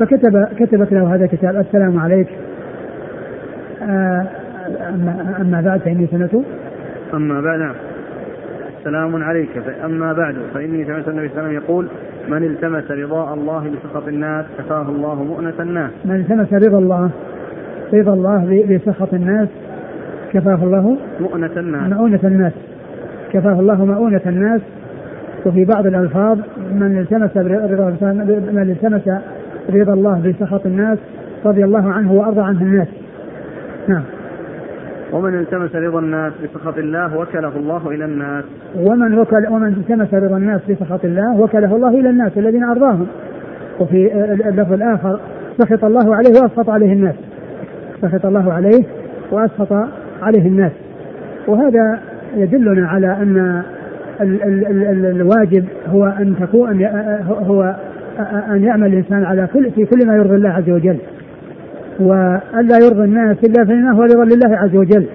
فكتب 0.00 0.48
كتبت 0.58 0.92
له 0.92 1.14
هذا 1.14 1.24
الكتاب 1.24 1.56
السلام 1.56 1.98
عليك. 1.98 2.28
آه، 3.82 4.26
أما, 5.40 5.60
بعد 5.64 5.80
فإني 5.80 6.06
سمعت. 6.06 6.34
أما 7.14 7.40
بعد 7.40 7.58
نعم. 7.58 7.74
سلام 8.86 9.22
عليك. 9.22 9.48
أما 9.84 10.12
بعد 10.12 10.34
فإني 10.54 10.84
سمعت 10.84 11.08
النبي 11.08 11.28
صلى 11.28 11.38
الله 11.38 11.48
عليه 11.48 11.58
وسلم 11.58 11.62
يقول 11.64 11.88
من 12.28 12.42
التمس 12.44 12.90
رضاء 12.90 13.34
الله 13.34 13.70
بسخط 13.70 14.08
الناس 14.08 14.44
كفاه 14.58 14.88
الله 14.88 15.14
مؤنة 15.14 15.54
الناس. 15.60 15.90
من 16.04 16.14
التمس 16.14 16.52
رضا 16.52 16.78
الله 16.78 17.10
رضا 17.94 18.14
الله 18.14 18.66
بسخط 18.70 19.14
الناس 19.14 19.48
كفاه 20.32 20.64
الله 20.64 20.98
مؤنة 21.20 21.50
الناس. 21.56 21.92
مؤونة 21.92 22.20
الناس. 22.24 22.52
كفاه 23.32 23.60
الله 23.60 23.84
مؤونة 23.84 24.20
الناس. 24.26 24.60
وفي 25.46 25.64
بعض 25.64 25.86
الألفاظ 25.86 26.38
من 26.72 26.98
التمس 26.98 27.36
رضا 27.36 28.10
من 28.52 28.70
التمس 28.70 29.08
رضا 29.70 29.92
الله 29.92 30.22
بسخط 30.28 30.66
الناس 30.66 30.98
رضي 31.44 31.64
الله 31.64 31.92
عنه 31.92 32.12
وأرضى 32.12 32.40
عنه 32.40 32.62
الناس. 32.62 32.88
نعم. 33.88 34.02
ومن 35.12 35.38
التمس 35.38 35.76
رضا 35.76 35.98
الناس 35.98 36.32
بسخط 36.44 36.78
الله 36.78 37.18
وكله 37.18 37.56
الله 37.56 37.90
إلى 37.90 38.04
الناس. 38.04 38.44
ومن 38.76 39.18
وكل 39.18 39.46
ومن 39.50 39.68
التمس 39.68 40.14
رضا 40.14 40.36
الناس 40.36 40.60
بسخط 40.70 41.04
الله 41.04 41.40
وكله 41.40 41.76
الله 41.76 41.88
إلى 41.88 42.10
الناس 42.10 42.38
الذين 42.38 42.64
أرضاهم. 42.64 43.06
وفي 43.80 44.14
اللفظ 44.48 44.72
الآخر 44.72 45.20
سخط 45.58 45.84
الله 45.84 46.14
عليه 46.16 46.40
وأسخط 46.42 46.70
عليه 46.70 46.92
الناس. 46.92 47.14
سخط 48.02 48.26
الله 48.26 48.52
عليه 48.52 48.84
وأسخط 49.30 49.72
عليه 50.22 50.48
الناس. 50.48 50.72
وهذا 51.46 52.00
يدلنا 52.36 52.88
على 52.88 53.06
أن 53.06 53.62
ال 54.20 54.42
ال 54.42 54.66
ال 54.66 55.06
الواجب 55.06 55.64
هو 55.88 56.06
أن 56.06 56.34
تكون 56.40 56.84
هو 57.28 57.76
أن 58.50 58.64
يعمل 58.64 58.86
الإنسان 58.86 59.24
على 59.24 59.48
كل 59.52 59.70
في 59.70 59.84
كل 59.84 60.06
ما 60.06 60.16
يرضي 60.16 60.34
الله 60.34 60.50
عز 60.50 60.70
وجل. 60.70 60.98
وألا 62.00 62.76
يرضي 62.84 63.04
الناس 63.04 63.36
إلا 63.44 63.64
فيما 63.64 63.92
هو 63.92 64.02
رضا 64.02 64.24
لله 64.24 64.56
عز 64.56 64.76
وجل. 64.76 65.06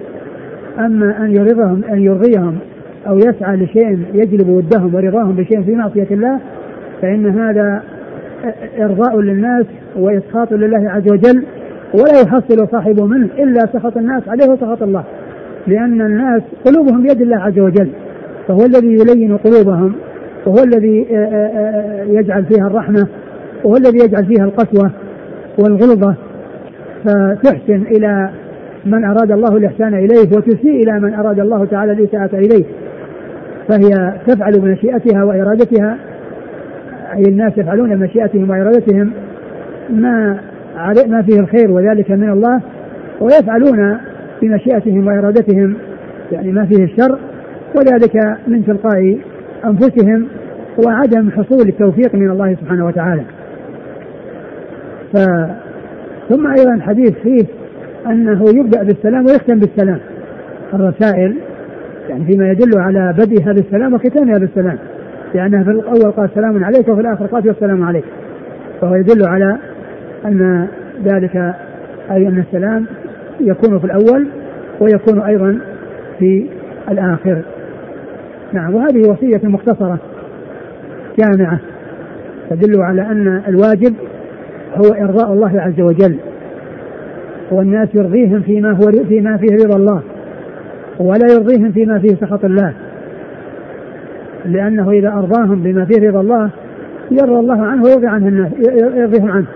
أما 0.78 1.24
أن 1.24 1.30
يرضهم 1.30 1.84
أن 1.84 2.00
يرضيهم 2.00 2.58
أو 3.08 3.18
يسعى 3.18 3.56
لشيء 3.56 3.98
يجلب 4.14 4.48
ودهم 4.48 4.94
ورضاهم 4.94 5.32
بشيء 5.36 5.62
في 5.62 5.74
معصية 5.74 6.06
الله 6.10 6.40
فإن 7.02 7.26
هذا 7.26 7.82
إرضاء 8.78 9.20
للناس 9.20 9.66
وإسخاط 9.96 10.52
لله 10.52 10.90
عز 10.90 11.12
وجل 11.12 11.44
ولا 11.94 12.20
يحصل 12.22 12.68
صاحبه 12.72 13.06
منه 13.06 13.28
إلا 13.38 13.60
سخط 13.72 13.96
الناس 13.96 14.28
عليه 14.28 14.52
وسخط 14.52 14.82
الله. 14.82 15.04
لأن 15.66 16.00
الناس 16.00 16.42
قلوبهم 16.64 17.02
بيد 17.02 17.20
الله 17.20 17.36
عز 17.36 17.58
وجل 17.58 17.88
فهو 18.48 18.60
الذي 18.66 18.92
يلين 18.92 19.36
قلوبهم 19.36 19.92
وهو 20.46 20.64
الذي 20.64 21.06
يجعل 22.08 22.44
فيها 22.44 22.66
الرحمة 22.66 23.06
وهو 23.64 23.76
الذي 23.76 23.98
يجعل 24.04 24.26
فيها 24.26 24.44
القسوة 24.44 24.90
والغلظة 25.58 26.14
فتحسن 27.04 27.82
إلى 27.82 28.30
من 28.86 29.04
أراد 29.04 29.32
الله 29.32 29.56
الإحسان 29.56 29.94
إليه 29.94 30.36
وتسيء 30.36 30.82
إلى 30.82 31.00
من 31.00 31.14
أراد 31.14 31.40
الله 31.40 31.64
تعالى 31.64 31.92
الإساءة 31.92 32.36
إليه. 32.36 32.64
فهي 33.68 34.14
تفعل 34.26 34.60
بمشيئتها 34.60 35.24
وإرادتها 35.24 35.96
أي 37.14 37.22
الناس 37.28 37.58
يفعلون 37.58 37.96
بمشيئتهم 37.96 38.50
وإرادتهم 38.50 39.12
ما 39.90 40.40
ما 41.06 41.22
فيه 41.22 41.40
الخير 41.40 41.70
وذلك 41.70 42.10
من 42.10 42.30
الله 42.30 42.60
ويفعلون 43.20 43.98
بمشيئتهم 44.42 45.06
وإرادتهم 45.06 45.76
يعني 46.32 46.52
ما 46.52 46.66
فيه 46.66 46.84
الشر 46.84 47.18
وذلك 47.76 48.38
من 48.46 48.64
تلقاء 48.64 49.18
أنفسهم 49.64 50.26
وعدم 50.86 51.30
حصول 51.30 51.68
التوفيق 51.68 52.14
من 52.14 52.30
الله 52.30 52.54
سبحانه 52.54 52.86
وتعالى. 52.86 53.22
ف 55.12 55.18
ثم 56.28 56.46
أيضا 56.46 56.80
حديث 56.80 57.12
فيه 57.12 57.46
أنه 58.06 58.44
يبدأ 58.48 58.82
بالسلام 58.82 59.26
ويختم 59.26 59.58
بالسلام. 59.58 59.98
الرسائل 60.74 61.36
يعني 62.08 62.24
فيما 62.24 62.50
يدل 62.50 62.80
على 62.80 63.14
بدئها 63.18 63.52
بالسلام 63.52 63.94
وختامها 63.94 64.38
بالسلام 64.38 64.78
لانها 65.34 65.64
في 65.64 65.70
الأول 65.70 66.12
قال 66.12 66.30
سلام 66.34 66.64
عليك 66.64 66.88
وفي 66.88 67.00
الآخر 67.00 67.26
قال 67.26 67.50
السلام 67.50 67.84
عليك. 67.84 68.04
فهو 68.80 68.94
يدل 68.94 69.28
على 69.28 69.58
أن 70.24 70.66
ذلك 71.04 71.36
أي 72.10 72.28
أن 72.28 72.38
السلام 72.38 72.86
يكون 73.40 73.78
في 73.78 73.84
الأول 73.84 74.26
ويكون 74.80 75.20
أيضا 75.20 75.58
في 76.18 76.46
الآخر. 76.90 77.42
نعم 78.52 78.74
وهذه 78.74 79.10
وصية 79.10 79.48
مختصرة 79.48 79.98
جامعة 81.18 81.58
تدل 82.50 82.82
على 82.82 83.02
أن 83.02 83.42
الواجب 83.48 83.94
هو 84.76 84.94
إرضاء 84.94 85.32
الله 85.32 85.60
عز 85.60 85.80
وجل. 85.80 86.16
والناس 87.50 87.88
يرضيهم 87.94 88.40
فيما 88.40 88.70
هو 88.70 89.04
فيما 89.08 89.36
فيه 89.36 89.54
رضا 89.66 89.76
الله 89.76 90.02
ولا 90.98 91.26
يرضيهم 91.32 91.72
فيما 91.72 91.98
فيه 91.98 92.16
سخط 92.16 92.44
الله. 92.44 92.72
لأنه 94.44 94.90
إذا 94.90 95.08
أرضاهم 95.08 95.62
بما 95.62 95.84
فيه 95.84 96.08
رضا 96.08 96.20
الله 96.20 96.50
يرضى 97.10 97.38
الله 97.38 97.62
عنه 97.62 97.82
ويرضي 97.82 98.06
عنه 98.06 98.28
الناس 98.28 98.52
يرضيهم 98.96 99.30
عنه. 99.30 99.46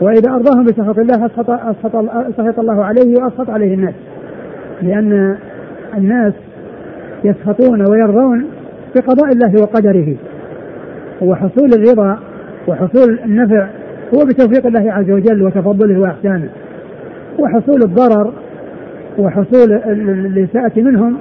وإذا 0.00 0.30
أرضاهم 0.30 0.64
بسخط 0.64 0.98
الله 0.98 1.26
أسخط, 1.26 1.50
أسخط, 1.50 1.92
سخط 2.36 2.58
الله 2.58 2.84
عليه 2.84 3.16
وأسخط 3.16 3.50
عليه 3.50 3.74
الناس. 3.74 3.94
لأن 4.82 5.36
الناس 5.98 6.32
يسخطون 7.24 7.90
ويرضون 7.90 8.46
بقضاء 8.96 9.32
الله 9.32 9.62
وقدره 9.62 10.16
وحصول 11.22 11.70
الرضا 11.72 12.18
وحصول 12.68 13.18
النفع 13.24 13.66
هو 14.14 14.24
بتوفيق 14.24 14.66
الله 14.66 14.92
عز 14.92 15.10
وجل 15.10 15.42
وتفضله 15.42 16.00
وإحسانه. 16.00 16.48
وحصول 17.38 17.82
الضرر 17.82 18.32
وحصول 19.18 19.72
الإساءة 20.26 20.80
منهم 20.80 21.16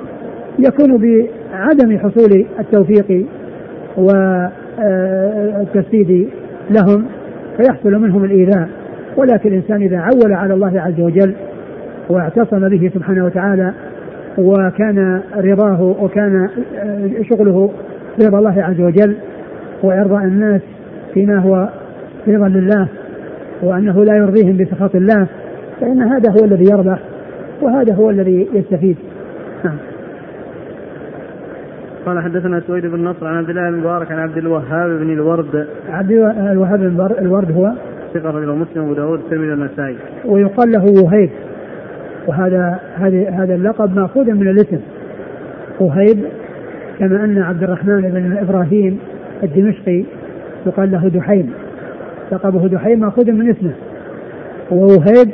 يكون 0.59 0.97
بعدم 0.97 1.97
حصول 1.99 2.45
التوفيق 2.59 3.25
والتسديد 4.77 6.29
لهم 6.69 7.05
فيحصل 7.57 7.91
منهم 7.91 8.23
الإيذاء. 8.23 8.69
ولكن 9.17 9.49
الإنسان 9.49 9.81
إذا 9.81 9.97
عول 9.97 10.33
على 10.33 10.53
الله 10.53 10.81
عز 10.81 10.99
وجل 10.99 11.33
واعتصم 12.09 12.69
به 12.69 12.91
سبحانه 12.93 13.25
وتعالى 13.25 13.73
وكان 14.37 15.21
رضاه 15.37 15.95
وكان 16.01 16.49
شغله 17.29 17.71
رضا 18.25 18.37
الله 18.39 18.63
عز 18.63 18.81
وجل 18.81 19.15
وإرضاء 19.83 20.23
الناس 20.23 20.61
فيما 21.13 21.39
هو 21.39 21.69
رضا 22.27 22.47
لله 22.47 22.87
وأنه 23.63 24.03
لا 24.03 24.15
يرضيهم 24.15 24.57
بسخط 24.57 24.95
الله 24.95 25.27
فإن 25.81 26.01
هذا 26.01 26.31
هو 26.31 26.45
الذي 26.45 26.63
يربح 26.71 26.99
وهذا 27.61 27.95
هو 27.95 28.09
الذي 28.09 28.47
يستفيد. 28.53 28.97
نعم. 29.65 29.77
قال 32.05 32.23
حدثنا 32.23 32.61
سويد 32.67 32.85
بن 32.85 33.03
نصر 33.03 33.27
عن 33.27 33.37
عبد 33.37 33.49
الله 33.49 33.71
بن 33.71 33.77
مبارك 33.77 34.11
عن 34.11 34.19
عبد 34.19 34.37
الوهاب 34.37 34.89
بن 34.89 35.13
الورد. 35.13 35.67
عبد 35.89 36.11
الوهاب 36.51 36.79
بن 36.79 37.15
الورد 37.19 37.51
هو؟ 37.51 37.71
ثقة 38.13 38.29
رجل 38.29 38.47
مسلم 38.47 38.83
وابو 38.83 38.93
داود 38.93 39.19
الترمذي 39.19 39.49
والنسائي. 39.49 39.95
ويقال 40.25 40.71
له 40.71 40.85
وهيب. 41.03 41.29
وهذا 42.27 42.79
هذه 42.95 43.43
هذا 43.43 43.55
اللقب 43.55 43.95
مأخوذ 43.95 44.31
من 44.31 44.47
الاسم. 44.47 44.79
وهيب 45.79 46.23
كما 46.99 47.23
أن 47.23 47.37
عبد 47.37 47.63
الرحمن 47.63 48.01
بن 48.01 48.37
إبراهيم 48.37 48.99
الدمشقي 49.43 50.03
يقال 50.65 50.91
له 50.91 51.09
دحيم. 51.09 51.53
لقبه 52.31 52.67
دحيم 52.67 52.99
مأخوذ 52.99 53.31
من 53.31 53.49
اسمه. 53.49 53.71
ووهيب 54.71 55.31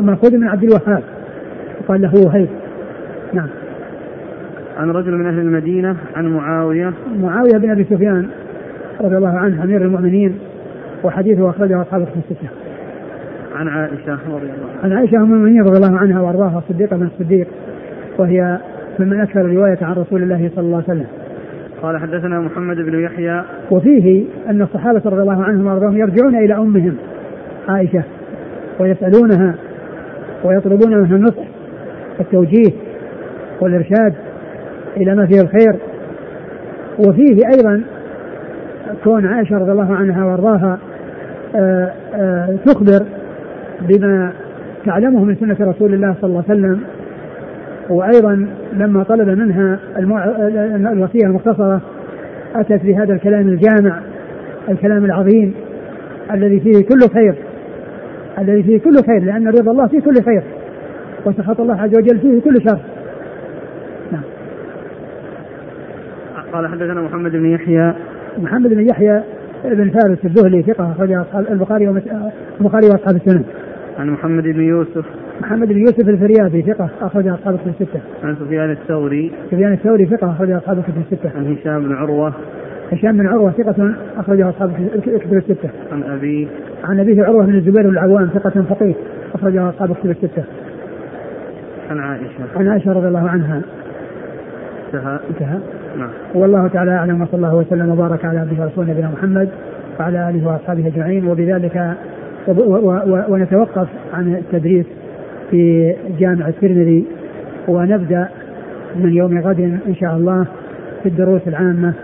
مأخوذ 0.00 0.36
من 0.36 0.48
عبد 0.48 0.62
الوهاب. 0.62 1.02
يقال 1.80 2.02
له 2.02 2.12
وهيب. 2.26 2.48
نعم. 3.32 3.48
عن 4.78 4.90
رجل 4.90 5.12
من 5.12 5.26
أهل 5.26 5.38
المدينة 5.38 5.96
عن 6.16 6.26
معاوية. 6.26 6.92
معاوية 7.20 7.58
بن 7.58 7.70
أبي 7.70 7.84
سفيان 7.84 8.26
رضي 9.00 9.16
الله 9.16 9.38
عنه 9.38 9.64
أمير 9.64 9.82
المؤمنين 9.82 10.38
وحديثه 11.04 11.50
أخرجه 11.50 11.82
أصحاب 11.82 12.02
الستة. 12.02 12.48
عن 13.54 13.68
عائشة 13.68 14.12
رضي 14.12 14.46
الله 14.46 14.68
عنها. 14.82 14.84
عن 14.84 14.92
عائشة 14.92 15.16
أم 15.16 15.22
المؤمنين 15.22 15.62
رضي 15.62 15.76
الله 15.76 15.98
عنها 15.98 16.20
وأرضاها 16.20 16.58
الصديقة 16.58 16.96
بن 16.96 17.06
الصديق 17.06 17.46
وهي 18.18 18.58
ممن 18.98 19.20
أكثر 19.20 19.46
رواية 19.46 19.78
عن 19.82 19.92
رسول 19.92 20.22
الله 20.22 20.50
صلى 20.54 20.64
الله 20.64 20.82
عليه 20.88 21.00
وسلم. 21.00 21.06
قال 21.84 22.00
حدثنا 22.00 22.40
محمد 22.40 22.76
بن 22.76 23.00
يحيى. 23.04 23.42
وفيه 23.70 24.24
أن 24.50 24.62
الصحابة 24.62 25.02
رضي 25.04 25.22
الله 25.22 25.44
عنهم 25.44 25.66
وأرضاهم 25.66 25.96
يرجعون 25.96 26.36
إلى 26.36 26.54
أمهم 26.54 26.96
عائشة 27.68 28.02
ويسألونها 28.80 29.54
ويطلبون 30.44 30.98
منها 30.98 31.16
النصح 31.16 31.44
والتوجيه 32.18 32.72
والإرشاد 33.60 34.14
إلى 34.96 35.14
ما 35.14 35.26
فيه 35.26 35.40
الخير. 35.40 35.76
وفيه 36.98 37.38
أيضا 37.56 37.82
كون 39.04 39.26
عائشة 39.26 39.58
رضي 39.58 39.72
الله 39.72 39.94
عنها 39.94 40.24
وأرضاها 40.24 40.78
آه، 41.56 41.92
آه، 42.14 42.56
تخبر 42.66 43.06
بما 43.80 44.32
تعلمه 44.86 45.24
من 45.24 45.36
سنة 45.36 45.56
رسول 45.60 45.94
الله 45.94 46.14
صلى 46.20 46.30
الله 46.30 46.44
عليه 46.48 46.60
وسلم. 46.60 46.80
وأيضا 47.88 48.48
لما 48.72 49.02
طلب 49.02 49.28
منها. 49.28 49.78
الوصية 50.92 51.26
المختصرة 51.26 51.80
أتت 52.54 52.84
بهذا 52.84 53.14
الكلام 53.14 53.48
الجامع 53.48 54.00
الكلام 54.68 55.04
العظيم 55.04 55.54
الذي 56.30 56.60
فيه 56.60 56.84
كل 56.84 57.00
خير 57.14 57.34
الذي 58.38 58.62
فيه 58.62 58.78
كل 58.78 58.94
خير 59.06 59.24
لأن 59.24 59.48
رضا 59.48 59.70
الله 59.70 59.86
فيه 59.86 60.00
كل 60.00 60.22
خير 60.24 60.42
وسخط 61.26 61.60
الله 61.60 61.82
عز 61.82 61.98
وجل 61.98 62.18
فيه 62.18 62.40
كل 62.40 62.70
شر 62.70 62.78
نعم 64.12 64.22
قال 66.52 66.66
حدثنا 66.66 67.00
محمد 67.00 67.32
بن 67.32 67.46
يحيى 67.46 67.94
محمد 68.38 68.70
بن 68.70 68.88
يحيى 68.90 69.22
بن 69.64 69.90
فارس 69.90 70.18
الذهلي 70.24 70.62
ثقة 70.62 70.92
أخرج 70.92 71.12
البخاري 71.50 71.88
البخاري 72.60 72.86
وأصحاب 72.86 73.16
السنن. 73.16 73.44
عن 73.98 74.10
محمد 74.10 74.42
بن 74.42 74.60
يوسف 74.60 75.04
محمد 75.44 75.68
بن 75.68 75.78
يوسف 75.78 76.08
الفريابي 76.08 76.62
ثقة 76.62 76.90
أخرج 77.00 77.28
أصحاب 77.28 77.54
الكتب 77.54 77.68
الستة. 77.68 78.00
عن 78.24 78.36
سفيان 78.36 78.70
الثوري. 78.70 79.32
سفيان 79.50 79.72
الثوري 79.72 80.06
ثقة 80.06 80.30
أخرج 80.30 80.50
أصحاب 80.50 80.78
الكتب 80.78 80.98
الستة. 80.98 81.30
عن 81.36 81.52
هشام 81.52 81.82
بن 81.82 81.92
عروة. 81.92 82.32
هشام 82.92 83.16
بن 83.16 83.26
عروة 83.26 83.50
ثقة 83.50 83.94
أخرجه 84.16 84.48
أصحاب 84.48 84.70
الكتب 85.06 85.36
الستة. 85.36 85.70
عن 85.92 86.02
أبيه 86.02 86.46
عن 86.84 87.00
أبيه 87.00 87.22
عروة 87.22 87.46
بن 87.46 87.54
الزبير 87.54 87.88
العوام 87.88 88.26
ثقة 88.26 88.62
فقيه 88.62 88.94
أخرجه 89.34 89.68
أصحاب 89.68 89.90
الكتب 89.90 90.10
الستة. 90.10 90.44
عن 91.90 91.98
عائشة. 91.98 92.44
عن 92.56 92.68
عائشة 92.68 92.92
رضي 92.92 93.08
الله 93.08 93.28
عنها. 93.28 93.62
انتهى. 94.86 95.18
انتهى. 95.30 95.58
نعم. 95.98 96.10
والله 96.34 96.68
تعالى 96.68 96.90
أعلم 96.90 97.22
وصلى 97.22 97.34
الله 97.34 97.54
وسلم 97.54 97.90
وبارك 97.90 98.24
على 98.24 98.38
عبده 98.38 98.62
ورسوله 98.62 98.90
نبينا 98.90 99.10
محمد 99.10 99.48
وعلى 100.00 100.30
آله 100.30 100.46
وأصحابه 100.46 100.86
أجمعين. 100.86 101.26
وبذلك 101.26 101.94
ونتوقف 103.28 103.88
عن 104.14 104.34
التدريس. 104.34 104.86
في 105.50 105.94
جامع 106.18 106.48
الترمذي 106.48 107.04
ونبدأ 107.68 108.28
من 108.96 109.12
يوم 109.12 109.38
غد 109.38 109.60
إن 109.60 109.94
شاء 109.94 110.16
الله 110.16 110.46
في 111.02 111.08
الدروس 111.08 111.48
العامة 111.48 111.94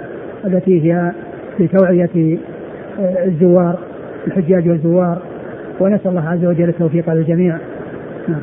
التي 0.45 0.93
هي 0.93 1.13
في 1.57 1.67
توعية 1.67 2.39
الزوار 2.99 3.79
الحجاج 4.27 4.69
والزوار. 4.69 5.19
ونسأل 5.81 6.11
الله 6.11 6.29
عز 6.29 6.45
وجل 6.45 6.69
التوفيق 6.69 7.13
للجميع 7.13 7.59
نعم. 8.29 8.41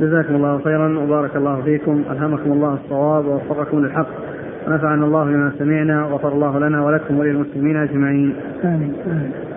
جزاكم 0.00 0.34
الله 0.34 0.58
خيرا 0.58 0.98
وبارك 0.98 1.36
الله 1.36 1.62
فيكم. 1.62 2.02
ألهمكم 2.10 2.52
الله 2.52 2.74
الصواب 2.74 3.26
ووفقكم 3.26 3.84
للحق. 3.84 4.08
ونفعنا 4.68 5.04
الله 5.04 5.24
بما 5.24 5.52
سمعنا 5.58 6.06
وغفر 6.06 6.32
الله 6.32 6.58
لنا 6.58 6.84
ولكم 6.84 7.18
وللمسلمين 7.18 7.76
أجمعين. 7.76 8.34
آمين 8.64 8.92
آمين. 9.06 9.49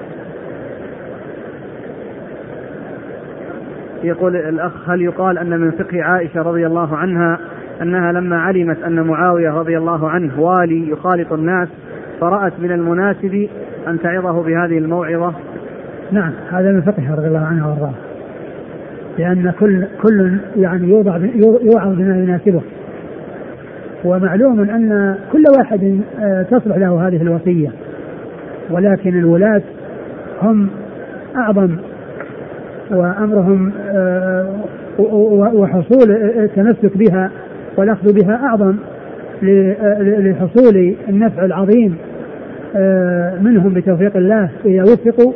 يقول 4.04 4.36
الأخ 4.36 4.90
هل 4.90 5.02
يقال 5.02 5.38
أن 5.38 5.60
من 5.60 5.72
فقه 5.72 6.04
عائشة 6.04 6.42
رضي 6.42 6.68
الله 6.68 6.98
عنها 6.98 7.40
أنها 7.82 8.12
لما 8.12 8.42
علمت 8.42 8.84
أن 8.84 9.02
معاوية 9.02 9.50
رضي 9.50 9.78
الله 9.78 10.10
عنه 10.10 10.40
والي 10.40 10.90
يخالط 10.90 11.34
الناس 11.34 11.68
فرأت 12.22 12.54
من 12.60 12.72
المناسب 12.72 13.48
أن 13.88 14.00
تعظه 14.00 14.44
بهذه 14.44 14.78
الموعظة؟ 14.78 15.34
نعم 16.12 16.32
هذا 16.52 16.72
من 16.72 16.82
فقه 16.82 17.16
رضي 17.16 17.28
الله 17.28 17.46
عنها 17.46 17.68
وأرضاه. 17.68 17.94
لأن 19.18 19.54
كل 19.60 19.86
كل 20.02 20.38
يعني 20.56 20.90
يوضع 20.90 21.18
يوعظ 21.64 21.96
بما 21.96 22.24
يناسبه. 22.24 22.62
ومعلوم 24.06 24.60
أن 24.60 25.18
كل 25.32 25.44
واحد 25.58 26.02
آه، 26.20 26.44
تصلح 26.44 26.78
له 26.78 27.08
هذه 27.08 27.22
الوصية. 27.22 27.72
ولكن 28.70 29.20
الولاة 29.20 29.62
هم 30.42 30.70
أعظم 31.36 31.78
وأمرهم 32.94 33.72
آه، 33.90 34.48
وحصول 35.54 36.12
التمسك 36.12 36.98
بها 36.98 37.32
والأخذ 37.78 38.14
بها 38.14 38.36
أعظم 38.36 38.76
لحصول 40.02 40.96
النفع 41.10 41.46
العظيم 41.46 41.96
آه، 42.76 43.40
منهم 43.40 43.74
بتوفيق 43.74 44.18
الله 44.18 44.50
إذا 44.66 44.84
وفقوا 44.84 45.34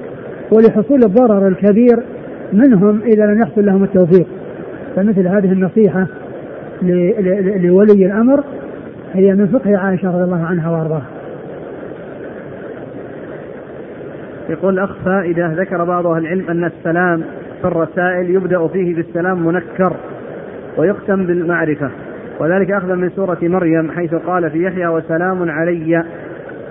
ولحصول 0.51 1.03
الضرر 1.03 1.47
الكبير 1.47 1.99
منهم 2.53 3.01
إذا 3.01 3.25
لم 3.25 3.41
يحصل 3.41 3.65
لهم 3.65 3.83
التوفيق. 3.83 4.27
فمثل 4.95 5.27
هذه 5.27 5.51
النصيحة 5.51 6.07
لولي 7.61 8.05
الأمر 8.05 8.43
هي 9.13 9.33
من 9.33 9.47
فقه 9.47 9.77
عائشة 9.77 10.07
رضي 10.07 10.23
الله 10.23 10.45
عنها 10.45 10.71
وأرضاها. 10.71 11.05
يقول 14.49 14.73
الأخ 14.73 14.95
فائدة 15.05 15.53
ذكر 15.53 15.83
بعض 15.83 16.07
أهل 16.07 16.21
العلم 16.21 16.49
أن 16.49 16.63
السلام 16.63 17.23
في 17.61 17.67
الرسائل 17.67 18.29
يبدأ 18.29 18.67
فيه 18.67 18.95
بالسلام 18.95 19.45
منكر 19.45 19.93
ويختم 20.77 21.25
بالمعرفة. 21.25 21.91
وذلك 22.39 22.71
أخذا 22.71 22.95
من 22.95 23.09
سورة 23.09 23.37
مريم 23.41 23.91
حيث 23.91 24.15
قال 24.15 24.49
في 24.49 24.63
يحيى 24.63 24.87
وسلام 24.87 25.49
علي. 25.49 26.03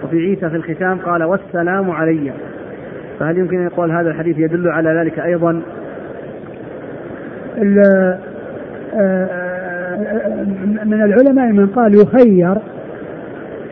وفي 0.05 0.18
عيسى 0.18 0.51
في 0.51 0.57
الختام 0.57 0.99
قال 0.99 1.24
والسلام 1.24 1.91
علي. 1.91 2.32
فهل 3.18 3.39
يمكن 3.39 3.57
أن 3.59 3.64
يقول 3.66 3.91
هذا 3.91 4.11
الحديث 4.11 4.39
يدل 4.39 4.68
على 4.68 4.91
ذلك 4.91 5.18
أيضا؟ 5.18 5.62
من 10.84 11.03
العلماء 11.03 11.53
من 11.53 11.66
قال 11.66 11.95
يخير 11.95 12.55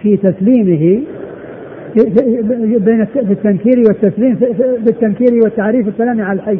في 0.02 0.16
تسليمه 0.16 1.02
بين 2.78 3.06
التنكير 3.16 3.78
والتسليم 3.88 4.34
بالتنكير 4.78 5.34
والتعريف 5.44 5.88
السلام 5.88 6.20
على 6.20 6.38
الحي. 6.38 6.58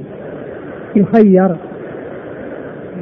يخير 0.97 1.57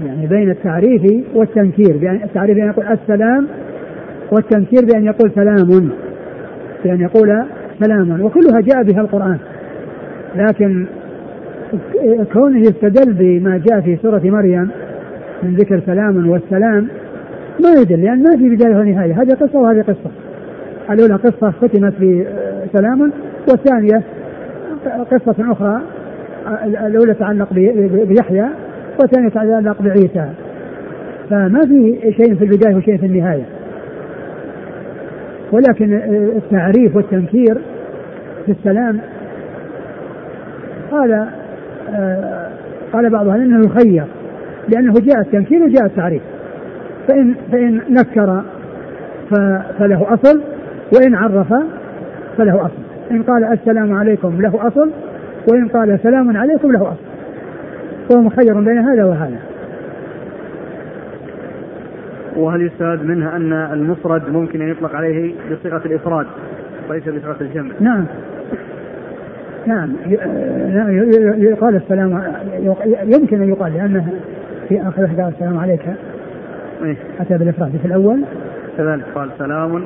يعني 0.04 0.26
بين 0.26 0.50
التعريف 0.50 1.02
والتنكير 1.34 1.96
بأن 1.96 2.20
التعريف 2.24 2.56
بأن 2.56 2.66
يقول 2.66 2.86
السلام 2.86 3.46
والتنكير 4.32 4.80
بأن 4.92 5.04
يقول 5.04 5.30
سلام 5.34 5.90
بأن 6.84 7.00
يقول 7.00 7.44
سلاما 7.80 8.24
وكلها 8.24 8.60
جاء 8.60 8.82
بها 8.82 9.00
القرآن. 9.00 9.38
لكن 10.36 10.86
كونه 12.32 12.58
يستدل 12.58 13.12
بما 13.12 13.60
جاء 13.66 13.80
في 13.80 13.96
سورة 13.96 14.22
مريم 14.24 14.70
من 15.42 15.54
ذكر 15.54 15.80
سلام 15.86 16.28
والسلام 16.28 16.88
ما 17.64 17.80
يدل 17.80 18.02
لأن 18.02 18.22
ما 18.22 18.36
في 18.36 18.56
بداية 18.56 18.76
ونهاية 18.76 19.22
هذه 19.22 19.30
قصة 19.30 19.58
وهذه 19.58 19.82
قصة. 19.82 20.10
الأولى 20.90 21.14
قصة 21.14 21.50
ختمت 21.50 21.94
بسلام 21.94 23.12
والثانية 23.48 24.02
قصة 25.10 25.52
أخرى 25.52 25.82
الأولى 26.64 27.14
تتعلق 27.14 27.52
بيحيى 28.04 28.46
والثانية 29.00 29.28
تتعلق 29.28 29.82
بعيسى. 29.82 30.28
فما 31.30 31.60
في 31.60 31.98
شيء 32.02 32.34
في 32.34 32.44
البداية 32.44 32.76
وشيء 32.76 32.98
في 32.98 33.06
النهاية. 33.06 33.44
ولكن 35.52 35.94
التعريف 36.36 36.96
والتنكير 36.96 37.58
في 38.46 38.52
السلام 38.52 39.00
قال 40.90 41.28
آه 41.94 42.48
قال 42.92 43.10
بعض 43.10 43.28
أهل 43.28 43.40
إنه 43.40 43.60
يخير 43.66 44.04
لأنه 44.68 44.92
جاء 44.92 45.20
التنكير 45.20 45.62
وجاء 45.62 45.84
التعريف. 45.84 46.22
فإن 47.08 47.34
فإن 47.52 47.80
نكر 47.90 48.42
فله 49.78 50.14
أصل 50.14 50.42
وإن 50.96 51.14
عرف 51.14 51.54
فله 52.38 52.66
أصل. 52.66 52.82
إن 53.10 53.22
قال 53.22 53.44
السلام 53.44 53.94
عليكم 53.94 54.40
له 54.40 54.66
أصل 54.66 54.90
وإن 55.48 55.68
قال 55.68 55.98
سلام 56.02 56.36
عليكم 56.36 56.72
له 56.72 56.82
أصل. 56.82 56.96
وهو 58.10 58.22
مخير 58.22 58.60
بين 58.60 58.78
هذا 58.78 59.04
وهذا. 59.04 59.38
وهل 62.36 62.62
يستفاد 62.62 63.04
منها 63.04 63.36
أن 63.36 63.52
المفرد 63.52 64.28
ممكن 64.28 64.62
أن 64.62 64.68
يطلق 64.68 64.94
عليه 64.94 65.34
بصيغة 65.52 65.82
الإفراد 65.86 66.26
وليس 66.90 67.02
بصيغة 67.02 67.36
الجمع؟ 67.40 67.70
نعم. 67.80 68.04
نعم. 69.66 69.92
يقال 71.38 71.76
السلام 71.76 72.22
يمكن 73.04 73.42
أن 73.42 73.48
يقال 73.48 73.74
لأنه 73.74 74.08
في 74.68 74.82
آخر 74.82 75.06
قال 75.06 75.32
السلام 75.34 75.58
عليك. 75.58 75.82
إيه؟ 76.84 76.96
أتى 77.20 77.38
بالإفراد. 77.38 77.72
في 77.82 77.86
الأول. 77.86 78.24
كذلك 78.78 79.04
قال 79.14 79.30
سلام 79.38 79.84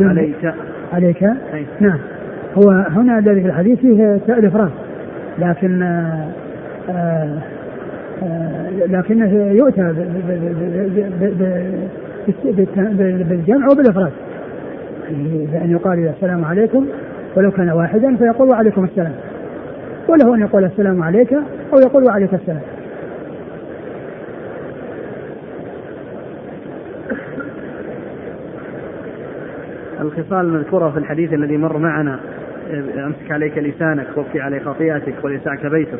عليك. 0.00 0.54
عليك. 0.92 1.22
أي. 1.54 1.66
نعم. 1.80 1.98
هو 2.54 2.70
هنا 2.70 3.18
الذي 3.18 3.40
في 3.40 3.46
الحديث 3.46 3.78
فيه 3.78 4.14
الإفراد 4.28 4.70
لكن 5.38 5.82
آه 5.82 6.28
آه 6.90 8.70
لكنه 8.86 9.52
يؤتى 9.52 9.92
بالجمع 13.28 13.66
وبالافراد 13.72 14.12
يعني 15.10 15.46
بأن 15.52 15.70
يقال 15.70 16.08
السلام 16.08 16.44
عليكم 16.44 16.86
ولو 17.36 17.50
كان 17.50 17.70
واحدا 17.70 18.16
فيقول 18.16 18.48
وعليكم 18.48 18.84
السلام. 18.84 19.12
وله 20.08 20.34
أن 20.34 20.40
يقول 20.40 20.64
السلام 20.64 21.02
عليك 21.02 21.32
أو 21.72 21.78
يقول 21.86 22.04
وعليك 22.04 22.34
السلام. 22.34 22.60
الخصال 30.00 30.46
المذكورة 30.46 30.90
في 30.90 30.98
الحديث 30.98 31.32
الذي 31.32 31.56
مر 31.56 31.78
معنا. 31.78 32.20
أمسك 32.74 33.30
عليك 33.32 33.58
لسانك 33.58 34.06
وابكي 34.16 34.40
عليك 34.40 34.62
خطيئتك 34.62 35.24
وليسعك 35.24 35.66
بيتك. 35.66 35.98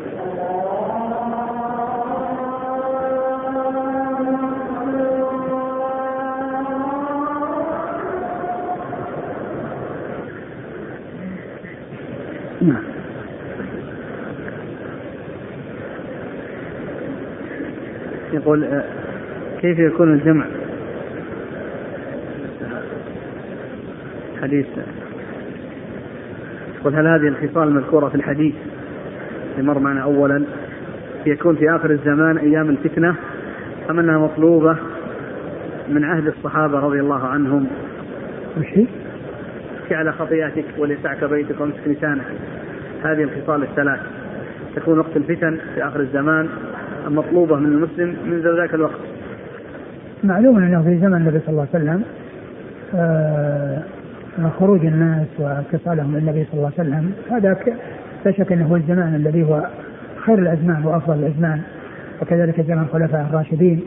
نعم. 12.61 12.83
يقول 18.33 18.63
آه، 18.63 18.83
كيف 19.61 19.79
يكون 19.79 20.13
الجمع؟ 20.13 20.45
حديث. 24.41 24.65
يقول 26.81 26.95
هل 26.95 27.07
هذه 27.07 27.27
الخصال 27.27 27.67
المذكورة 27.67 28.09
في 28.09 28.15
الحديث؟ 28.15 28.55
اللي 29.57 29.67
مر 29.67 29.79
معنا 29.79 30.01
أولا. 30.01 30.43
يكون 31.25 31.55
في 31.55 31.75
آخر 31.75 31.91
الزمان 31.91 32.37
أيام 32.37 32.69
الفتنة 32.69 33.15
أم 33.89 33.99
أنها 33.99 34.17
مطلوبة 34.17 34.77
من 35.89 36.03
عهد 36.03 36.27
الصحابة 36.27 36.79
رضي 36.79 36.99
الله 36.99 37.27
عنهم؟ 37.27 37.67
وش 38.57 38.65
هي؟ 38.67 38.85
على 39.91 40.11
خطيئتك 40.11 40.65
وليسعك 40.77 41.23
بيتك 41.23 41.61
وامسك 41.61 41.87
لسانك 41.87 42.25
هذه 43.03 43.23
الخصال 43.23 43.63
الثلاث. 43.63 43.99
تكون 44.75 44.99
وقت 44.99 45.17
الفتن 45.17 45.57
في 45.75 45.83
آخر 45.87 45.99
الزمان 45.99 46.49
المطلوبة 47.07 47.55
من 47.55 47.65
المسلم 47.65 48.15
منذ 48.25 48.55
ذاك 48.57 48.73
الوقت. 48.73 48.99
معلوم 50.23 50.57
أنه 50.57 50.83
في 50.83 50.97
زمن 50.97 51.13
النبي 51.13 51.39
صلى 51.39 51.49
الله 51.49 51.67
عليه 51.73 51.83
وسلم 51.83 52.03
آه 52.95 53.81
خروج 54.59 54.85
الناس 54.85 55.27
واتصالهم 55.39 56.13
بالنبي 56.13 56.43
صلى 56.43 56.53
الله 56.53 56.71
عليه 56.79 56.89
وسلم 56.89 57.11
هذا 57.31 57.57
لا 58.25 58.31
شك 58.31 58.51
إنه 58.51 58.67
هو 58.67 58.75
الزمان 58.75 59.15
الذي 59.15 59.43
هو 59.43 59.67
خير 60.25 60.39
الأزمان 60.39 60.85
وأفضل 60.85 61.19
الأزمان 61.19 61.61
وكذلك 62.21 62.61
زمن 62.61 62.81
الخلفاء 62.81 63.25
الراشدين 63.29 63.81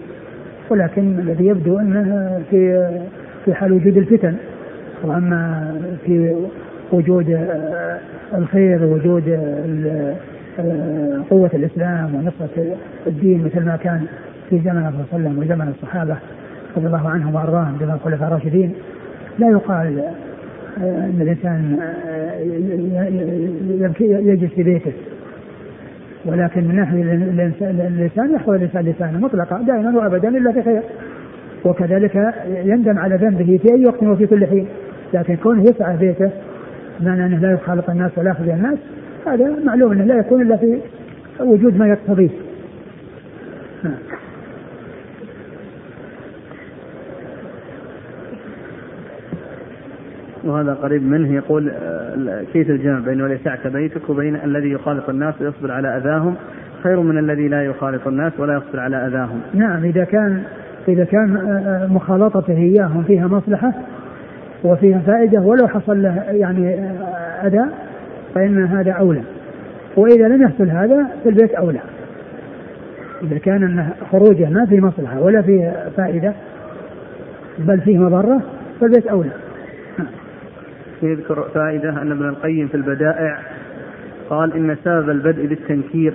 ولكن 0.70 1.18
الذي 1.18 1.46
يبدو 1.46 1.78
أنه 1.78 2.40
في 2.50 2.88
في 3.44 3.54
حال 3.54 3.72
وجود 3.72 3.96
الفتن 3.96 4.34
وأما 5.02 5.74
في 6.06 6.36
وجود 6.92 7.48
الخير 8.34 8.84
ووجود 8.84 9.28
آه، 10.58 11.22
قوة 11.30 11.50
الإسلام 11.54 12.14
ونصرة 12.14 12.76
الدين 13.06 13.44
مثل 13.44 13.64
ما 13.64 13.76
كان 13.76 14.06
في 14.50 14.58
زمن 14.58 14.78
الرسول 14.78 15.04
صلى 15.10 15.18
الله 15.18 15.30
عليه 15.30 15.38
وسلم 15.38 15.38
وزمن 15.38 15.68
الصحابة 15.68 16.16
رضي 16.76 16.86
الله 16.86 17.08
عنهم 17.08 17.34
وأرضاهم 17.34 17.76
زمن 17.80 17.90
الخلفاء 17.90 18.28
الراشدين 18.28 18.74
لا 19.38 19.48
يقال 19.48 20.04
أن 20.78 21.18
الإنسان 21.20 21.78
يجلس 24.00 24.52
في 24.52 24.62
بيته. 24.62 24.92
ولكن 26.26 26.68
من 26.68 26.76
ناحية 26.76 27.02
اللسان 27.70 28.34
يحفظ 28.34 28.50
الإنسان 28.50 28.84
لسانه 28.84 29.18
مطلقا 29.18 29.62
دائما 29.62 29.96
وأبدا 29.98 30.28
إلا 30.28 30.52
في 30.52 30.62
خير. 30.62 30.82
وكذلك 31.64 32.34
يندم 32.64 32.98
على 32.98 33.16
ذنبه 33.16 33.58
في 33.62 33.74
أي 33.74 33.86
وقت 33.86 34.02
وفي 34.02 34.26
كل 34.26 34.46
حين. 34.46 34.66
لكن 35.14 35.36
كونه 35.36 35.62
يسعى 35.62 35.96
بيته 35.96 36.30
بمعنى 37.00 37.26
أنه 37.26 37.38
لا 37.38 37.52
يخالط 37.52 37.90
الناس 37.90 38.18
ولا 38.18 38.28
ياخذ 38.28 38.48
الناس 38.48 38.78
هذا 39.26 39.56
معلوم 39.64 39.92
أنه 39.92 40.04
لا 40.04 40.18
يكون 40.18 40.42
إلا 40.42 40.56
في 40.56 40.78
وجود 41.40 41.78
ما 41.78 41.88
يقتضيه. 41.88 42.30
وهذا 50.44 50.74
قريب 50.74 51.02
منه 51.02 51.34
يقول 51.34 51.70
آه، 51.70 52.42
كيف 52.52 52.70
الجمع 52.70 52.98
بين 52.98 53.22
وليسعك 53.22 53.66
بيتك 53.66 54.10
وبين 54.10 54.36
الذي 54.36 54.70
يخالط 54.70 55.08
الناس 55.08 55.34
ويصبر 55.40 55.72
على 55.72 55.96
أذاهم؟ 55.96 56.34
خير 56.82 57.00
من 57.00 57.18
الذي 57.18 57.48
لا 57.48 57.64
يخالط 57.64 58.06
الناس 58.06 58.32
ولا 58.40 58.54
يصبر 58.56 58.80
على 58.80 59.06
أذاهم. 59.06 59.40
نعم 59.54 59.84
إذا 59.84 60.04
كان 60.04 60.42
إذا 60.88 61.04
كان 61.04 61.36
آه، 61.36 61.84
آه، 61.84 61.86
مخالطته 61.86 62.56
إياهم 62.56 63.02
فيها 63.02 63.26
مصلحة 63.26 63.72
وفيها 64.64 64.98
فائدة 64.98 65.40
ولو 65.40 65.68
حصل 65.68 66.02
له 66.02 66.22
يعني 66.30 66.74
أذى 67.46 67.64
فإن 68.34 68.64
هذا 68.64 68.92
أولى. 68.92 69.22
وإذا 69.96 70.28
لم 70.28 70.42
يحصل 70.42 70.70
هذا 70.70 71.06
فالبيت 71.24 71.54
أولى. 71.54 71.80
إذا 73.22 73.38
كان 73.38 73.88
خروجه 74.12 74.50
ما 74.50 74.66
فيه 74.66 74.80
مصلحة 74.80 75.20
ولا 75.20 75.42
فيه 75.42 75.72
فائدة 75.96 76.32
بل 77.58 77.80
فيه 77.80 77.98
مضرة 77.98 78.42
فالبيت 78.80 79.06
أولى. 79.06 79.30
يذكر 81.02 81.48
فائدة 81.54 82.02
أن 82.02 82.12
ابن 82.12 82.28
القيم 82.28 82.68
في 82.68 82.74
البدائع 82.74 83.38
قال 84.30 84.52
إن 84.52 84.76
سبب 84.84 85.10
البدء 85.10 85.46
بالتنكير 85.46 86.14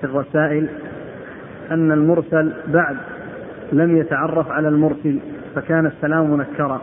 في 0.00 0.04
الرسائل 0.04 0.68
أن 1.70 1.92
المرسل 1.92 2.52
بعد 2.68 2.96
لم 3.72 3.96
يتعرف 3.96 4.50
على 4.50 4.68
المرسل 4.68 5.18
فكان 5.54 5.86
السلام 5.86 6.30
منكرا. 6.30 6.80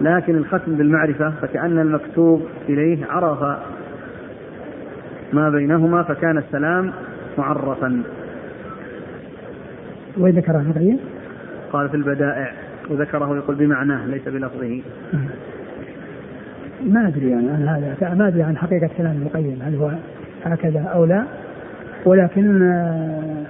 لكن 0.00 0.36
الختم 0.36 0.74
بالمعرفة 0.74 1.30
فكأن 1.30 1.78
المكتوب 1.78 2.46
إليه 2.68 3.06
عرف 3.06 3.58
ما 5.32 5.50
بينهما 5.50 6.02
فكان 6.02 6.38
السلام 6.38 6.92
معرفا. 7.38 8.02
وين 10.18 10.34
ذكره 10.34 10.96
قال 11.72 11.88
في 11.88 11.96
البدائع 11.96 12.52
وذكره 12.90 13.36
يقول 13.36 13.56
بمعناه 13.56 14.06
ليس 14.06 14.28
بلفظه. 14.28 14.82
ما 16.86 17.08
أدري 17.08 17.30
يعني 17.30 17.50
عن 17.50 17.68
هذا 17.68 18.14
ما 18.14 18.28
أدري 18.28 18.42
عن 18.42 18.56
حقيقة 18.56 18.90
كلام 18.98 19.10
ابن 19.10 19.22
القيم 19.22 19.58
هل 19.62 19.74
هو 19.74 19.90
هكذا 20.44 20.80
أو 20.80 21.04
لا. 21.04 21.24
ولكن 22.06 22.62
آه، 22.62 23.46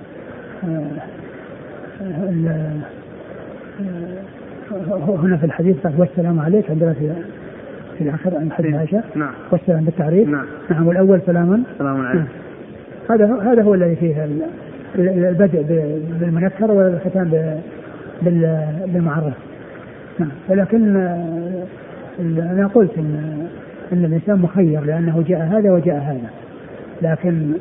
آه، 4.64 5.16
هنا 5.22 5.36
في 5.36 5.46
الحديث 5.46 5.76
قال 5.86 6.00
والسلام 6.00 6.40
عليك 6.40 6.70
عندنا 6.70 6.92
في 6.92 7.12
في 7.98 8.04
الآخر 8.04 8.36
عن 8.36 8.52
حديث 8.52 8.74
عائشة. 8.74 9.02
نعم. 9.14 9.32
والسلام 9.50 9.84
بالتعريف. 9.84 10.28
نعم. 10.28 10.46
نعم 10.70 10.86
والأول 10.86 11.20
سلاما 11.26 11.62
سلام 11.78 12.00
عليك. 12.00 12.16
نعم. 12.16 12.26
هذا 13.10 13.52
هذا 13.52 13.62
هو 13.62 13.74
الذي 13.74 13.96
فيه 13.96 14.28
البدء 14.98 15.62
بالمنكر 16.20 16.70
والختام 16.70 17.58
بالمعرف 18.86 19.34
نعم. 20.18 20.30
ولكن 20.48 21.08
أنا 22.20 22.66
قلت 22.66 22.98
ان 22.98 23.46
إن 23.92 24.04
الإنسان 24.04 24.38
مخير 24.38 24.84
لأنه 24.84 25.24
جاء 25.28 25.40
هذا 25.40 25.72
وجاء 25.72 25.96
هذا. 25.96 26.30
لكن 27.02 27.52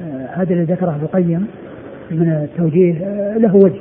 آه، 0.00 0.26
هذا 0.26 0.52
اللي 0.52 0.64
ذكره 0.64 0.90
ابن 0.90 1.02
القيم 1.02 1.46
من 2.10 2.28
التوجيه 2.32 3.04
آه، 3.04 3.38
له 3.38 3.56
وجه. 3.56 3.80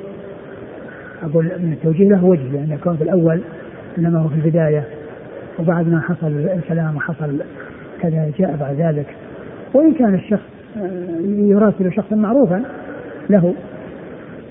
أقول 1.24 1.46
من 1.46 1.72
التوجيه 1.74 2.10
له 2.10 2.26
وجه 2.26 2.52
لأن 2.52 2.72
يكون 2.72 2.98
في 2.98 3.04
الأول 3.04 3.42
إنما 3.98 4.20
هو 4.20 4.28
في 4.28 4.36
البداية 4.36 4.84
وبعد 5.60 5.88
ما 5.88 6.02
حصل 6.02 6.28
الكلام 6.28 6.96
وحصل 6.96 7.42
كذا 8.02 8.32
جاء 8.40 8.56
بعد 8.60 8.76
ذلك. 8.76 9.08
وإن 9.74 9.94
كان 9.94 10.14
الشخص 10.14 10.50
آه، 10.78 11.22
يراسل 11.26 11.94
شخصا 11.94 12.16
معروفا 12.16 12.64
له 13.30 13.54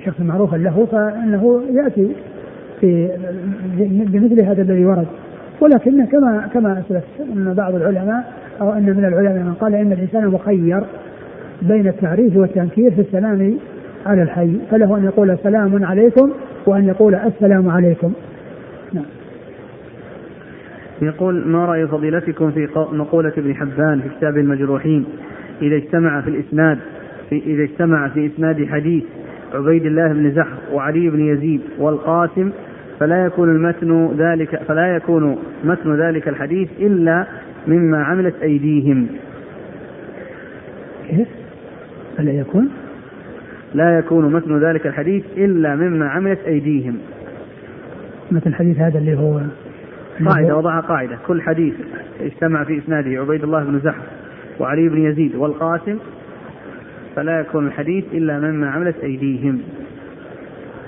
شخص 0.04 0.20
معروفا 0.20 0.56
له 0.56 0.86
فإنه 0.92 1.62
يأتي 1.72 2.12
في 2.80 3.10
بمثل 4.12 4.42
هذا 4.42 4.62
الذي 4.62 4.84
ورد. 4.84 5.06
ولكن 5.60 6.06
كما 6.06 6.48
كما 6.54 6.72
اسلفت 6.80 7.20
أن 7.36 7.54
بعض 7.54 7.74
العلماء 7.74 8.32
أو 8.60 8.72
أن 8.72 8.96
من 8.96 9.04
العلماء 9.04 9.42
من 9.42 9.54
قال 9.54 9.74
إن 9.74 9.92
الإنسان 9.92 10.28
مخير 10.28 10.84
بين 11.62 11.88
التعريف 11.88 12.36
والتنكير 12.36 12.90
في 12.90 13.00
السلام 13.00 13.58
على 14.06 14.22
الحي 14.22 14.58
فله 14.70 14.96
أن 14.96 15.04
يقول 15.04 15.38
سلام 15.42 15.84
عليكم 15.84 16.32
وأن 16.66 16.84
يقول 16.84 17.14
السلام 17.14 17.68
عليكم. 17.68 18.12
نعم. 18.92 19.04
يقول 21.02 21.48
ما 21.48 21.64
رأي 21.64 21.86
فضيلتكم 21.86 22.50
في 22.50 22.68
مقولة 22.92 23.32
ابن 23.38 23.54
حبان 23.54 24.00
في 24.00 24.08
كتاب 24.18 24.36
المجروحين 24.36 25.04
إذا 25.62 25.76
اجتمع 25.76 26.20
في 26.20 26.30
الإسناد 26.30 26.78
في 27.30 27.42
إذا 27.46 27.62
اجتمع 27.62 28.08
في 28.08 28.26
إسناد 28.26 28.64
حديث 28.64 29.04
عبيد 29.54 29.86
الله 29.86 30.12
بن 30.12 30.30
زحر 30.30 30.56
وعلي 30.72 31.10
بن 31.10 31.20
يزيد 31.20 31.60
والقاسم 31.78 32.50
فلا 33.00 33.24
يكون 33.24 33.48
المتن 33.48 34.14
ذلك 34.18 34.62
فلا 34.62 34.96
يكون 34.96 35.38
متن 35.64 35.94
ذلك 35.94 36.28
الحديث 36.28 36.68
إلا 36.80 37.26
مما 37.66 38.04
عملت 38.04 38.34
أيديهم. 38.42 39.06
كيف؟ 41.08 41.28
فلا 42.16 42.32
يكون؟ 42.32 42.68
لا 43.74 43.98
يكون 43.98 44.32
متن 44.32 44.58
ذلك 44.58 44.86
الحديث 44.86 45.24
إلا 45.36 45.76
مما 45.76 46.08
عملت 46.08 46.38
أيديهم. 46.46 46.98
مثل 48.30 48.46
الحديث 48.46 48.78
هذا 48.78 48.98
اللي 48.98 49.18
هو 49.18 49.40
قاعدة 50.26 50.56
وضعها 50.56 50.80
قاعدة 50.80 51.18
كل 51.26 51.42
حديث 51.42 51.74
اجتمع 52.20 52.64
في 52.64 52.78
إسناده 52.78 53.20
عبيد 53.20 53.44
الله 53.44 53.64
بن 53.64 53.78
زحر 53.78 54.02
وعلي 54.60 54.88
بن 54.88 54.98
يزيد 54.98 55.34
والقاسم 55.34 55.98
فلا 57.16 57.40
يكون 57.40 57.66
الحديث 57.66 58.04
إلا 58.12 58.38
مما 58.38 58.70
عملت 58.70 58.96
أيديهم 59.02 59.60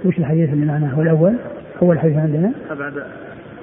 وش 0.04 0.18
الحديث 0.18 0.52
اللي 0.52 0.66
معناه 0.66 1.02
الأول 1.02 1.34
أول 1.82 1.98
حديث 1.98 2.16
عندنا. 2.16 2.52
أبعد 2.70 2.92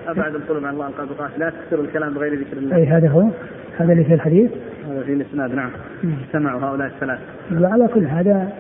أبعد 0.08 0.36
القلوب 0.36 0.66
عن 0.66 0.74
الله 0.74 0.88
القلب 0.88 1.10
لا 1.38 1.50
تكثر 1.50 1.82
الكلام 1.82 2.14
بغير 2.14 2.34
ذكر 2.34 2.58
الله. 2.58 2.76
أي 2.76 2.86
هذا 2.86 3.10
هو. 3.10 3.30
هذا 3.78 3.92
اللي 3.92 4.04
في 4.04 4.14
الحديث. 4.14 4.52
هذا 4.90 5.04
في 5.04 5.14
الإسناد 5.14 5.56
نعم. 5.56 5.70
اجتمعوا 6.04 6.62
هؤلاء 6.62 6.88
الثلاث. 6.88 7.20
على 7.52 7.88
كل 7.88 8.06
هذا 8.06 8.52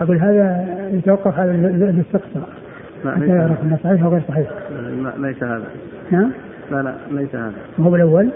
أقول 0.00 0.16
هذا 0.16 0.66
يتوقف 0.92 1.38
على 1.38 1.50
الاستقصاء. 1.50 2.48
حتى 3.04 3.26
يعرف 3.26 3.62
أنه 3.62 3.78
صحيح 3.84 4.02
أو 4.02 4.10
غير 4.10 4.22
صحيح. 4.28 4.48
لا 5.02 5.26
ليس 5.26 5.42
هذا. 5.42 5.66
نعم 6.10 6.32
لا 6.70 6.82
لا 6.82 6.94
ليس 7.10 7.34
هذا. 7.34 7.52
هو 7.80 7.96
الأول؟ 7.96 8.28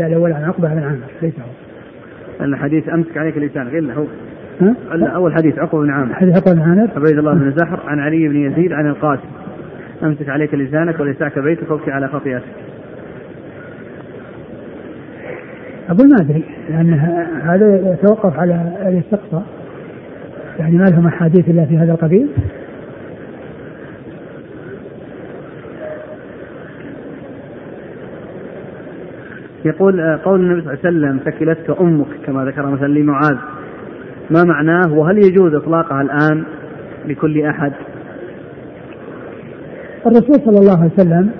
الأول 0.00 0.32
عن 0.32 0.44
عقبة 0.44 0.68
بن 0.68 0.82
عامر 0.82 1.06
ليس 1.22 1.34
هو. 1.38 2.44
أن 2.44 2.56
حديث 2.56 2.88
أمسك 2.88 3.18
عليك 3.18 3.38
لسانك 3.38 3.74
إلا 3.74 3.94
هو 3.94 4.04
أول 5.14 5.34
حديث 5.34 5.58
عقبة 5.58 5.82
بن 5.82 5.90
عامر. 5.90 6.14
حديث 6.14 6.36
عقبة 6.36 6.52
بن 6.52 6.60
عامر. 6.60 6.88
عبيد 6.96 7.18
الله 7.18 7.34
بن 7.34 7.52
زهر 7.56 7.80
عن 7.86 8.00
علي 8.00 8.28
بن 8.28 8.36
يزيد 8.36 8.72
عن 8.72 8.86
القاسم. 8.86 9.28
أمسك 10.02 10.28
عليك 10.28 10.54
لسانك 10.54 11.00
وليسعك 11.00 11.38
بيتك 11.38 11.70
وابكي 11.70 11.90
على 11.90 12.08
خطيئتك. 12.08 12.44
أقول 15.88 16.08
ما 16.08 16.16
أدري 16.20 16.44
لأن 16.70 16.92
هذا 17.42 17.92
يتوقف 17.92 18.38
على 18.38 18.72
الاستقصاء. 18.86 19.46
يعني 20.58 20.76
ما 20.76 20.84
لهم 20.84 21.06
أحاديث 21.06 21.48
إلا 21.48 21.64
في 21.64 21.78
هذا 21.78 21.92
القبيل. 21.92 22.28
يقول 29.64 30.00
آه، 30.00 30.20
قول 30.24 30.40
النبي 30.40 30.60
صلى 30.60 30.74
الله 30.74 30.84
عليه 30.84 30.96
وسلم 30.96 31.32
ثكلتك 31.32 31.80
أمك 31.80 32.06
كما 32.26 32.44
ذكر 32.44 32.66
مثلا 32.66 32.86
لمعاذ. 32.86 33.36
ما 34.30 34.44
معناه 34.44 34.92
وهل 34.92 35.18
يجوز 35.18 35.54
إطلاقها 35.54 36.02
الآن 36.02 36.44
لكل 37.06 37.42
أحد؟ 37.42 37.72
الرسول 40.06 40.34
صلى 40.44 40.58
الله 40.58 40.78
عليه 40.78 40.92
وسلم 40.92 41.30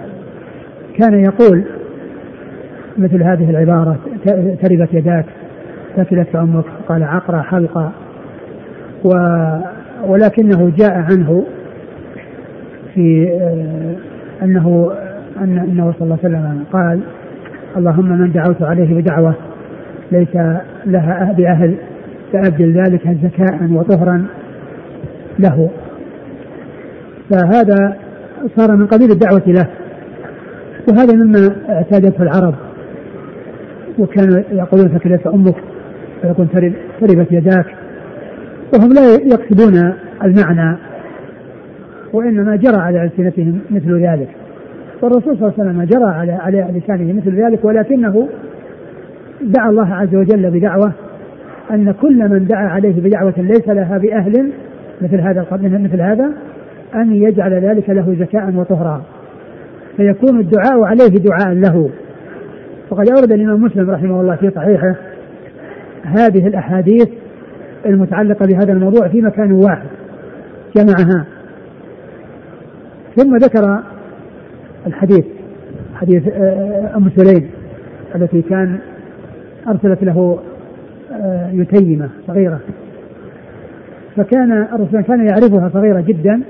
كان 0.99 1.25
يقول 1.25 1.65
مثل 2.99 3.23
هذه 3.23 3.51
العبارة 3.51 3.99
تربت 4.63 4.95
يداك 4.95 5.27
ثكلتك 5.97 6.37
أمك. 6.37 6.65
قال 6.89 7.03
عقرة 7.03 7.41
حلقة 7.41 7.93
و 9.05 9.11
ولكنه 10.07 10.73
جاء 10.77 10.93
عنه 10.93 11.47
في 12.95 13.29
آه، 13.41 13.97
أنه 14.45 14.93
أن 15.41 15.59
أنه 15.59 15.93
صلى 15.93 16.03
الله 16.03 16.19
عليه 16.25 16.37
وسلم 16.37 16.65
قال 16.73 17.01
اللهم 17.77 18.19
من 18.19 18.33
دعوت 18.33 18.63
عليه 18.63 18.95
بدعوة 18.95 19.35
ليس 20.13 20.37
لها 20.87 21.35
بأهل. 21.37 21.75
فأبدل 22.33 22.73
ذلك 22.73 23.17
زكاء 23.23 23.69
وطهرا 23.73 24.27
له. 25.39 25.71
فهذا 27.31 27.97
صار 28.57 28.77
من 28.77 28.87
قبيل 28.87 29.11
الدعوة 29.11 29.43
له. 29.47 29.69
وهذا 30.89 31.15
مما 31.17 31.57
اعتادته 31.69 32.23
العرب. 32.23 32.55
وكانوا 33.99 34.43
يقولون 34.53 34.99
ثكلت 34.99 35.27
أمك 35.27 35.57
ويقول 36.25 36.49
تربت 37.01 37.33
يداك. 37.33 37.67
وهم 38.75 38.93
لا 38.93 39.13
يقصدون 39.13 39.93
المعنى 40.25 40.79
وإنما 42.13 42.57
جرى 42.57 42.77
على 42.77 43.05
ألسنتهم 43.05 43.61
مثل 43.71 44.07
ذلك. 44.07 44.29
والرسول 45.03 45.37
صلى 45.37 45.49
الله 45.49 45.55
عليه 45.59 45.71
وسلم 45.71 45.83
جرى 45.83 46.11
على 46.15 46.33
على 46.33 46.69
لسانه 46.79 47.13
مثل 47.13 47.45
ذلك 47.45 47.65
ولكنه 47.65 48.29
دعا 49.43 49.71
الله 49.71 49.95
عز 49.95 50.15
وجل 50.15 50.51
بدعوة. 50.51 50.93
أن 51.71 51.93
كل 51.93 52.29
من 52.29 52.47
دعا 52.47 52.69
عليه 52.69 53.01
بدعوة 53.01 53.35
ليس 53.37 53.69
لها 53.69 53.99
بأهل 53.99 54.53
مثل 55.01 55.21
هذا 55.21 55.47
مثل 55.53 56.01
هذا 56.01 56.33
أن 56.95 57.13
يجعل 57.13 57.53
ذلك 57.53 57.91
له 57.91 58.17
زكاء 58.21 58.55
وطهرا. 58.55 59.03
فيكون 59.97 60.41
الدعاء 60.41 60.85
عليه 60.85 61.19
دعاء 61.19 61.55
له. 61.55 61.91
وقد 62.91 63.11
أورد 63.11 63.33
الإمام 63.33 63.63
مسلم 63.63 63.91
رحمه 63.91 64.21
الله 64.21 64.37
في 64.37 64.51
صحيحه 64.51 64.95
هذه 66.03 66.47
الأحاديث 66.47 67.09
المتعلقة 67.87 68.47
بهذا 68.47 68.73
الموضوع 68.73 69.09
في 69.09 69.23
مكان 69.23 69.53
واحد 69.53 69.87
جمعها. 70.77 71.25
ثم 73.17 73.37
ذكر 73.37 73.83
الحديث 74.87 75.25
حديث 75.95 76.29
آه، 76.29 76.97
أم 76.97 77.11
سليم 77.17 77.51
التي 78.15 78.43
كان 78.43 78.79
أرسلت 79.69 80.05
له 80.05 80.39
يتيمة 81.53 82.09
صغيرة. 82.27 82.61
فكان 84.17 84.53
الرسول 84.53 85.03
كان 85.03 85.27
يعرفها 85.27 85.69
صغيرة 85.69 86.01
جدا 86.01 86.43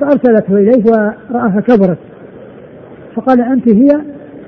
فأرسلته 0.00 0.56
إليه 0.56 0.84
ورآها 0.86 1.60
كبرت. 1.60 1.98
فقال 3.14 3.40
أنت 3.40 3.68
هي؟ 3.68 3.88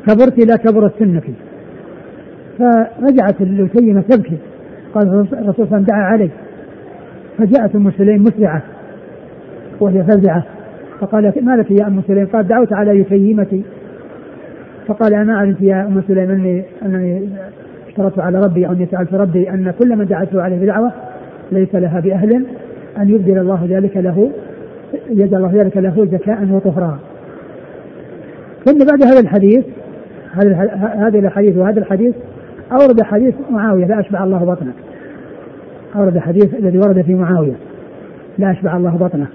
كبرت 0.07 0.47
لا 0.47 0.57
كبرت 0.57 0.93
سنك. 0.99 1.25
فرجعت 2.59 3.41
اليتيمة 3.41 4.01
تبكي. 4.01 4.37
قال 4.95 5.09
الرسول 5.09 5.29
صلى 5.29 5.41
الله 5.41 5.55
عليه 5.59 5.67
وسلم 5.67 5.83
دعا 5.83 6.03
علي 6.03 6.31
فجاءت 7.39 7.75
أم 7.77 7.91
سليم 7.91 8.23
مسرعة 8.23 8.63
وهي 9.81 10.05
فزعة. 10.05 10.45
فقال 11.01 11.33
ما 11.43 11.57
لك 11.57 11.71
يا 11.71 11.87
أم 11.87 12.03
سليم؟ 12.03 12.27
قال 12.27 12.49
دعوت 12.49 12.73
على 12.73 12.99
يتيمتي. 13.01 13.63
فقال 14.87 15.15
اما 15.15 15.39
علمت 15.39 15.61
يا 15.61 15.87
أم 15.87 16.03
سليم 16.09 16.31
اني 16.31 16.65
أنني 16.83 17.29
اشترطت 17.91 18.19
على 18.19 18.41
ربي 18.41 18.67
أني 18.67 18.87
سألت 18.87 19.15
ربي 19.15 19.51
أن 19.51 19.75
كل 19.79 19.97
من 19.97 20.07
دعته 20.07 20.43
عليه 20.43 20.59
بدعوة 20.59 20.93
ليس 21.53 21.75
لها 21.75 22.01
بأهل 22.01 22.47
أن 22.99 23.09
يبدل 23.09 23.39
الله 23.39 23.67
ذلك 23.71 23.97
له 23.97 24.31
يجعل 25.11 25.45
الله 25.45 25.63
ذلك 25.63 25.77
له 25.77 26.09
زكاء 26.13 26.49
وطهرا. 26.51 26.99
ثم 28.65 28.79
بعد 28.79 29.03
هذا 29.03 29.21
الحديث 29.21 29.65
هذه 30.95 31.19
الحديث 31.19 31.57
وهذا 31.57 31.81
الحديث 31.81 32.15
أورد 32.73 33.03
حديث 33.03 33.35
معاوية 33.51 33.87
لا 33.87 34.01
أشبع 34.01 34.25
الله 34.25 34.45
بطنك 34.45 34.75
أورد 35.97 36.19
حديث 36.19 36.55
الذي 36.55 36.79
ورد 36.79 37.03
في 37.03 37.15
معاوية 37.15 37.55
لا 38.39 38.51
أشبع 38.51 38.77
الله 38.77 38.91
بطنه 38.91 39.27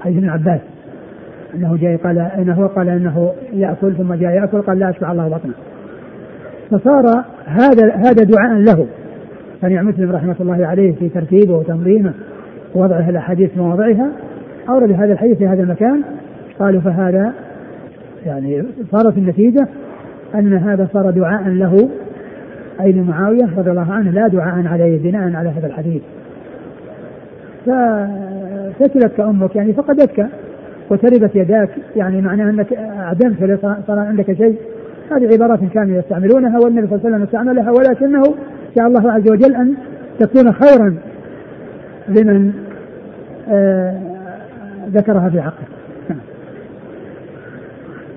حديث 0.00 0.16
ابن 0.18 0.28
عباس. 0.28 0.60
أنه 1.54 1.76
جاء 1.76 1.96
قال 1.96 2.18
أنه 2.18 2.66
قال 2.66 2.88
أنه 2.88 3.32
يأكل 3.52 3.94
ثم 3.94 4.14
جاء 4.14 4.30
يأكل 4.30 4.62
قال 4.62 4.78
لا 4.78 4.90
أشبع 4.90 5.12
الله 5.12 5.28
بطنه. 5.28 5.54
فصار 6.70 7.24
هذا 7.46 7.94
هذا 7.94 8.24
دعاء 8.24 8.58
له. 8.58 8.86
صنيع 9.60 9.82
مسلم 9.82 10.10
رحمة 10.12 10.36
الله 10.40 10.66
عليه 10.66 10.92
في 10.92 11.08
ترتيبه 11.08 11.56
وتنظيمه 11.56 12.12
ووضعه 12.74 13.10
الأحاديث 13.10 13.50
في 13.50 13.60
مواضعها. 13.60 14.10
أورد 14.68 14.92
هذا 14.92 15.12
الحديث 15.12 15.38
في 15.38 15.46
هذا 15.46 15.62
المكان. 15.62 16.02
قالوا 16.58 16.80
فهذا 16.80 17.32
يعني 18.26 18.64
صارت 18.92 19.18
النتيجة 19.18 19.68
أن 20.34 20.54
هذا 20.54 20.88
صار 20.92 21.10
دعاء 21.10 21.48
له. 21.48 21.88
أي 22.80 22.92
لمعاوية 22.92 23.58
رضي 23.58 23.70
الله 23.70 23.92
عنه 23.92 24.10
لا 24.10 24.28
دعاء 24.28 24.66
عليه 24.66 25.02
بناء 25.02 25.36
على 25.36 25.48
هذا 25.48 25.66
الحديث. 25.66 26.02
فثكلتك 27.66 29.20
أمك 29.20 29.56
يعني 29.56 29.72
فقدتك 29.72 30.26
وتربت 30.90 31.36
يداك 31.36 31.70
يعني 31.96 32.20
معناه 32.20 32.50
أنك 32.50 32.72
أعدمت 32.72 33.60
صار 33.86 33.98
عندك 33.98 34.32
شيء. 34.32 34.56
هذه 35.10 35.32
عبارات 35.32 35.60
كانوا 35.74 35.98
يستعملونها 35.98 36.58
والنبي 36.64 36.86
صلى 36.86 36.96
الله 36.96 37.06
عليه 37.06 37.16
وسلم 37.16 37.22
استعملها 37.22 37.70
ولكنه 37.70 38.22
شاء 38.78 38.86
الله 38.86 39.12
عز 39.12 39.30
وجل 39.30 39.54
أن 39.54 39.74
تكون 40.18 40.52
خيرا 40.52 40.96
لمن 42.08 42.52
آه 43.48 44.00
ذكرها 44.88 45.28
في 45.30 45.42
حقه 45.42 45.64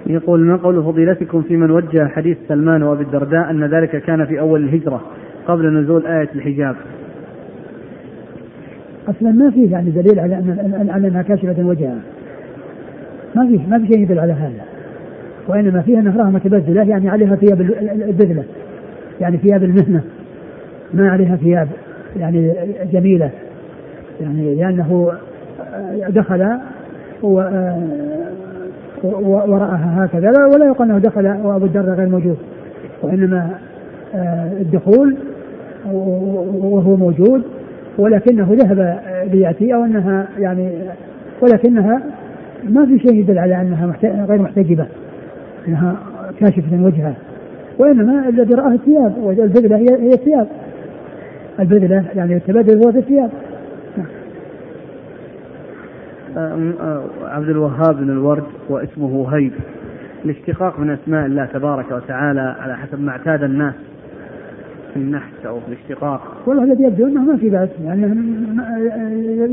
يقول 0.08 0.40
ما 0.40 0.56
قول 0.56 0.84
فضيلتكم 0.84 1.42
في 1.42 1.58
من 1.58 1.72
وجه 1.72 2.08
حديث 2.08 2.38
سلمان 2.48 2.84
وأبي 2.84 3.04
الدرداء 3.04 3.50
أن 3.50 3.64
ذلك 3.64 4.04
كان 4.04 4.26
في 4.26 4.40
أول 4.40 4.64
الهجرة 4.64 5.02
قبل 5.48 5.82
نزول 5.82 6.08
آية 6.08 6.30
الحجاب. 6.36 6.76
أصلا 9.08 9.32
ما 9.32 9.52
فيه 9.52 9.72
يعني 9.72 9.92
دليل 9.92 10.20
على 10.20 10.36
أن 10.38 10.88
على 10.90 11.08
أنها 11.08 11.22
كاشفة 11.22 11.56
وجهها. 11.64 12.00
ما 13.36 13.48
في 13.48 13.60
ما 13.70 13.80
في 13.80 13.88
شيء 13.88 14.00
يدل 14.00 14.20
على 14.20 14.34
هذا. 14.34 14.73
وإنما 15.48 15.82
فيها 15.82 16.00
أنها 16.00 16.14
امراه 16.14 16.30
متبذله 16.30 16.90
يعني 16.90 17.10
عليها 17.10 17.36
ثياب 17.36 17.62
البذلة. 18.08 18.44
يعني 19.22 19.38
ثياب 19.38 19.64
المهنة. 19.64 20.04
ما 20.94 21.10
عليها 21.10 21.36
ثياب 21.36 21.68
يعني 22.18 22.54
جميلة. 22.92 23.30
يعني 24.22 24.56
لأنه 24.56 25.12
دخل 26.10 26.60
ورآها 29.04 30.06
هكذا 30.06 30.30
ولا 30.30 30.66
يقال 30.66 30.90
أنه 30.90 31.00
دخل 31.00 31.28
وأبو 31.28 31.66
الدرداء 31.66 31.96
غير 31.96 32.10
موجود 32.10 32.38
وإنما 33.02 33.50
آه، 34.16 34.52
الدخول 34.62 35.18
وهو 35.86 36.96
موجود 36.96 37.44
ولكنه 37.98 38.48
ذهب 38.52 39.00
ليأتي 39.34 39.74
أو 39.74 39.86
أنها 39.86 40.28
يعني 40.38 40.72
ولكنها 41.42 42.02
ما 42.64 42.86
في 42.86 43.00
شيء 43.00 43.14
يدل 43.14 43.40
على 43.40 43.62
أنها 43.62 43.96
غير 44.04 44.42
محتجبه 44.42 44.86
انها 45.68 45.96
كاشفة 46.40 46.84
وجهها 46.84 47.16
وإنما 47.80 48.30
الذي 48.30 48.54
رآه 48.54 48.74
الثياب 48.74 49.18
والبذله 49.18 49.78
هي 49.78 49.88
هي 50.00 50.14
الثياب. 50.14 50.48
البذله 51.60 52.06
يعني 52.16 52.36
التبدل 52.36 52.86
هو 52.86 52.92
في 52.92 53.00
الثياب 53.00 53.30
عبد 57.24 57.50
الوهاب 57.50 57.98
بن 57.98 58.10
الورد 58.10 58.44
واسمه 58.70 59.36
هيب. 59.36 59.52
الاشتقاق 60.26 60.80
من 60.80 60.90
أسماء 60.90 61.26
الله 61.26 61.46
تبارك 61.46 61.92
وتعالى 61.92 62.56
على 62.60 62.78
حسب 62.78 63.02
ما 63.02 63.12
اعتاد 63.12 63.44
الناس 63.44 63.74
في 64.94 65.00
النحت 65.00 65.46
أو 65.46 65.60
في 65.60 65.68
الاشتقاق. 65.68 66.22
والله 66.46 66.64
الذي 66.64 66.84
يبدو 66.84 67.08
أنه 67.08 67.22
ما 67.22 67.38
في 67.38 67.50
بأس. 67.50 67.70
يعني 67.86 68.02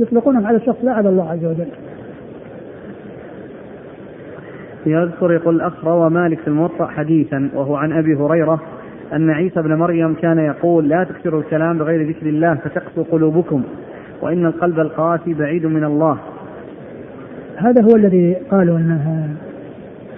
يطلقونهم 0.03 0.47
على 0.47 0.57
الشخص 0.57 0.85
لا 0.85 0.93
على 0.93 1.09
الله 1.09 1.31
عز 1.31 1.45
وجل. 1.45 1.69
يذكر 4.87 5.33
يقول 5.33 5.55
الأخ 5.55 5.85
روى 5.85 6.11
مالك 6.11 6.39
في 6.39 6.49
الموطأ 6.49 6.87
حديثا 6.87 7.51
وهو 7.55 7.77
عن 7.77 7.93
أبي 7.93 8.15
هريرة 8.15 8.61
أن 9.13 9.31
عيسى 9.31 9.63
بن 9.63 9.75
مريم 9.75 10.15
كان 10.15 10.39
يقول 10.39 10.89
لا 10.89 11.05
تكثروا 11.05 11.41
الكلام 11.41 11.79
بغير 11.79 12.09
ذكر 12.09 12.27
الله 12.27 12.55
فتقسو 12.55 13.03
قلوبكم 13.03 13.63
وإن 14.23 14.47
القلب 14.47 14.79
القاسي 14.79 15.35
بعيد 15.35 15.67
من 15.67 15.85
الله. 15.85 16.19
هذا 17.57 17.83
هو 17.83 17.97
الذي 17.97 18.37
قالوا 18.51 18.79
انها 18.79 19.29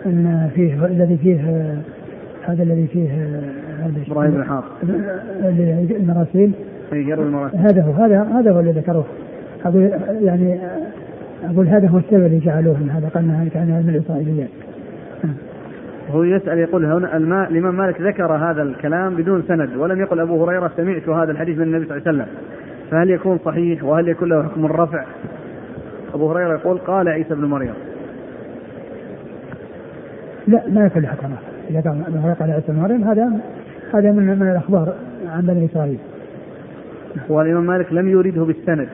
أن 0.07 0.51
فيه 0.55 0.87
الذي 0.87 1.17
فيه 1.17 1.41
هذا 2.43 2.63
الذي 2.63 2.87
فيه 2.87 3.09
هذا 3.79 3.93
إبراهيم 4.09 4.31
بن 4.31 4.45
حافظ 4.45 4.91
المراسيل. 5.91 6.53
هذا 7.55 7.83
هو 7.83 7.93
هذا 7.93 8.23
هذا 8.23 8.53
هو 8.53 8.61
الذي 8.61 8.81
ذكروه. 8.81 9.05
يعني 10.21 10.59
أقول 11.43 11.69
هذا 11.69 11.89
هو 11.89 11.99
السبب 11.99 12.27
اللي 12.27 12.39
جعلوه 12.39 12.79
من 12.79 12.91
هذا 12.91 13.09
قالنا 13.09 13.49
كان 13.55 13.67
من 13.67 13.95
الاسرائيليات 13.95 14.49
هو 16.11 16.23
يسأل 16.23 16.59
يقول 16.59 16.85
هنا 16.85 17.17
الماء 17.17 17.51
الإمام 17.51 17.77
مالك 17.77 18.01
ذكر 18.01 18.33
هذا 18.33 18.63
الكلام 18.63 19.17
بدون 19.17 19.43
سند 19.49 19.77
ولم 19.77 20.01
يقل 20.01 20.21
أبو 20.21 20.45
هريرة 20.45 20.71
سمعت 20.77 21.09
هذا 21.09 21.33
الحديث 21.33 21.59
من 21.59 21.63
النبي 21.63 21.85
صلى 21.85 21.97
الله 21.97 22.09
عليه 22.09 22.19
وسلم. 22.19 22.27
فهل 22.91 23.11
يكون 23.11 23.39
صحيح 23.45 23.85
وهل 23.85 24.09
يكون 24.09 24.29
له 24.29 24.43
حكم 24.43 24.65
الرفع؟ 24.65 25.05
أبو 26.15 26.31
هريرة 26.31 26.53
يقول 26.53 26.79
قال 26.79 27.09
عيسى 27.09 27.35
بن 27.35 27.45
مريم. 27.45 27.75
لا 30.49 30.63
ما 30.69 30.87
يكون 30.87 31.07
حكم 31.07 31.31
إذا 31.71 31.81
كان 31.81 32.03
أبو 32.09 32.19
هريرة 32.19 32.35
قال 32.35 32.51
عيسى 32.51 32.73
بن 32.73 32.79
مريم 32.79 33.05
هذا 33.05 33.31
هذا 33.95 34.13
من 34.13 34.39
من 34.39 34.51
الأخبار 34.51 34.95
عن 35.27 35.43
بني 35.43 35.67
إسرائيل. 35.67 35.99
والإمام 37.29 37.67
مالك 37.67 37.93
لم 37.93 38.09
يريده 38.09 38.45
بالسند. 38.45 38.89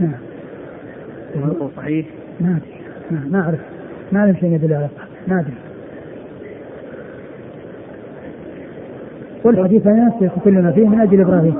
نعم. 0.00 0.33
يقول 1.36 1.70
صحيح؟ 1.76 2.06
ما 2.40 2.48
أدري. 2.56 3.30
ما 3.30 3.40
أعرف. 3.40 3.58
ما 4.12 4.20
أعرف 4.20 4.36
شيء 4.40 4.52
يدل 4.52 4.74
على 4.74 4.88
ما 5.28 5.40
أدري. 5.40 5.54
والحديث 9.44 9.86
ينسخ 9.86 10.38
كل 10.44 10.52
ما 10.52 10.72
فيه 10.72 10.88
من 10.88 11.00
أجل 11.00 11.20
إبراهيم. 11.20 11.54